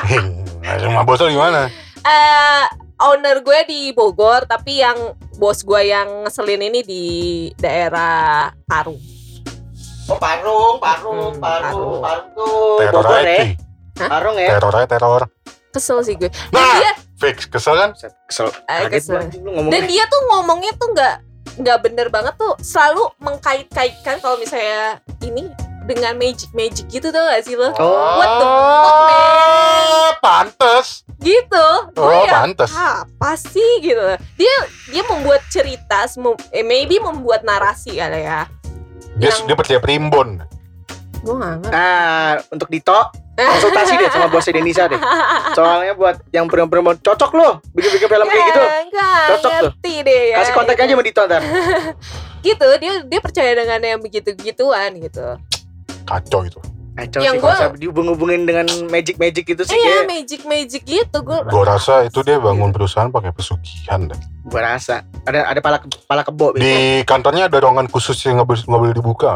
Heh, 0.06 0.22
rumah 0.82 1.04
bos 1.04 1.20
lu 1.20 1.30
di 1.30 1.38
mana? 1.38 1.68
eh 2.02 2.63
owner 2.98 3.41
gue 3.41 3.60
di 3.65 3.82
Bogor, 3.91 4.46
tapi 4.46 4.78
yang 4.78 4.96
bos 5.36 5.60
gue 5.60 5.82
yang 5.84 6.24
ngeselin 6.24 6.62
ini 6.63 6.80
di 6.82 7.04
daerah 7.56 8.54
Parung. 8.63 8.98
Oh 10.06 10.18
Parung, 10.18 10.78
Parung, 10.78 11.34
Hmm, 11.34 11.41
Parung, 11.41 11.98
Parung. 11.98 12.00
Parung 12.00 12.30
tuh. 12.32 12.78
Teror 12.78 12.94
Bogor 13.02 13.20
ya. 13.20 13.34
aja. 13.41 13.46
Parung 14.08 14.36
ya. 14.36 14.50
Teror 14.54 14.74
aja 14.76 14.88
teror. 14.88 15.22
Kesel 15.70 16.00
sih 16.02 16.15
gue. 16.15 16.30
Dan 16.30 16.56
Nah, 16.56 16.78
dia 16.78 16.91
fix 17.15 17.38
kesel 17.46 17.74
kan? 17.74 17.89
Kesel. 18.24 18.48
Eh, 18.65 18.86
Kaget 18.86 18.91
kesel. 18.96 19.20
dan 19.65 19.82
dia 19.84 20.04
tuh 20.06 20.22
ngomongnya 20.30 20.72
tuh 20.74 20.88
nggak 20.89 21.15
nggak 21.58 21.78
bener 21.82 22.08
banget 22.10 22.36
tuh 22.36 22.54
selalu 22.60 23.08
mengkait-kaitkan 23.18 24.20
kalau 24.20 24.36
misalnya 24.36 25.00
ini 25.22 25.48
dengan 25.86 26.13
magic 26.15 26.50
magic 26.52 26.89
gitu 26.89 27.08
tuh 27.08 27.22
gak 27.22 27.41
sih 27.41 27.54
lo 27.54 27.70
Oh. 27.72 28.18
What 28.18 28.30
the 28.36 28.48
fuck, 28.48 29.00
man? 29.00 29.86
Oh, 29.86 30.12
pantes. 30.20 30.88
gitu 31.18 31.65
gue 31.91 32.04
Oh, 32.04 32.26
ya 32.26 32.44
pantes. 32.44 32.72
apa 32.72 33.32
sih 33.36 33.82
gitu 33.82 34.02
dia 34.36 34.56
dia 34.88 35.04
membuat 35.06 35.41
cerita 35.48 36.06
eh, 36.52 36.62
maybe 36.62 36.98
membuat 36.98 37.41
narasi 37.41 37.96
kali 37.96 38.22
ya 38.22 38.46
Dia, 39.15 39.30
Yang- 39.30 39.45
dia 39.45 39.56
percaya 39.56 39.80
primbon. 39.80 40.30
gue 41.17 41.34
nggak 41.34 41.54
ngerti 41.58 41.73
Nah, 41.73 42.32
untuk 42.49 42.69
Dito 42.69 42.99
konsultasi 43.34 43.97
deh 43.97 44.10
sama 44.10 44.28
bos 44.28 44.45
Indonesia 44.45 44.86
deh. 44.86 45.01
Soalnya 45.51 45.93
buat 45.93 46.21
yang 46.30 46.45
perempuan 46.45 46.95
cocok 46.95 47.32
loh 47.34 47.54
bikin-bikin 47.71 48.06
film 48.06 48.25
kayak 48.25 48.45
gitu. 48.45 48.62
Ya, 48.62 48.78
nggak 48.86 49.25
Cocok 49.32 49.51
tuh. 49.58 49.71
deh 49.82 50.21
ya 50.30 50.38
Kasih 50.38 50.54
kontak 50.54 50.78
aja 50.78 50.91
sama 50.91 51.01
Dito 51.01 51.21
ntar. 51.23 51.41
gitu 52.45 52.67
dia 52.78 52.93
dia 53.01 53.19
percaya 53.19 53.51
dengan 53.54 53.80
yang 53.82 53.99
begitu 53.99 54.30
gituan 54.36 54.93
gitu 54.95 55.25
Kacau 56.06 56.45
itu. 56.45 56.62
Kacau 56.93 57.19
Yang 57.19 57.34
sih 57.34 57.41
gua- 57.41 57.49
konsep 57.51 57.69
dihubung-hubungin 57.75 58.41
dengan 58.45 58.63
magic-magic 58.88 59.43
gitu 59.47 59.65
sih 59.65 59.73
eh 59.73 59.82
ya 59.82 59.89
kayak 59.97 60.08
magic 60.08 60.41
magic 60.45 60.82
gitu 60.86 61.17
gue 61.19 61.38
Gue 61.43 61.63
rasa 61.65 62.06
itu 62.06 62.21
dia 62.21 62.38
bangun 62.38 62.69
perusahaan 62.69 63.10
pakai 63.10 63.34
pesugihan 63.34 64.06
deh. 64.06 64.19
Gua 64.45 64.62
rasa 64.62 65.01
ada 65.25 65.49
ada 65.49 65.60
pala 65.60 65.81
pala 66.05 66.21
kebo 66.21 66.53
biasanya. 66.53 67.01
Di 67.01 67.03
kantornya 67.03 67.43
ada 67.49 67.58
ruangan 67.58 67.89
khusus 67.89 68.13
yang 68.23 68.38
nggak 68.38 68.47
boleh, 68.47 68.62
nggak 68.62 68.81
boleh 68.86 68.93
dibuka. 68.93 69.31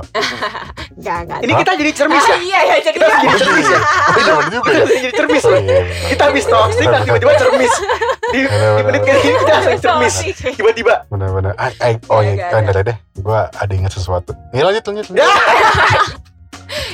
nggak 0.99 1.17
nggak 1.25 1.39
Ini 1.47 1.53
kita 1.55 1.71
jadi 1.79 1.91
cermis 1.95 2.21
Ah, 2.21 2.29
ya. 2.29 2.37
iya 2.37 2.59
ya 2.61 2.75
jadi 2.85 2.97
Kita 2.99 3.07
jadi 3.17 3.37
cermis 3.39 3.67
ya. 3.67 3.79
Iya, 4.19 4.33
juga 4.49 4.69
Kita 4.69 4.79
ya. 4.79 4.99
jadi 5.01 5.13
cermis 5.15 5.43
Oh, 5.43 5.49
loh. 5.49 5.61
iya. 5.61 5.81
Kita 6.11 6.23
habis 6.29 6.45
toxic 6.45 6.85
kan 6.85 7.01
tiba-tiba 7.03 7.33
cermis. 7.35 7.73
Di, 8.29 8.45
di 8.45 8.81
menit 8.85 9.01
kayak 9.01 9.19
gini 9.25 9.37
kita 9.41 9.51
langsung 9.57 9.81
cermis. 9.81 10.15
Tiba-tiba. 10.53 10.93
Bener-bener. 11.09 11.57
Ah, 11.57 11.73
ah, 11.81 11.89
oh 12.13 12.21
iya, 12.21 12.53
nggak 12.53 12.69
ah, 12.69 12.73
ada. 12.77 12.81
deh. 12.85 12.97
Gue 13.17 13.39
ada 13.41 13.73
ingat 13.73 13.89
sesuatu. 13.89 14.37
Nih 14.53 14.61
lanjut, 14.61 14.83
lanjut. 14.85 15.05
Ya. 15.17 15.25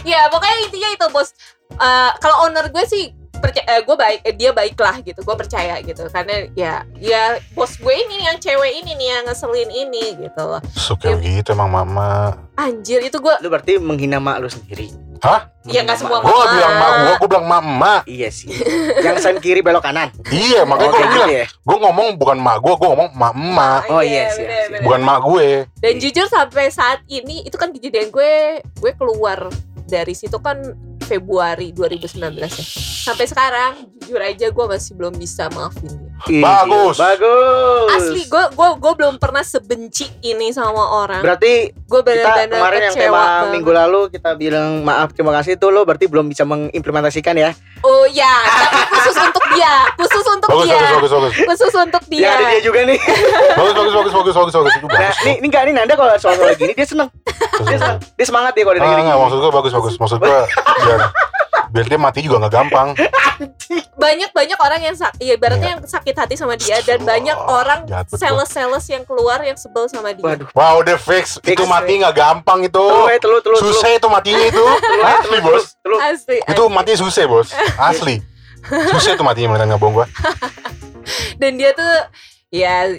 ya 0.07 0.20
pokoknya 0.32 0.55
intinya 0.63 0.89
itu 0.91 1.05
bos 1.11 1.36
Eh, 1.66 2.11
kalau 2.22 2.45
owner 2.47 2.70
gue 2.70 2.84
sih 2.88 3.11
percaya 3.38 3.76
gue 3.78 3.96
baik 3.96 4.20
eh, 4.22 4.34
dia 4.34 4.52
baik 4.52 4.76
lah 4.76 5.00
gitu 5.00 5.20
gue 5.20 5.36
percaya 5.36 5.78
gitu 5.80 6.08
karena 6.08 6.48
ya 6.54 6.74
ya 6.96 7.24
bos 7.52 7.76
gue 7.76 7.94
ini 7.94 8.24
yang 8.24 8.38
cewek 8.38 8.72
ini 8.76 8.92
nih 8.94 9.08
yang 9.12 9.24
ngeselin 9.26 9.70
ini 9.70 10.04
gitu 10.18 10.46
Suka 10.72 11.16
gitu 11.18 11.52
emang 11.52 11.70
mama. 11.70 12.36
anjir 12.56 13.00
itu 13.00 13.16
gue 13.16 13.36
Lu 13.40 13.48
berarti 13.48 13.76
menghina 13.78 14.18
mak 14.18 14.40
lu 14.40 14.48
sendiri. 14.48 14.88
Hah? 15.20 15.50
Ya 15.66 15.82
nggak 15.82 15.98
semua 15.98 16.20
Gue 16.20 16.30
gak 16.30 16.38
mama. 16.38 16.54
bilang 16.54 16.74
mak 16.76 16.92
gue, 16.94 17.14
gue 17.16 17.28
bilang 17.28 17.46
mak 17.46 17.62
emak. 17.62 18.02
Iya 18.06 18.30
sih. 18.30 18.48
Yang 19.02 19.18
sen 19.20 19.36
kiri 19.38 19.60
belok 19.60 19.82
kanan. 19.82 20.08
Iya, 20.28 20.64
makanya 20.64 20.86
Oh, 20.86 20.92
gue 20.92 21.00
kayak 21.02 21.10
bilang. 21.10 21.28
gitu 21.28 21.36
ya. 21.36 21.46
Gue 21.62 21.78
ngomong 21.80 22.08
bukan 22.16 22.38
mak 22.38 22.58
gue, 22.60 22.74
gue 22.74 22.88
ngomong 22.88 23.10
mak 23.12 23.34
emak. 23.34 23.82
Oh, 23.90 24.00
iya 24.00 24.24
sih, 24.30 24.46
iya. 24.46 24.80
Bukan 24.80 25.02
mak 25.02 25.20
gue. 25.26 25.48
Dan 25.76 25.94
jujur 25.98 26.26
sampai 26.26 26.70
saat 26.70 27.02
ini 27.08 27.42
itu 27.42 27.56
kan 27.56 27.70
kejadian 27.70 28.08
gue 28.08 28.34
gue 28.62 28.92
keluar 28.94 29.50
dari 29.84 30.14
situ 30.14 30.38
kan 30.38 30.62
Februari 31.06 31.70
2019 31.70 32.18
ya. 32.41 32.49
Sampai 33.06 33.30
sekarang 33.30 33.86
jujur 34.01 34.18
aja 34.18 34.49
gue 34.49 34.66
masih 34.66 34.97
belum 34.97 35.14
bisa 35.14 35.45
maafin 35.53 35.93
dia. 35.93 36.10
Ih, 36.26 36.41
Bagus. 36.41 36.97
Bagus. 36.97 37.89
Asli 37.93 38.22
gue 38.26 38.43
gue 38.51 38.70
gue 38.82 38.93
belum 38.97 39.16
pernah 39.22 39.45
sebenci 39.45 40.10
ini 40.22 40.49
sama 40.49 41.06
orang. 41.06 41.22
Berarti 41.22 41.70
Gue 41.86 42.01
kita 42.01 42.10
benar-benar 42.10 42.49
kemarin 42.49 42.82
yang 42.82 42.95
tema 42.97 43.14
banget. 43.14 43.51
minggu 43.53 43.72
lalu 43.72 43.99
kita 44.10 44.30
bilang 44.34 44.82
maaf 44.82 45.14
terima 45.14 45.32
kasih 45.38 45.53
itu 45.53 45.68
lo 45.70 45.86
berarti 45.86 46.10
belum 46.10 46.26
bisa 46.26 46.41
mengimplementasikan 46.43 47.38
ya. 47.38 47.53
Oh 47.86 48.06
ya, 48.08 48.34
tapi 48.42 48.82
khusus 48.90 49.14
untuk 49.20 49.46
dia, 49.54 49.74
khusus 49.94 50.26
untuk 50.26 50.50
Bagus, 50.50 50.66
dia, 50.66 50.74
bagus, 50.74 50.90
bagus, 50.90 51.12
bagus. 51.14 51.34
khusus 51.46 51.74
untuk 51.76 52.04
Ya 52.08 52.10
dia. 52.10 52.30
ada 52.34 52.46
dia 52.50 52.62
juga 52.62 52.80
nih. 52.82 52.98
Bagus, 53.54 53.74
bagus, 53.76 53.94
bagus, 53.94 54.12
bagus, 54.12 54.34
bagus, 54.34 54.54
bagus. 54.56 54.74
Itu 54.74 54.88
Nah, 54.88 54.98
bagus. 54.98 55.18
nih, 55.22 55.36
nih 55.36 55.46
enggak 55.46 55.64
nih 55.64 55.74
Nanda 55.76 55.94
kalau 55.94 56.14
soal-soal 56.16 56.56
gini 56.56 56.74
dia 56.74 56.84
seneng. 56.84 57.10
Dia 57.62 57.78
seneng. 57.78 57.98
Dia 58.12 58.26
semangat 58.26 58.52
dia 58.52 58.64
kalau 58.64 58.74
Ah, 58.74 58.82
dengerin 58.82 58.98
enggak, 59.00 59.14
gini. 59.14 59.24
maksud 59.24 59.38
gue 59.38 59.52
bagus, 59.54 59.72
bagus. 59.72 59.94
Maksud 59.96 60.18
gue 60.18 60.38
biar 60.82 61.00
biar 61.76 61.86
dia 61.86 61.99
mati 61.99 62.23
juga 62.23 62.39
nggak 62.39 62.53
gampang. 62.55 62.88
Banyak 63.95 64.32
banyak 64.32 64.59
orang 64.59 64.80
yang 64.80 64.95
sak, 64.95 65.15
ya 65.19 65.36
ibaratnya 65.36 65.76
yang 65.76 65.82
sakit 65.82 66.15
hati 66.15 66.36
sama 66.36 66.55
dia 66.55 66.80
dan 66.84 67.01
banyak 67.01 67.36
orang 67.36 67.84
Jahat 67.84 68.05
betul. 68.05 68.19
sales-sales 68.21 68.86
yang 68.88 69.03
keluar 69.03 69.39
yang 69.41 69.55
sebel 69.55 69.88
sama 69.88 70.11
dia. 70.11 70.23
Waduh. 70.23 70.47
Wah, 70.51 70.78
udah 70.78 70.95
fix. 70.95 71.39
Fix, 71.41 71.55
Itu 71.55 71.63
mati 71.65 71.99
nggak 71.99 72.13
gampang 72.13 72.63
itu. 72.63 72.76
Telu, 72.76 73.07
eh, 73.07 73.19
telu, 73.19 73.39
telu, 73.39 73.55
telu. 73.55 73.65
Susah 73.65 73.91
itu 73.91 74.07
matinya 74.07 74.45
itu. 74.45 74.63
Asli, 75.15 75.38
bos. 75.41 75.65
Telu. 75.80 75.97
Asli. 75.97 76.38
Itu 76.43 76.63
mati 76.69 76.91
susah, 76.93 77.23
bos. 77.26 77.49
Asli. 77.91 78.19
Susah 78.67 79.15
itu 79.15 79.23
matinya 79.23 79.47
beneran 79.51 79.67
nggak 79.73 79.82
bohong 79.82 79.95
gue. 79.95 80.07
Dan 81.36 81.51
dia 81.55 81.71
tuh 81.71 81.91
ya 82.51 82.95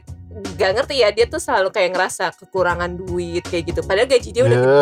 gak 0.58 0.72
ngerti 0.76 1.00
ya 1.00 1.08
dia 1.10 1.24
tuh 1.24 1.40
selalu 1.40 1.72
kayak 1.72 1.96
ngerasa 1.96 2.28
kekurangan 2.34 2.92
duit 2.92 3.44
kayak 3.46 3.72
gitu. 3.72 3.80
Padahal 3.80 4.04
gaji 4.04 4.28
dia 4.32 4.42
udah 4.42 4.52
Ya, 4.52 4.60
gede 4.60 4.80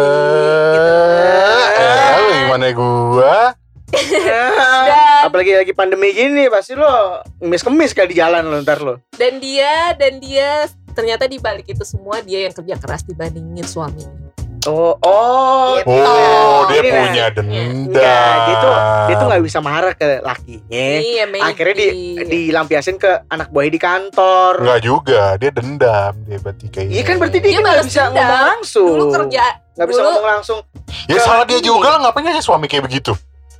gitu. 0.72 0.92
eh, 1.74 2.16
lu 2.16 2.32
gimana 2.38 2.66
gua? 2.72 3.34
Ya, 3.94 4.44
Dan- 4.84 5.24
apalagi 5.26 5.52
lagi 5.54 5.72
pandemi 5.72 6.10
gini 6.10 6.46
pasti 6.46 6.74
lo 6.74 7.22
ngemis-kemis 7.38 7.92
kayak 7.92 8.10
di 8.10 8.16
jalan 8.18 8.42
lo 8.44 8.58
ntar 8.60 8.78
lo. 8.78 9.00
Dan 9.10 9.38
dia 9.38 9.94
dan 9.94 10.18
dia 10.18 10.66
ternyata 10.92 11.24
di 11.24 11.38
balik 11.38 11.66
itu 11.66 11.82
semua 11.82 12.20
dia 12.20 12.44
yang 12.44 12.54
kerja 12.54 12.74
keras 12.76 13.02
dibandingin 13.02 13.62
suaminya. 13.62 14.10
Oh, 14.64 14.96
oh. 14.96 15.76
Gitu. 15.76 15.92
Oh, 15.92 16.64
dia 16.66 16.80
Ini 16.80 16.88
nah. 16.88 17.00
punya 17.04 17.24
dendam. 17.28 17.68
Enggak, 17.68 18.32
dia 18.48 18.54
tuh 18.56 18.72
dia 19.04 19.14
tuh 19.14 19.26
nggak 19.28 19.44
bisa 19.44 19.58
marah 19.60 19.92
ke 19.92 20.24
lakinya. 20.24 20.86
Iya, 21.04 21.24
maybe. 21.28 21.44
Akhirnya 21.44 21.74
di 21.76 21.88
dilampiasin 22.24 22.96
ke 22.96 23.28
anak 23.28 23.52
buahnya 23.52 23.72
di 23.76 23.80
kantor. 23.82 24.64
Enggak 24.64 24.80
juga, 24.80 25.22
dia 25.36 25.50
dendam 25.52 26.12
dia 26.24 26.38
berarti 26.40 26.66
kayak. 26.72 26.88
Iya 26.88 27.02
kan 27.04 27.14
berarti 27.20 27.38
dia, 27.38 27.50
Dia 27.52 27.60
nggak 27.60 27.74
balas 27.76 27.84
bisa 27.84 28.00
dendam. 28.00 28.16
ngomong 28.16 28.40
langsung. 28.48 28.88
dulu 28.88 29.04
kerja. 29.12 29.44
nggak 29.76 29.88
bisa 29.90 30.00
ngomong 30.00 30.26
langsung. 30.32 30.58
Ya 31.04 31.18
salah 31.20 31.44
dia 31.44 31.60
juga 31.60 31.86
lah, 31.92 31.98
ngapain 32.00 32.24
aja 32.24 32.40
suami 32.40 32.64
kayak 32.64 32.88
begitu? 32.88 33.12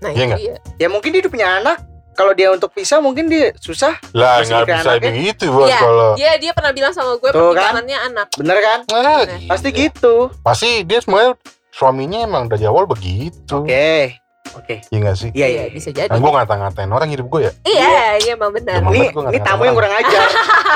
Nah, 0.05 0.13
Iya 0.13 0.25
itu 0.27 0.37
dia. 0.37 0.55
Ya 0.77 0.89
mungkin 0.89 1.09
dia 1.11 1.21
udah 1.25 1.33
punya 1.33 1.49
anak. 1.57 1.79
Kalau 2.15 2.31
dia 2.31 2.47
untuk 2.47 2.71
pisah 2.71 3.03
mungkin 3.03 3.27
dia 3.27 3.51
susah. 3.59 3.99
Lah 4.13 4.39
nggak 4.39 4.69
bisa 4.69 4.87
anaknya? 4.87 5.11
begitu 5.11 5.45
bos 5.51 5.67
Iya. 5.67 5.81
kalau. 5.81 6.11
Dia 6.15 6.33
dia 6.39 6.53
pernah 6.53 6.71
bilang 6.71 6.93
sama 6.93 7.17
gue 7.17 7.27
Tuh 7.27 7.51
kan? 7.51 7.75
pertimbangannya 7.75 7.99
anak. 8.07 8.27
Bener 8.37 8.59
kan? 8.61 8.79
Eh, 8.81 8.93
Bener. 8.93 9.25
Pasti 9.49 9.69
gila. 9.69 9.81
gitu. 9.83 10.15
Pasti 10.39 10.71
dia 10.85 10.99
sebenarnya 11.01 11.35
suaminya 11.71 12.23
emang 12.23 12.47
dari 12.47 12.63
awal 12.65 12.87
begitu. 12.87 13.51
Oke. 13.59 14.15
Oke. 14.55 14.77
Iya 14.89 14.99
nggak 15.03 15.17
sih? 15.17 15.31
Iya, 15.35 15.47
iya. 15.47 15.63
bisa 15.71 15.91
jadi. 15.91 16.11
Kan 16.11 16.23
gue 16.23 16.33
ngata-ngatain 16.33 16.91
orang 16.91 17.09
hidup 17.11 17.27
gue 17.31 17.41
ya. 17.51 17.53
Iya, 17.67 17.99
iya 18.23 18.33
emang 18.39 18.55
benar. 18.55 18.81
Ini 18.81 19.11
ini 19.11 19.39
tamu 19.43 19.63
orang. 19.63 19.67
yang 19.67 19.77
kurang 19.77 19.95
ajar. 19.99 20.29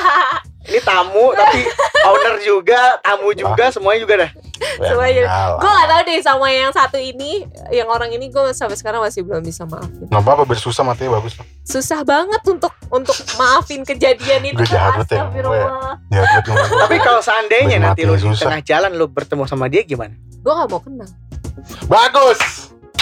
ini 0.68 0.80
tamu 0.84 1.26
tapi 1.32 1.60
owner 2.04 2.36
juga, 2.44 2.80
tamu 3.00 3.32
juga, 3.32 3.64
semuanya 3.72 4.00
juga 4.02 4.14
dah. 4.26 4.30
Ya, 4.58 4.90
Semuanya. 4.90 5.22
Gue 5.58 5.70
gak 5.70 5.86
tau 5.86 6.02
deh 6.02 6.18
sama 6.18 6.46
yang 6.50 6.74
satu 6.74 6.98
ini 6.98 7.46
Yang 7.70 7.88
orang 7.94 8.10
ini 8.10 8.26
gue 8.26 8.42
sampai 8.50 8.74
sekarang 8.74 8.98
masih 8.98 9.22
belum 9.22 9.38
bisa 9.38 9.62
maafin 9.70 10.10
Nggak 10.10 10.18
apa-apa 10.18 10.42
bersusah 10.50 10.82
matanya 10.82 11.14
bagus 11.14 11.38
lah. 11.38 11.46
Susah 11.62 12.02
banget 12.02 12.42
untuk 12.42 12.74
untuk 12.90 13.14
maafin 13.38 13.86
kejadian 13.86 14.50
itu 14.50 14.58
Gue 14.58 14.66
jahat 14.66 15.06
banget 15.06 15.14
ya, 15.14 15.30
Ya, 16.10 16.22
ngomong. 16.42 16.78
Tapi 16.82 16.96
kalau 16.98 17.22
seandainya 17.22 17.78
nanti 17.78 18.02
lo 18.02 18.18
di 18.18 18.26
susah. 18.26 18.50
tengah 18.50 18.62
jalan 18.66 18.90
lo 18.98 19.06
bertemu 19.06 19.46
sama 19.46 19.70
dia 19.70 19.86
gimana? 19.86 20.14
Gue 20.42 20.52
gak 20.52 20.68
mau 20.70 20.82
kenal 20.82 21.10
Bagus. 21.86 22.38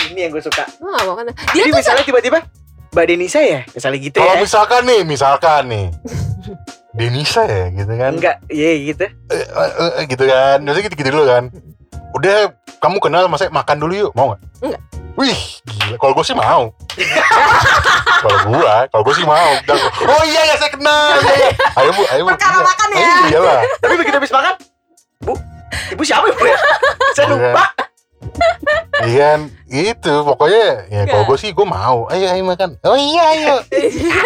Ini 0.06 0.20
yang 0.22 0.32
gue 0.32 0.42
suka. 0.42 0.64
Gue 0.76 0.88
gak 0.88 1.04
mau 1.04 1.14
kenal 1.14 1.34
Dia 1.34 1.46
Jadi 1.56 1.68
tuh 1.68 1.78
misalnya 1.78 2.04
tiba-tiba 2.04 2.38
Mbak 2.92 3.04
Denisa 3.06 3.40
ya, 3.40 3.60
misalnya 3.68 3.98
gitu 4.00 4.16
Kalau 4.16 4.34
ya. 4.34 4.40
misalkan 4.40 4.82
nih, 4.84 5.00
misalkan 5.02 5.62
nih. 5.68 5.86
Denisa 6.98 7.42
ya 7.44 7.64
gitu 7.70 7.92
kan. 7.92 8.12
Enggak, 8.16 8.36
iya 8.48 8.70
gitu. 8.82 9.04
Eh, 9.04 9.44
eh, 9.44 9.92
eh, 10.00 10.04
gitu 10.08 10.24
kan. 10.24 10.56
Biasanya 10.64 10.84
gitu-gitu 10.88 11.10
dulu 11.12 11.24
kan. 11.28 11.44
Udah 12.12 12.36
kamu 12.78 12.96
kenal 12.98 13.28
sama 13.28 13.36
saya 13.36 13.50
makan 13.50 13.76
dulu 13.76 13.92
yuk, 13.92 14.10
mau 14.16 14.32
nggak? 14.32 14.40
Enggak. 14.64 14.82
Wih, 15.16 15.40
gila. 15.64 15.96
Kalau 15.96 16.12
gue 16.12 16.24
sih 16.24 16.36
mau. 16.36 16.62
kalau 18.22 18.38
gua, 18.48 18.74
kalau 18.88 19.02
gue 19.02 19.14
sih 19.14 19.24
mau. 19.24 19.50
Dan, 19.64 19.76
oh 20.04 20.22
iya 20.24 20.42
ya 20.44 20.54
saya 20.56 20.70
kenal. 20.72 21.08
Iya, 21.16 21.34
iya. 21.36 21.50
Ayo 21.74 21.90
bu, 21.92 22.02
ayo 22.06 22.22
bu. 22.22 22.28
Perkara 22.32 22.52
Iya. 22.54 22.64
makan 22.64 22.88
ya. 22.88 22.96
Eh, 22.96 23.20
iyalah. 23.28 23.60
Tapi 23.76 23.94
begitu 23.96 24.16
habis 24.16 24.32
makan, 24.32 24.54
Bu, 25.18 25.32
Ibu 25.92 26.02
siapa 26.04 26.24
ya, 26.26 26.32
Bu? 26.32 26.44
ya? 26.44 26.58
Saya 27.12 27.26
lupa. 27.28 27.64
Iya 28.98 29.36
kan, 29.36 29.40
itu 29.66 30.08
pokoknya 30.24 30.66
ya 30.88 31.00
kalau 31.04 31.24
gue 31.26 31.36
sih 31.36 31.52
gue 31.52 31.62
mau. 31.62 32.08
Ayo 32.08 32.26
ayo 32.26 32.42
makan. 32.42 32.80
Oh 32.80 32.96
iya 32.96 33.22
ayo. 33.30 33.54
Iya. 33.68 34.18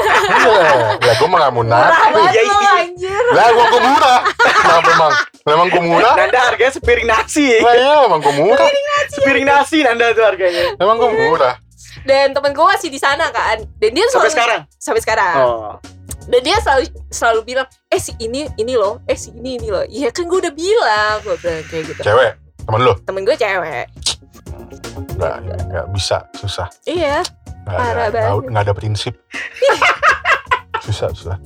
Lah 0.97 1.13
gue 1.13 1.27
mah 1.27 1.39
gak 1.41 1.53
mau 1.53 1.61
Murah 1.61 1.83
narik. 1.83 2.15
banget 2.15 2.33
Iya, 2.39 2.71
iya. 2.95 3.17
Lah 3.31 3.47
gue 3.49 3.65
gue 3.67 3.83
murah. 3.83 4.19
Kenapa 4.39 4.89
emang? 4.89 5.13
Memang 5.43 5.67
gue 5.69 5.83
murah? 5.83 6.15
Nanda 6.15 6.41
harganya 6.45 6.73
sepiring 6.73 7.03
nasi. 7.05 7.59
Lah 7.59 7.75
iya 7.75 7.95
emang 8.05 8.21
gue 8.21 8.31
murah. 8.33 8.69
Sepiring 9.11 9.45
nasi 9.45 9.79
Nanda 9.83 10.07
tuh 10.13 10.25
harganya. 10.25 10.65
Emang 10.77 10.97
gue 10.97 11.09
murah. 11.11 11.55
Dan 12.01 12.31
temen 12.31 12.51
gue 12.51 12.63
masih 12.65 12.89
di 12.89 12.97
sana 12.97 13.29
kan 13.29 13.61
Dan 13.77 13.91
dia 13.91 14.07
Sampai 14.07 14.31
selalu- 14.31 14.33
sekarang. 14.33 14.61
Sampai 14.79 15.01
sekarang 15.03 15.37
Oh. 15.37 15.75
Dan 16.23 16.41
dia 16.41 16.57
selalu 16.57 16.83
selalu 17.11 17.41
bilang 17.45 17.67
Eh 17.87 17.99
si 17.99 18.15
ini 18.17 18.47
ini 18.55 18.73
loh 18.73 19.03
Eh 19.05 19.19
si 19.19 19.35
ini 19.35 19.59
ini 19.59 19.69
loh 19.69 19.83
Iya 19.85 20.09
kan 20.09 20.25
gue 20.25 20.39
udah 20.39 20.55
bilang 20.55 21.17
Gue 21.21 21.35
bilang 21.37 21.61
kayak 21.67 21.85
gitu 21.87 22.01
Cewek, 22.01 22.40
temen 22.63 22.81
lu? 22.83 22.93
Temen 23.01 23.23
gue 23.23 23.37
cewek 23.37 23.87
Nggak, 25.17 25.35
nggak 25.67 25.87
bisa, 25.93 26.25
susah. 26.35 26.67
Iya 26.83 27.21
Nggak, 27.61 27.77
Parah 27.77 27.93
nggak, 27.93 28.09
nggak, 28.09 28.25
banget. 28.25 28.51
nggak 28.51 28.63
ada 28.63 28.75
prinsip. 28.75 29.15
susah, 30.87 31.09
susah. 31.13 31.37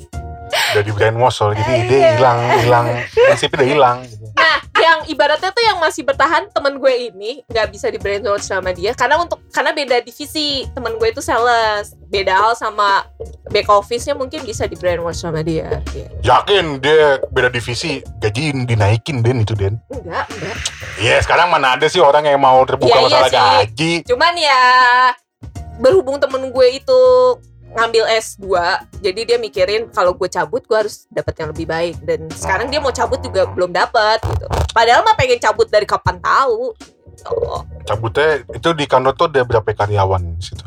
Udah 0.73 0.83
di 0.83 0.93
brainwash 0.93 1.35
soal 1.35 1.53
jadi 1.53 1.73
Iya. 1.75 1.87
dia 1.87 2.01
hilang, 2.15 2.39
hilang. 2.61 2.87
Prinsipnya 3.11 3.57
udah 3.57 3.69
hilang. 3.69 3.99
Gitu. 4.05 4.24
Nah, 4.35 4.59
yang 4.83 4.99
ibaratnya 5.07 5.55
tuh 5.55 5.63
yang 5.63 5.79
masih 5.79 6.03
bertahan 6.03 6.51
temen 6.51 6.77
gue 6.77 6.95
ini 7.09 7.47
nggak 7.47 7.71
bisa 7.71 7.87
di 7.87 8.03
brainwash 8.03 8.51
sama 8.51 8.75
dia 8.75 8.91
karena 8.93 9.23
untuk 9.23 9.39
karena 9.55 9.71
beda 9.71 10.03
divisi 10.03 10.67
temen 10.75 10.99
gue 10.99 11.09
itu 11.09 11.23
sales 11.23 11.95
beda 12.11 12.35
hal 12.35 12.53
sama 12.59 13.07
back 13.49 13.71
office-nya 13.71 14.19
mungkin 14.19 14.43
bisa 14.43 14.67
di 14.67 14.75
brainwash 14.75 15.23
sama 15.23 15.47
dia. 15.47 15.79
Iya. 15.95 16.09
Yakin 16.23 16.83
dia 16.83 17.23
beda 17.31 17.49
divisi, 17.49 18.03
gaji 18.19 18.67
dinaikin 18.67 19.23
Den 19.23 19.47
itu 19.47 19.55
Den. 19.55 19.79
Enggak, 19.91 20.27
enggak. 20.31 20.57
Iya 20.99 21.17
sekarang 21.23 21.49
mana 21.55 21.79
ada 21.79 21.87
sih 21.87 22.03
orang 22.03 22.27
yang 22.27 22.43
mau 22.43 22.59
terbuka 22.67 22.91
Iya, 22.91 22.99
iya 22.99 23.07
masalah 23.07 23.31
sih. 23.31 23.39
gaji. 23.39 23.93
Cuman 24.11 24.35
ya 24.35 24.63
berhubung 25.79 26.19
temen 26.23 26.51
gue 26.51 26.67
itu 26.71 27.01
ngambil 27.75 28.07
S2 28.07 28.47
jadi 29.03 29.21
dia 29.27 29.39
mikirin 29.39 29.91
kalau 29.91 30.15
gue 30.15 30.31
cabut 30.31 30.63
gue 30.63 30.79
harus 30.79 31.11
dapat 31.11 31.35
yang 31.43 31.49
lebih 31.51 31.67
baik 31.67 31.95
dan 32.07 32.31
sekarang 32.31 32.71
dia 32.71 32.79
mau 32.79 32.95
cabut 32.95 33.19
juga 33.19 33.51
belum 33.51 33.75
dapat 33.75 34.23
gitu. 34.23 34.47
Padahal 34.71 35.03
mah 35.03 35.19
pengen 35.19 35.43
cabut 35.43 35.67
dari 35.67 35.85
kapan 35.85 36.23
tahu. 36.23 36.71
Gitu. 37.15 37.37
Cabutnya 37.87 38.43
itu 38.51 38.69
di 38.75 38.85
kantor 38.87 39.13
tuh 39.15 39.27
ada 39.31 39.43
berapa 39.43 39.67
karyawan 39.67 40.23
di 40.39 40.43
situ? 40.43 40.65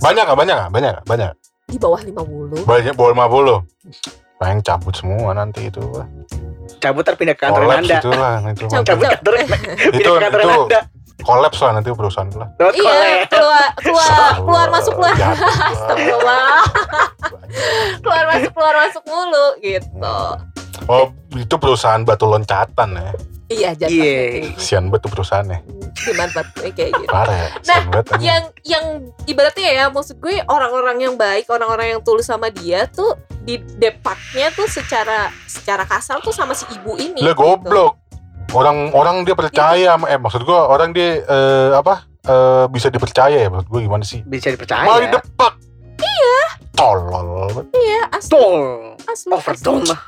Banyak 0.00 0.24
gak? 0.32 0.36
Banyak 0.36 0.54
gak? 0.56 0.70
Banyak 0.72 0.90
gak? 1.00 1.04
Banyak. 1.04 1.30
Di 1.68 1.78
bawah 1.78 2.00
50. 2.00 2.64
Banyak 2.64 2.92
bawah 2.96 3.12
50. 3.12 4.40
Pengen 4.40 4.58
cabut 4.64 4.94
semua 4.96 5.36
nanti 5.36 5.68
itu. 5.68 5.84
Cabut 6.80 7.04
terpindah 7.04 7.36
ke 7.36 7.44
kantor 7.44 7.62
Nanda. 7.68 8.00
itu 8.00 8.10
lah 8.12 8.34
itu. 8.48 8.64
Cabut. 8.68 8.84
Cabut 8.88 9.06
kantor. 9.20 9.34
itu 9.36 10.00
itu 10.00 10.10
Nanda. 10.16 10.80
Kolaps 11.22 11.58
lah 11.62 11.70
nanti 11.78 11.88
perusahaan 11.92 12.28
lah. 12.34 12.48
Not 12.56 12.74
Iya, 12.74 13.26
keluar 13.28 13.66
keluar 13.78 14.30
keluar 14.40 14.66
masuk 14.72 14.92
keluar. 14.96 15.14
Astagfirullah. 15.16 16.62
keluar 18.02 18.24
masuk 18.30 18.50
keluar 18.54 18.74
masuk 18.86 19.02
mulu 19.06 19.46
gitu. 19.60 20.14
Oh 20.88 21.12
itu 21.36 21.54
perusahaan 21.60 22.02
batu 22.02 22.26
loncatan 22.26 22.96
ya. 22.96 23.12
Iya, 23.50 23.70
jatuh. 23.74 23.90
Iya. 23.90 24.54
Sian 24.62 24.94
banget 24.94 25.10
tuh 25.10 25.10
perusahaannya. 25.10 25.58
Dimanfaatkan 26.06 26.70
kayak 26.70 26.90
gitu. 26.94 27.10
Parah 27.10 27.34
ya. 27.34 27.48
Anjing. 27.66 28.22
Yang 28.22 28.44
yang 28.62 28.84
ibaratnya 29.26 29.70
ya, 29.74 29.84
maksud 29.90 30.22
gue 30.22 30.38
orang-orang 30.46 31.02
yang 31.02 31.14
baik, 31.18 31.50
orang-orang 31.50 31.98
yang 31.98 32.00
tulus 32.06 32.30
sama 32.30 32.46
dia 32.54 32.86
tuh 32.86 33.18
di 33.42 33.58
depaknya 33.58 34.54
tuh 34.54 34.70
secara 34.70 35.34
secara 35.50 35.82
kasar 35.82 36.22
tuh 36.22 36.30
sama 36.30 36.54
si 36.54 36.62
ibu 36.70 36.94
ini. 36.94 37.26
Lah 37.26 37.34
gitu. 37.34 37.42
goblok. 37.42 37.99
Orang 38.50 38.90
orang 38.90 39.22
dia 39.22 39.34
percaya 39.34 39.94
sama 39.94 40.06
eh 40.06 40.18
maksud 40.18 40.42
gua 40.42 40.66
orang 40.66 40.90
dia 40.90 41.22
eh, 41.22 41.70
apa 41.72 42.02
eh, 42.22 42.64
bisa 42.66 42.90
dipercaya 42.90 43.36
ya 43.36 43.48
menurut 43.48 43.68
gue 43.68 43.80
gimana 43.80 44.02
sih 44.02 44.20
Bisa 44.22 44.50
dipercaya. 44.50 44.82
malah 44.82 45.00
didepak 45.00 45.52
iya 45.98 46.38
tolol 46.74 47.62
Iya, 47.70 48.00
asli. 48.10 48.30
Tol. 48.30 48.60
asli 49.04 49.28
mah. 49.30 50.00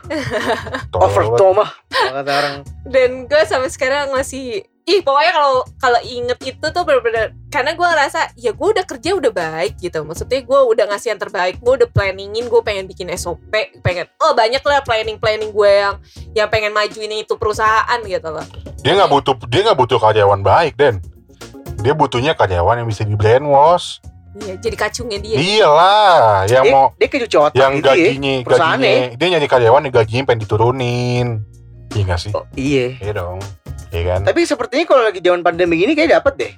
mah. 1.52 1.70
Kata 1.92 2.32
orang. 2.32 2.54
Dan 2.82 3.10
gue 3.28 3.42
sampai 3.44 3.68
sekarang 3.68 4.08
masih 4.10 4.64
Ih 4.82 4.98
pokoknya 4.98 5.30
kalau 5.30 5.62
kalau 5.78 6.00
inget 6.02 6.38
itu 6.42 6.66
tuh 6.74 6.82
bener-bener 6.82 7.30
Karena 7.54 7.70
gue 7.78 7.86
ngerasa 7.86 8.34
Ya 8.34 8.50
gue 8.50 8.68
udah 8.74 8.82
kerja 8.82 9.14
udah 9.14 9.30
baik 9.30 9.78
gitu. 9.78 10.02
Maksudnya 10.02 10.42
gue 10.42 10.60
udah 10.74 10.84
ngasih 10.90 11.14
yang 11.14 11.20
terbaik 11.22 11.62
Gue 11.62 11.78
udah 11.78 11.86
planningin 11.86 12.50
Gue 12.50 12.66
pengen 12.66 12.90
bikin 12.90 13.06
SOP 13.14 13.54
Pengen 13.78 14.10
Oh 14.18 14.34
banyak 14.34 14.58
lah 14.66 14.82
planning-planning 14.82 15.54
gue 15.54 15.70
yang 15.70 15.94
Yang 16.34 16.48
pengen 16.50 16.74
majuin 16.74 17.14
itu 17.14 17.38
perusahaan 17.38 17.98
gitu 18.02 18.26
loh. 18.26 18.42
Dia 18.82 18.98
nggak 18.98 19.10
butuh 19.14 19.34
dia 19.46 19.60
nggak 19.70 19.78
butuh 19.78 19.98
karyawan 20.02 20.42
baik 20.42 20.74
den. 20.74 20.98
Dia 21.86 21.94
butuhnya 21.94 22.34
karyawan 22.34 22.82
yang 22.82 22.88
bisa 22.90 23.06
di 23.06 23.14
brainwash. 23.14 24.02
Iya 24.42 24.58
jadi 24.58 24.74
kacungnya 24.74 25.22
dia. 25.22 25.38
Iyalah 25.38 26.50
yang 26.50 26.64
Dia, 26.66 26.72
mau 26.74 26.86
dia 26.98 27.06
kecuci 27.06 27.36
otak 27.38 27.54
yang 27.54 27.78
gitu 27.78 27.86
ya. 27.86 27.94
gajinya 27.94 28.34
gajinya. 28.42 28.92
Dia 29.14 29.26
nyari 29.38 29.46
karyawan 29.46 29.82
yang 29.86 29.94
gajinya 29.94 30.22
pengen 30.26 30.40
diturunin. 30.42 31.26
Iya 31.94 32.02
nggak 32.10 32.18
sih? 32.18 32.32
Oh, 32.34 32.42
iya. 32.58 32.98
iya 32.98 33.12
dong 33.14 33.38
iya 33.92 34.02
kan 34.08 34.20
Tapi 34.24 34.40
sepertinya 34.42 34.84
kalau 34.84 35.02
lagi 35.04 35.20
zaman 35.20 35.40
pandemi 35.40 35.76
gini 35.76 35.92
kayak 35.92 36.18
dapet 36.18 36.34
deh 36.36 36.52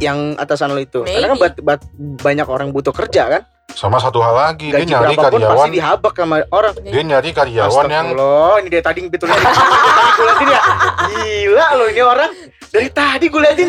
yang 0.00 0.32
atasan 0.34 0.70
lo 0.70 0.80
itu. 0.80 1.04
Karena 1.04 1.28
kan 1.28 1.36
Maybe. 1.36 1.60
bat- 1.60 1.84
bat- 1.84 1.90
banyak 2.18 2.46
orang 2.46 2.70
butuh 2.70 2.90
kerja 2.90 3.28
kan. 3.28 3.42
sama 3.70 3.96
satu 3.96 4.18
hal 4.18 4.34
lagi 4.34 4.66
dia 4.66 4.80
Gaji 4.80 4.88
nyari 4.88 5.14
berapapun 5.14 5.30
karyawan 5.38 5.54
pasti 5.60 5.76
dihabak 5.76 6.14
sama 6.16 6.36
orang. 6.50 6.74
dia 6.82 7.02
nyari 7.04 7.30
karyawan 7.30 7.84
yang 7.86 8.06
Astagfirullah, 8.08 8.54
ini 8.56 8.68
dari 8.68 8.82
tadi 8.82 8.98
betulnya 9.06 9.36
gue 10.10 10.24
liatin 10.26 10.48
ya. 10.48 10.60
Gila 11.06 11.66
loh 11.74 11.86
ini 11.86 12.02
orang. 12.02 12.30
Dari 12.66 12.88
tadi 12.90 13.24
gue 13.26 13.40
liatin. 13.40 13.68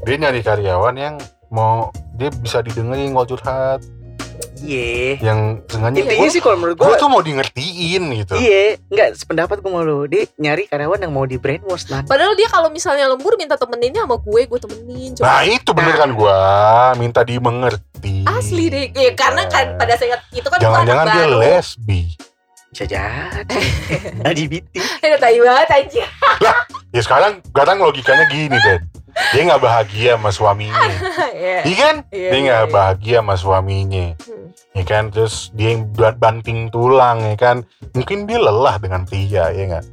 dia 0.00 0.16
nyari 0.16 0.40
karyawan 0.40 0.94
yang 0.96 1.14
mau 1.48 1.88
dia 2.14 2.28
bisa 2.30 2.60
didengerin 2.60 3.10
kalau 3.10 3.26
curhat 3.26 3.80
Iya. 4.58 5.22
yang 5.22 5.62
sengaja 5.64 5.98
Intinya 5.98 6.18
gue 6.18 6.30
sih 6.30 6.42
kalau 6.42 6.56
menurut 6.58 6.76
gue 6.76 6.86
gue 6.86 6.98
tuh 6.98 7.08
mau 7.08 7.22
di 7.22 7.32
ngertiin 7.34 8.02
gitu 8.16 8.34
Iya, 8.34 8.78
enggak 8.86 9.08
sependapat 9.14 9.62
gue 9.62 9.70
mau 9.70 9.82
lo. 9.82 10.04
Dia 10.04 10.26
nyari 10.34 10.66
karyawan 10.66 10.98
yang 10.98 11.12
mau 11.14 11.24
di 11.24 11.38
brainwash 11.38 11.86
nan. 11.88 12.04
Padahal 12.04 12.34
dia 12.34 12.46
kalau 12.46 12.68
misalnya 12.68 13.06
lembur 13.06 13.38
minta 13.38 13.54
temeninnya 13.54 14.02
sama 14.02 14.18
gue 14.18 14.40
Gue 14.46 14.58
temenin 14.58 15.14
coba 15.14 15.26
nah 15.26 15.40
itu 15.42 15.70
bener 15.70 15.94
kan 15.94 16.10
gue 16.12 16.38
minta 16.98 17.20
dimengerti 17.22 18.26
Asli 18.26 18.64
deh 18.68 18.86
ya, 18.92 19.10
Karena 19.14 19.46
kan 19.46 19.78
pada 19.78 19.94
saat 19.94 20.22
itu 20.30 20.46
kan 20.46 20.58
jangan-jangan 20.58 21.06
dia 21.06 21.16
baru 21.24 21.38
lesbi 21.40 22.02
Bisa 22.68 22.84
jadi. 22.84 23.58
LGBT. 24.36 24.74
Aduh 25.00 25.18
tai 25.18 25.38
banget 25.40 25.68
anjir 25.72 26.06
ya 26.88 27.00
sekarang 27.04 27.44
kadang 27.52 27.78
logikanya 27.80 28.24
gini 28.28 28.56
Den 28.56 28.80
dia 29.28 29.42
nggak 29.44 29.60
bahagia 29.60 30.10
sama 30.14 30.30
suaminya 30.30 30.88
Iya 31.38 31.58
iya 31.62 31.76
kan 31.76 31.94
Iya, 32.08 32.28
dia 32.28 32.32
iya, 32.32 32.44
nggak 32.44 32.62
iya. 32.62 32.72
bahagia 32.72 33.16
sama 33.18 33.34
suaminya 33.34 34.06
Hmm. 34.18 34.52
ya 34.74 34.84
kan 34.84 35.04
terus 35.08 35.50
dia 35.52 35.72
yang 35.72 35.90
buat 35.90 36.16
banting 36.16 36.68
tulang 36.68 37.18
ya 37.22 37.34
kan 37.34 37.56
mungkin 37.92 38.24
dia 38.24 38.38
lelah 38.38 38.76
dengan 38.76 39.02
pria 39.02 39.50
ya 39.50 39.62
nggak 39.68 39.84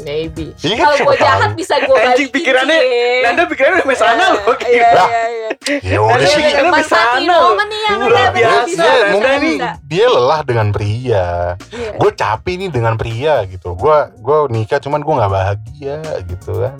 Maybe 0.00 0.52
Iya 0.56 0.74
Kalau 0.78 0.94
kan 0.94 1.04
gue 1.04 1.16
jahat 1.18 1.50
bisa 1.52 1.74
gue 1.78 1.92
Anjing, 1.92 2.04
balikin 2.06 2.28
pikirannya 2.32 2.78
sih. 2.78 3.20
Nanda 3.20 3.42
pikirnya 3.44 3.72
udah 3.80 3.98
sana 3.98 4.24
loh. 4.30 4.42
Iya 4.56 4.86
Gila. 4.86 5.04
iya 5.04 5.22
iya 5.26 5.50
ya 5.82 5.98
udah 6.00 6.26
sih 6.26 6.40
pikirnya 6.40 6.70
Manfaatin 6.70 6.80
ke 6.80 6.88
sana 6.88 7.20
loh. 7.26 7.52
udah 8.00 8.26
biasa, 8.32 8.84
mungkin 9.10 9.40
bisa. 9.42 9.70
dia 9.84 10.06
lelah 10.08 10.40
dengan 10.42 10.66
pria 10.70 11.26
Iya. 11.68 11.90
gue 11.96 12.10
capek 12.14 12.54
nih 12.56 12.70
dengan 12.70 12.94
pria 12.94 13.34
gitu 13.44 13.68
gue 13.74 13.96
gue 14.16 14.38
nikah 14.48 14.78
cuman 14.78 15.00
gue 15.00 15.14
nggak 15.14 15.32
bahagia 15.32 15.96
gitu 16.24 16.52
kan 16.60 16.74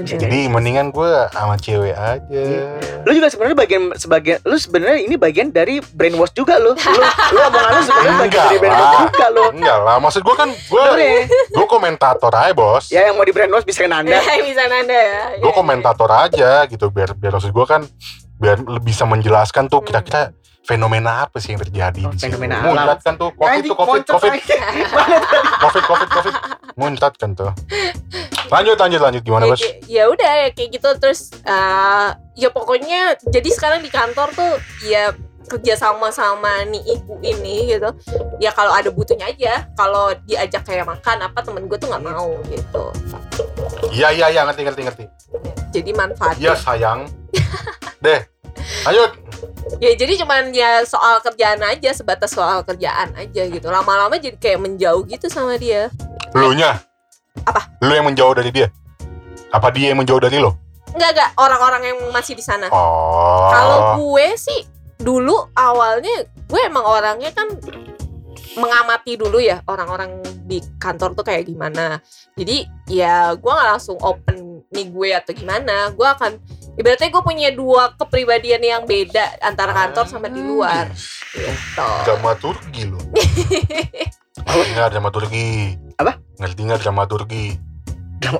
Bener. 0.00 0.14
jadi 0.16 0.38
mendingan 0.46 0.86
gue 0.88 1.10
sama 1.28 1.54
cewek 1.54 1.90
aja 1.92 2.22
Iya. 2.30 2.66
Lu 3.00 3.10
juga 3.12 3.26
sebenarnya 3.26 3.56
bagian 3.56 3.82
sebagian 3.92 4.38
lu 4.42 4.54
sebenarnya 4.54 4.98
ini 5.00 5.14
bagian 5.14 5.48
dari 5.48 5.78
brainwash 5.82 6.30
juga 6.32 6.56
lu. 6.56 6.70
Lu 6.70 7.00
lu 7.28 7.40
omongan 7.42 7.70
lu 7.70 7.82
sebenarnya 7.82 8.16
bagian 8.16 8.26
Enggak 8.28 8.44
dari 8.44 8.58
brainwash 8.58 8.84
lah. 8.84 9.00
juga 9.02 9.26
lu. 9.28 9.44
enggak 9.52 9.78
lah 9.80 9.96
maksud 9.98 10.22
gue 10.22 10.36
kan 10.36 10.48
gue 10.48 10.84
gue 11.48 11.66
komentator 11.66 12.32
aja 12.32 12.52
bos 12.52 12.84
Ya 12.88 13.06
yang 13.06 13.14
mau 13.14 13.24
di 13.24 13.32
brainwash 13.32 13.64
bisa 13.64 13.82
Nanda. 13.84 14.18
Bisa 14.46 14.64
nanda 14.64 14.94
ya. 14.94 15.22
gue 15.36 15.52
komentator 15.52 16.10
aja 16.10 16.50
gitu 16.64 16.88
biar 16.88 17.12
biar 17.12 17.34
maksud 17.34 17.50
gue 17.50 17.66
kan 17.66 17.82
biar 18.34 18.54
bisa 18.78 19.02
menjelaskan 19.02 19.66
tuh 19.66 19.80
Hmm. 19.80 19.88
Fenomena 20.68 21.24
apa 21.24 21.40
sih 21.40 21.56
yang 21.56 21.64
terjadi 21.64 22.02
Oh, 22.04 22.12
di 22.12 22.20
sini 22.20 22.36
fenomena 22.36 22.60
alam. 22.60 22.84
jelaskan 22.84 23.12
tuh 23.16 23.32
covid 23.32 23.48
Anjing, 23.56 23.70
tuh 23.72 23.76
covid 23.80 24.02
covid. 24.04 24.32
covid 25.58 25.82
covid 25.82 26.08
covid. 26.12 26.34
Mau 26.76 26.86
jelaskan 26.92 27.30
tuh. 27.32 27.50
Lanjut 28.48 28.76
lanjut 28.76 29.00
lanjut. 29.00 29.22
Gimana 29.22 29.44
Ya, 29.44 29.50
bos? 29.50 29.60
ya 29.88 30.02
udah 30.06 30.32
ya 30.38 30.48
kayak 30.52 30.70
gitu. 30.70 30.88
Terus 31.00 31.20
eh, 31.40 32.08
ya 32.36 32.48
pokoknya 32.48 33.00
jadi 33.26 33.48
sekarang 33.48 33.80
di 33.80 33.88
kantor 33.88 34.28
tuh 34.30 34.52
ya 34.84 35.16
kerja 35.48 35.74
sama 35.74 36.12
sama 36.12 36.62
nih 36.62 36.84
ibu 36.92 37.16
ini 37.18 37.72
gitu. 37.72 37.88
Ya 38.36 38.52
kalau 38.52 38.70
ada 38.70 38.92
butuhnya 38.92 39.26
aja. 39.26 39.66
Kalau 39.72 40.12
diajak 40.22 40.62
kayak 40.62 40.84
makan 40.84 41.24
apa 41.24 41.40
temen 41.40 41.64
gue 41.64 41.76
tuh 41.76 41.88
nggak 41.88 42.04
mau 42.04 42.28
gitu. 42.46 42.84
Iya 43.90 44.12
iya 44.12 44.26
iya. 44.28 44.44
Ngerti 44.44 44.62
ngerti 44.62 44.82
ngerti. 44.84 45.04
Jadi 45.72 45.90
manfaatnya. 45.92 46.38
Iya 46.38 46.54
sayang. 46.54 47.08
Deh 48.04 48.20
lanjut. 48.86 49.10
Ya 49.78 49.92
jadi 49.94 50.18
cuman 50.24 50.50
ya 50.50 50.82
soal 50.84 51.20
kerjaan 51.22 51.60
aja 51.62 51.90
sebatas 51.94 52.34
soal 52.34 52.64
kerjaan 52.64 53.14
aja 53.14 53.42
gitu. 53.46 53.66
Lama-lama 53.68 54.16
jadi 54.18 54.34
kayak 54.36 54.60
menjauh 54.64 55.04
gitu 55.06 55.28
sama 55.30 55.56
dia. 55.60 55.92
Lu 56.34 56.52
nya 56.52 56.82
Apa? 57.46 57.70
lu 57.80 57.94
yang 57.94 58.06
menjauh 58.08 58.34
dari 58.34 58.50
dia? 58.50 58.68
Apa 59.54 59.72
dia 59.72 59.94
yang 59.94 59.98
menjauh 60.00 60.20
dari 60.20 60.42
lo? 60.42 60.58
Enggak 60.92 61.10
enggak. 61.14 61.30
Orang-orang 61.38 61.82
yang 61.94 61.98
masih 62.10 62.34
di 62.34 62.44
sana. 62.44 62.68
Oh. 62.72 63.48
Kalau 63.52 63.78
gue 64.02 64.26
sih 64.34 64.66
dulu 64.98 65.46
awalnya 65.54 66.26
gue 66.26 66.60
emang 66.66 66.82
orangnya 66.82 67.30
kan 67.30 67.46
mengamati 68.54 69.14
dulu 69.14 69.36
ya 69.36 69.60
orang-orang 69.64 70.16
di 70.44 70.60
kantor 70.76 71.12
tuh 71.12 71.22
kayak 71.22 71.44
gimana. 71.44 72.00
Jadi 72.32 72.62
ya 72.86 73.34
gue 73.34 73.50
nggak 73.50 73.68
langsung 73.70 73.98
open 73.98 74.64
nih 74.70 74.86
gue 74.88 75.08
atau 75.12 75.32
gimana. 75.32 75.92
Gue 75.92 76.06
akan 76.06 76.40
ibaratnya 76.74 77.10
gue 77.10 77.20
punya 77.20 77.50
dua 77.50 77.92
kepribadian 77.94 78.60
yang 78.60 78.82
beda 78.84 79.36
antara 79.40 79.74
kantor 79.74 80.06
sama 80.06 80.28
di 80.28 80.40
luar. 80.40 80.88
Gitu. 81.28 81.88
dramaturgi 82.02 82.88
lo 82.88 82.96
ngerti 84.40 84.72
nggak 84.74 84.90
dramaturgi 84.90 85.76
Apa? 85.94 86.16
ngerti 86.40 86.60
nggak 86.64 86.80
dramaturgi 86.80 87.46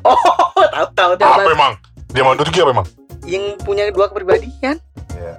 Oh, 0.02 0.16
tahu 0.74 0.86
tahu 0.90 1.12
tahu. 1.14 1.16
Drama- 1.20 1.36
apa 1.38 1.50
emang 1.52 1.72
dramaturgi 2.08 2.58
apa 2.58 2.70
emang 2.72 2.86
Yang 3.22 3.44
punya 3.60 3.84
dua 3.92 4.08
kepribadian. 4.08 4.80
ya 5.12 5.32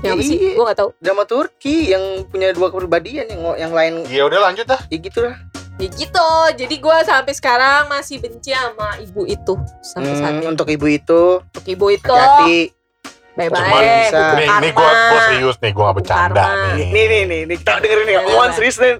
Yang 0.00 0.12
apa 0.12 0.22
sih? 0.22 0.36
Iya. 0.36 0.52
Gue 0.52 0.64
gak 0.64 0.78
tahu. 0.78 0.90
Drama 0.98 1.24
Turki 1.24 1.76
yang 1.88 2.04
punya 2.24 2.48
dua 2.50 2.68
kepribadian 2.68 3.26
yang 3.26 3.40
yang 3.58 3.72
lain 3.72 3.94
ya 4.06 4.22
udah 4.24 4.40
lanjut 4.42 4.64
dah 4.64 4.80
ya 4.86 4.96
gitu 4.96 5.18
lah. 5.20 5.34
Ya 5.76 5.88
gitu. 5.88 6.28
Jadi 6.56 6.74
gue 6.76 6.96
sampai 7.02 7.32
sekarang 7.32 7.86
masih 7.86 8.18
benci 8.18 8.50
sama 8.50 8.98
ibu 8.98 9.22
itu 9.24 9.54
sampai 9.80 10.10
saat 10.12 10.32
Hmm, 10.32 10.40
ini. 10.40 10.46
untuk 10.48 10.66
ibu 10.66 10.86
itu 10.86 11.22
Untuk 11.40 11.64
ibu 11.64 11.86
itu 11.88 12.06
hati-hati. 12.08 12.74
bye 13.32 13.46
Cuman 13.46 13.62
bye. 13.64 13.86
bisa. 14.02 14.22
nih 14.34 14.48
nih 14.60 14.70
gue 14.72 14.88
gue 14.90 15.20
serius 15.24 15.56
nih 15.56 15.70
gue 15.70 15.84
gak 15.84 15.96
bercanda 15.96 16.34
karma. 16.40 16.66
nih 16.74 16.86
Nih 16.88 17.04
nih 17.06 17.22
nih, 17.24 17.40
nih 17.44 17.56
kita 17.56 17.72
dengerin 17.78 18.04
nih 18.04 18.16
omongan 18.20 18.50
serius 18.52 18.76
nih. 18.76 18.94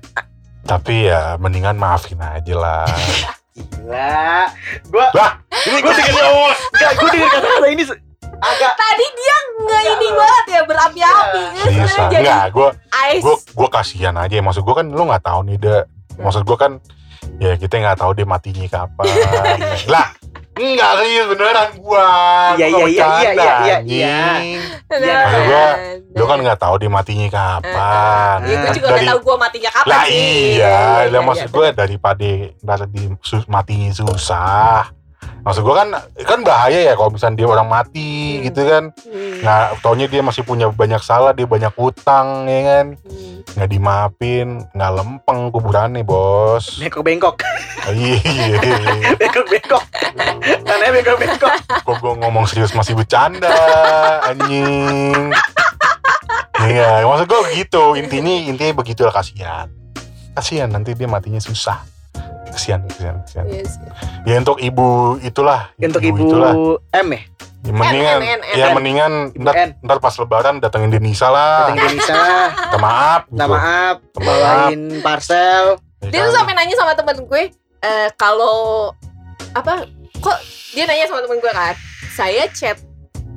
tapi 0.63 0.95
ya 1.05 1.35
mendingan 1.37 1.75
maafin 1.75 2.19
aja 2.19 2.55
lah 2.55 2.87
Gila. 3.59 4.47
Gua 4.87 5.07
lah 5.11 5.31
ini 5.61 5.79
gue 5.81 5.91
tinggal 5.93 6.31
bos 6.31 6.59
enggak 6.71 6.91
gua 6.95 7.09
denger 7.09 7.29
kata-kata 7.33 7.67
ini 7.69 7.83
agak 8.39 8.73
Tadi 8.75 9.07
dia 9.13 9.37
nggak 9.59 9.81
Iya, 9.81 9.93
ini 9.95 10.09
banget 10.11 10.45
ya 10.47 10.61
berapi-api. 10.65 11.43
Iya. 11.43 11.63
Jadi 12.09 12.17
enggak 12.23 12.45
gue 12.51 12.69
gue 13.19 13.37
gue 13.55 13.69
kasihan 13.69 14.15
aja 14.15 14.37
maksud 14.39 14.63
gue 14.63 14.75
kan 14.75 14.87
lu 14.87 15.03
nggak 15.05 15.25
tahu 15.25 15.41
nih 15.45 15.57
deh 15.59 15.83
maksud 16.19 16.43
gue 16.45 16.57
kan 16.57 16.73
ya 17.39 17.55
kita 17.55 17.79
nggak 17.79 17.99
tahu 17.99 18.11
dia 18.15 18.27
matinya 18.27 18.67
kapan 18.67 19.07
lah 19.93 20.09
enggak 20.59 20.91
serius 20.99 21.27
beneran 21.31 21.69
gua 21.79 22.11
Iya, 22.59 22.67
Gua 22.75 22.87
iya, 22.91 23.07
iya, 23.07 23.07
iya, 23.07 23.23
iya, 23.23 23.55
iya, 23.63 23.77
iya. 23.87 24.19
Nah, 24.91 24.99
Maksud 24.99 25.43
gua, 25.47 25.63
nah. 25.63 26.17
lu 26.19 26.25
kan 26.27 26.39
nggak 26.43 26.59
tahu 26.59 26.75
dia 26.83 26.91
matinya 26.91 27.29
kapan 27.31 28.37
Ya, 28.43 28.57
gue 28.59 28.71
juga 28.75 28.89
Dari- 28.91 28.99
gak 28.99 29.11
tahu 29.15 29.21
gue 29.23 29.37
matinya 29.39 29.71
kapan 29.71 29.87
lah 29.89 30.05
sih. 30.05 30.59
iya, 30.59 30.75
lah 30.75 31.03
iya, 31.07 31.21
maksud 31.23 31.47
iya, 31.47 31.55
gue 31.55 31.67
daripada 31.71 32.29
dari 32.59 32.87
di 32.91 33.03
sus, 33.23 33.45
matinya 33.47 33.91
susah. 33.95 34.91
Maksud 35.39 35.65
gue 35.65 35.73
kan 35.73 35.89
kan 36.19 36.41
bahaya 36.45 36.77
ya 36.83 36.93
kalau 36.93 37.09
misalnya 37.09 37.41
dia 37.41 37.49
orang 37.49 37.67
mati 37.67 38.37
Hmm. 38.37 38.45
gitu 38.45 38.61
kan. 38.63 38.85
Hmm, 38.93 39.27
Nah, 39.39 39.71
taunya 39.79 40.05
dia 40.05 40.21
masih 40.21 40.43
punya 40.43 40.67
banyak 40.69 40.99
salah, 41.01 41.31
dia 41.31 41.47
banyak 41.47 41.73
utang 41.75 42.45
ya 42.45 42.61
kan. 42.63 42.87
hmm. 42.99 43.57
Nggak 43.57 43.71
dimaafin, 43.71 44.49
nggak 44.71 44.93
lempeng 44.93 45.41
kuburannya, 45.49 46.03
Bos. 46.03 46.77
bengkok-bengkok. 46.77 47.41
Iya. 47.89 48.21
Bengkok-bengkok. 49.21 49.83
Tanahnya 50.63 50.93
bengkok-bengkok. 50.93 51.55
Kok 51.81 51.97
gue 51.97 52.13
ngomong 52.19 52.45
serius 52.45 52.77
masih 52.77 52.93
bercanda, 52.93 53.51
anjing. 54.23 55.33
Iya, 56.59 57.07
maksud 57.07 57.27
gue 57.27 57.41
gitu. 57.57 57.95
Intinya 57.95 58.35
intinya 58.45 58.75
begitulah 58.75 59.15
kasihan. 59.15 59.71
Kasihan 60.35 60.69
nanti 60.69 60.93
dia 60.93 61.07
matinya 61.07 61.39
susah. 61.39 61.83
Kasihan, 62.59 62.83
kasihan, 62.91 63.17
kasihan. 63.23 63.47
Iya 63.47 63.65
sih. 63.71 63.81
Ya 64.27 64.35
untuk 64.43 64.59
ibu 64.59 65.15
itulah. 65.23 65.71
Untuk 65.79 66.03
ibu 66.03 66.19
itulah. 66.27 66.53
M 66.91 67.09
ya? 67.15 67.23
Ya, 67.59 67.73
mendingan, 67.75 68.19
N, 68.19 68.23
N, 68.23 68.41
N, 68.43 68.55
ya 68.55 68.67
mendingan 68.75 69.13
ntar, 69.35 69.55
N. 69.55 69.71
ntar 69.83 69.99
pas 69.99 70.15
lebaran 70.19 70.59
datengin 70.59 70.91
Denisa 70.95 71.31
lah. 71.31 71.71
Datang 71.71 71.79
Indonesia 71.79 72.15
lah. 72.15 72.47
Minta 72.55 72.79
maaf. 72.79 73.21
Gitu. 73.23 73.31
Minta 73.35 73.47
maaf, 73.47 73.97
Minta 74.03 74.19
maaf. 74.19 74.27
bawain 74.27 74.81
parcel. 75.03 75.65
Ya 76.03 76.09
dia 76.11 76.19
kan? 76.23 76.27
tuh 76.31 76.35
sampai 76.35 76.55
nanya 76.55 76.75
sama 76.79 76.93
temen 76.95 77.17
gue 77.27 77.43
eh, 77.83 78.09
kalau 78.15 78.91
apa 79.55 79.87
kok 80.23 80.39
dia 80.75 80.87
nanya 80.87 81.11
sama 81.11 81.23
temen 81.27 81.39
gue 81.43 81.51
kan 81.51 81.75
saya 82.15 82.47
chat 82.55 82.79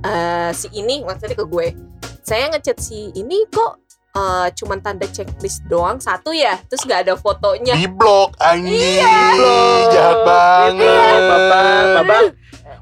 eh, 0.05 0.51
si 0.53 0.69
ini 0.78 1.01
maksudnya 1.01 1.38
ke 1.38 1.45
gue 1.45 1.74
saya 2.22 2.53
ngechat 2.53 2.78
si 2.78 3.09
ini 3.17 3.49
kok 3.49 3.82
eh, 4.12 4.47
cuman 4.55 4.80
tanda 4.84 5.07
checklist 5.07 5.64
doang 5.72 5.97
satu 5.99 6.36
ya 6.36 6.59
terus 6.68 6.84
gak 6.84 7.07
ada 7.07 7.14
fotonya 7.16 7.76
Di 7.76 7.88
blok 7.88 8.36
anjing. 8.39 9.03
Blok. 9.38 9.91
Jahat 9.95 10.20
banget. 10.28 10.86
Iya, 10.86 11.20
Bapak, 11.28 11.84
Bapak. 11.95 12.22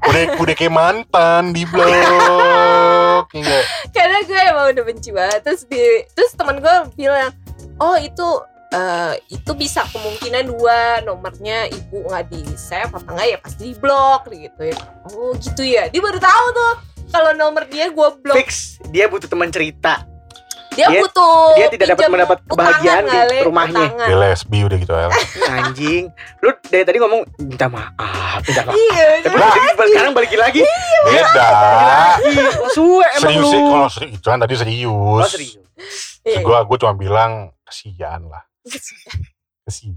Udah 0.00 0.22
udah 0.40 0.54
kayak 0.56 0.72
mantan 0.72 1.42
di 1.52 1.62
blok. 1.68 3.24
Enggak. 3.30 3.64
karena 3.94 4.18
gue 4.24 4.40
emang 4.48 4.66
udah 4.72 4.84
benci 4.84 5.10
banget 5.12 5.40
terus 5.44 5.62
di 5.68 6.02
terus 6.16 6.32
teman 6.34 6.58
gue 6.58 6.76
bilang 6.96 7.30
oh 7.78 7.94
itu 8.00 8.26
eh, 8.72 9.14
itu 9.30 9.50
bisa 9.54 9.84
kemungkinan 9.92 10.50
dua 10.50 11.04
nomornya 11.04 11.68
ibu 11.70 12.06
nggak 12.10 12.26
di 12.32 12.42
save 12.56 12.90
apa 12.90 13.06
enggak 13.12 13.28
ya 13.28 13.38
pasti 13.38 13.62
di 13.70 13.74
blok 13.76 14.30
gitu 14.32 14.62
ya 14.72 14.78
oh 15.14 15.30
gitu 15.36 15.62
ya 15.62 15.86
dia 15.92 16.00
baru 16.00 16.18
tahu 16.18 16.46
tuh 16.54 16.74
kalau 17.10 17.30
nomor 17.34 17.66
dia 17.66 17.90
gue 17.90 18.08
blok 18.22 18.38
Fix, 18.38 18.78
dia 18.94 19.10
butuh 19.10 19.26
teman 19.26 19.50
cerita. 19.50 20.06
Dia, 20.80 20.88
Dia- 20.88 21.02
butuh 21.02 21.44
dia 21.52 21.66
tidak 21.68 21.86
dapat 21.92 22.08
mendapat 22.08 22.38
kebahagiaan 22.42 23.04
di 23.04 23.12
kali, 23.12 23.38
rumahnya. 23.44 23.84
Dia 24.00 24.16
lesbi 24.18 24.58
udah 24.62 24.76
gitu 24.76 24.92
ya. 24.92 25.08
Anjing. 25.50 26.04
Lu 26.40 26.50
dari 26.64 26.82
tadi 26.82 26.96
ngomong 26.96 27.20
minta 27.38 27.66
maaf, 27.66 28.40
minta 28.40 28.62
maaf. 28.62 28.74
iya 28.74 29.20
Tapi 29.20 29.34
lu 29.34 29.44
jadi 29.44 29.68
sekarang 29.76 30.12
balik 30.12 30.32
lagi. 30.34 30.62
Beda. 31.04 31.48
Lagi. 32.16 32.32
Suwe 32.70 33.04
emang 33.04 33.20
Serius 33.22 33.42
lu. 33.42 33.50
sih 33.50 33.60
kalau 33.62 33.88
serius 33.88 34.16
itu 34.16 34.26
kan 34.26 34.38
tadi 34.38 34.54
serius. 34.54 34.88
Oh, 34.88 35.28
serius. 35.28 35.60
Iya. 36.22 36.40
Gue 36.40 36.56
gue 36.58 36.76
cuma 36.78 36.92
bilang 36.92 37.32
kesian 37.62 38.24
lah. 38.26 38.42
Kesian. 39.64 39.96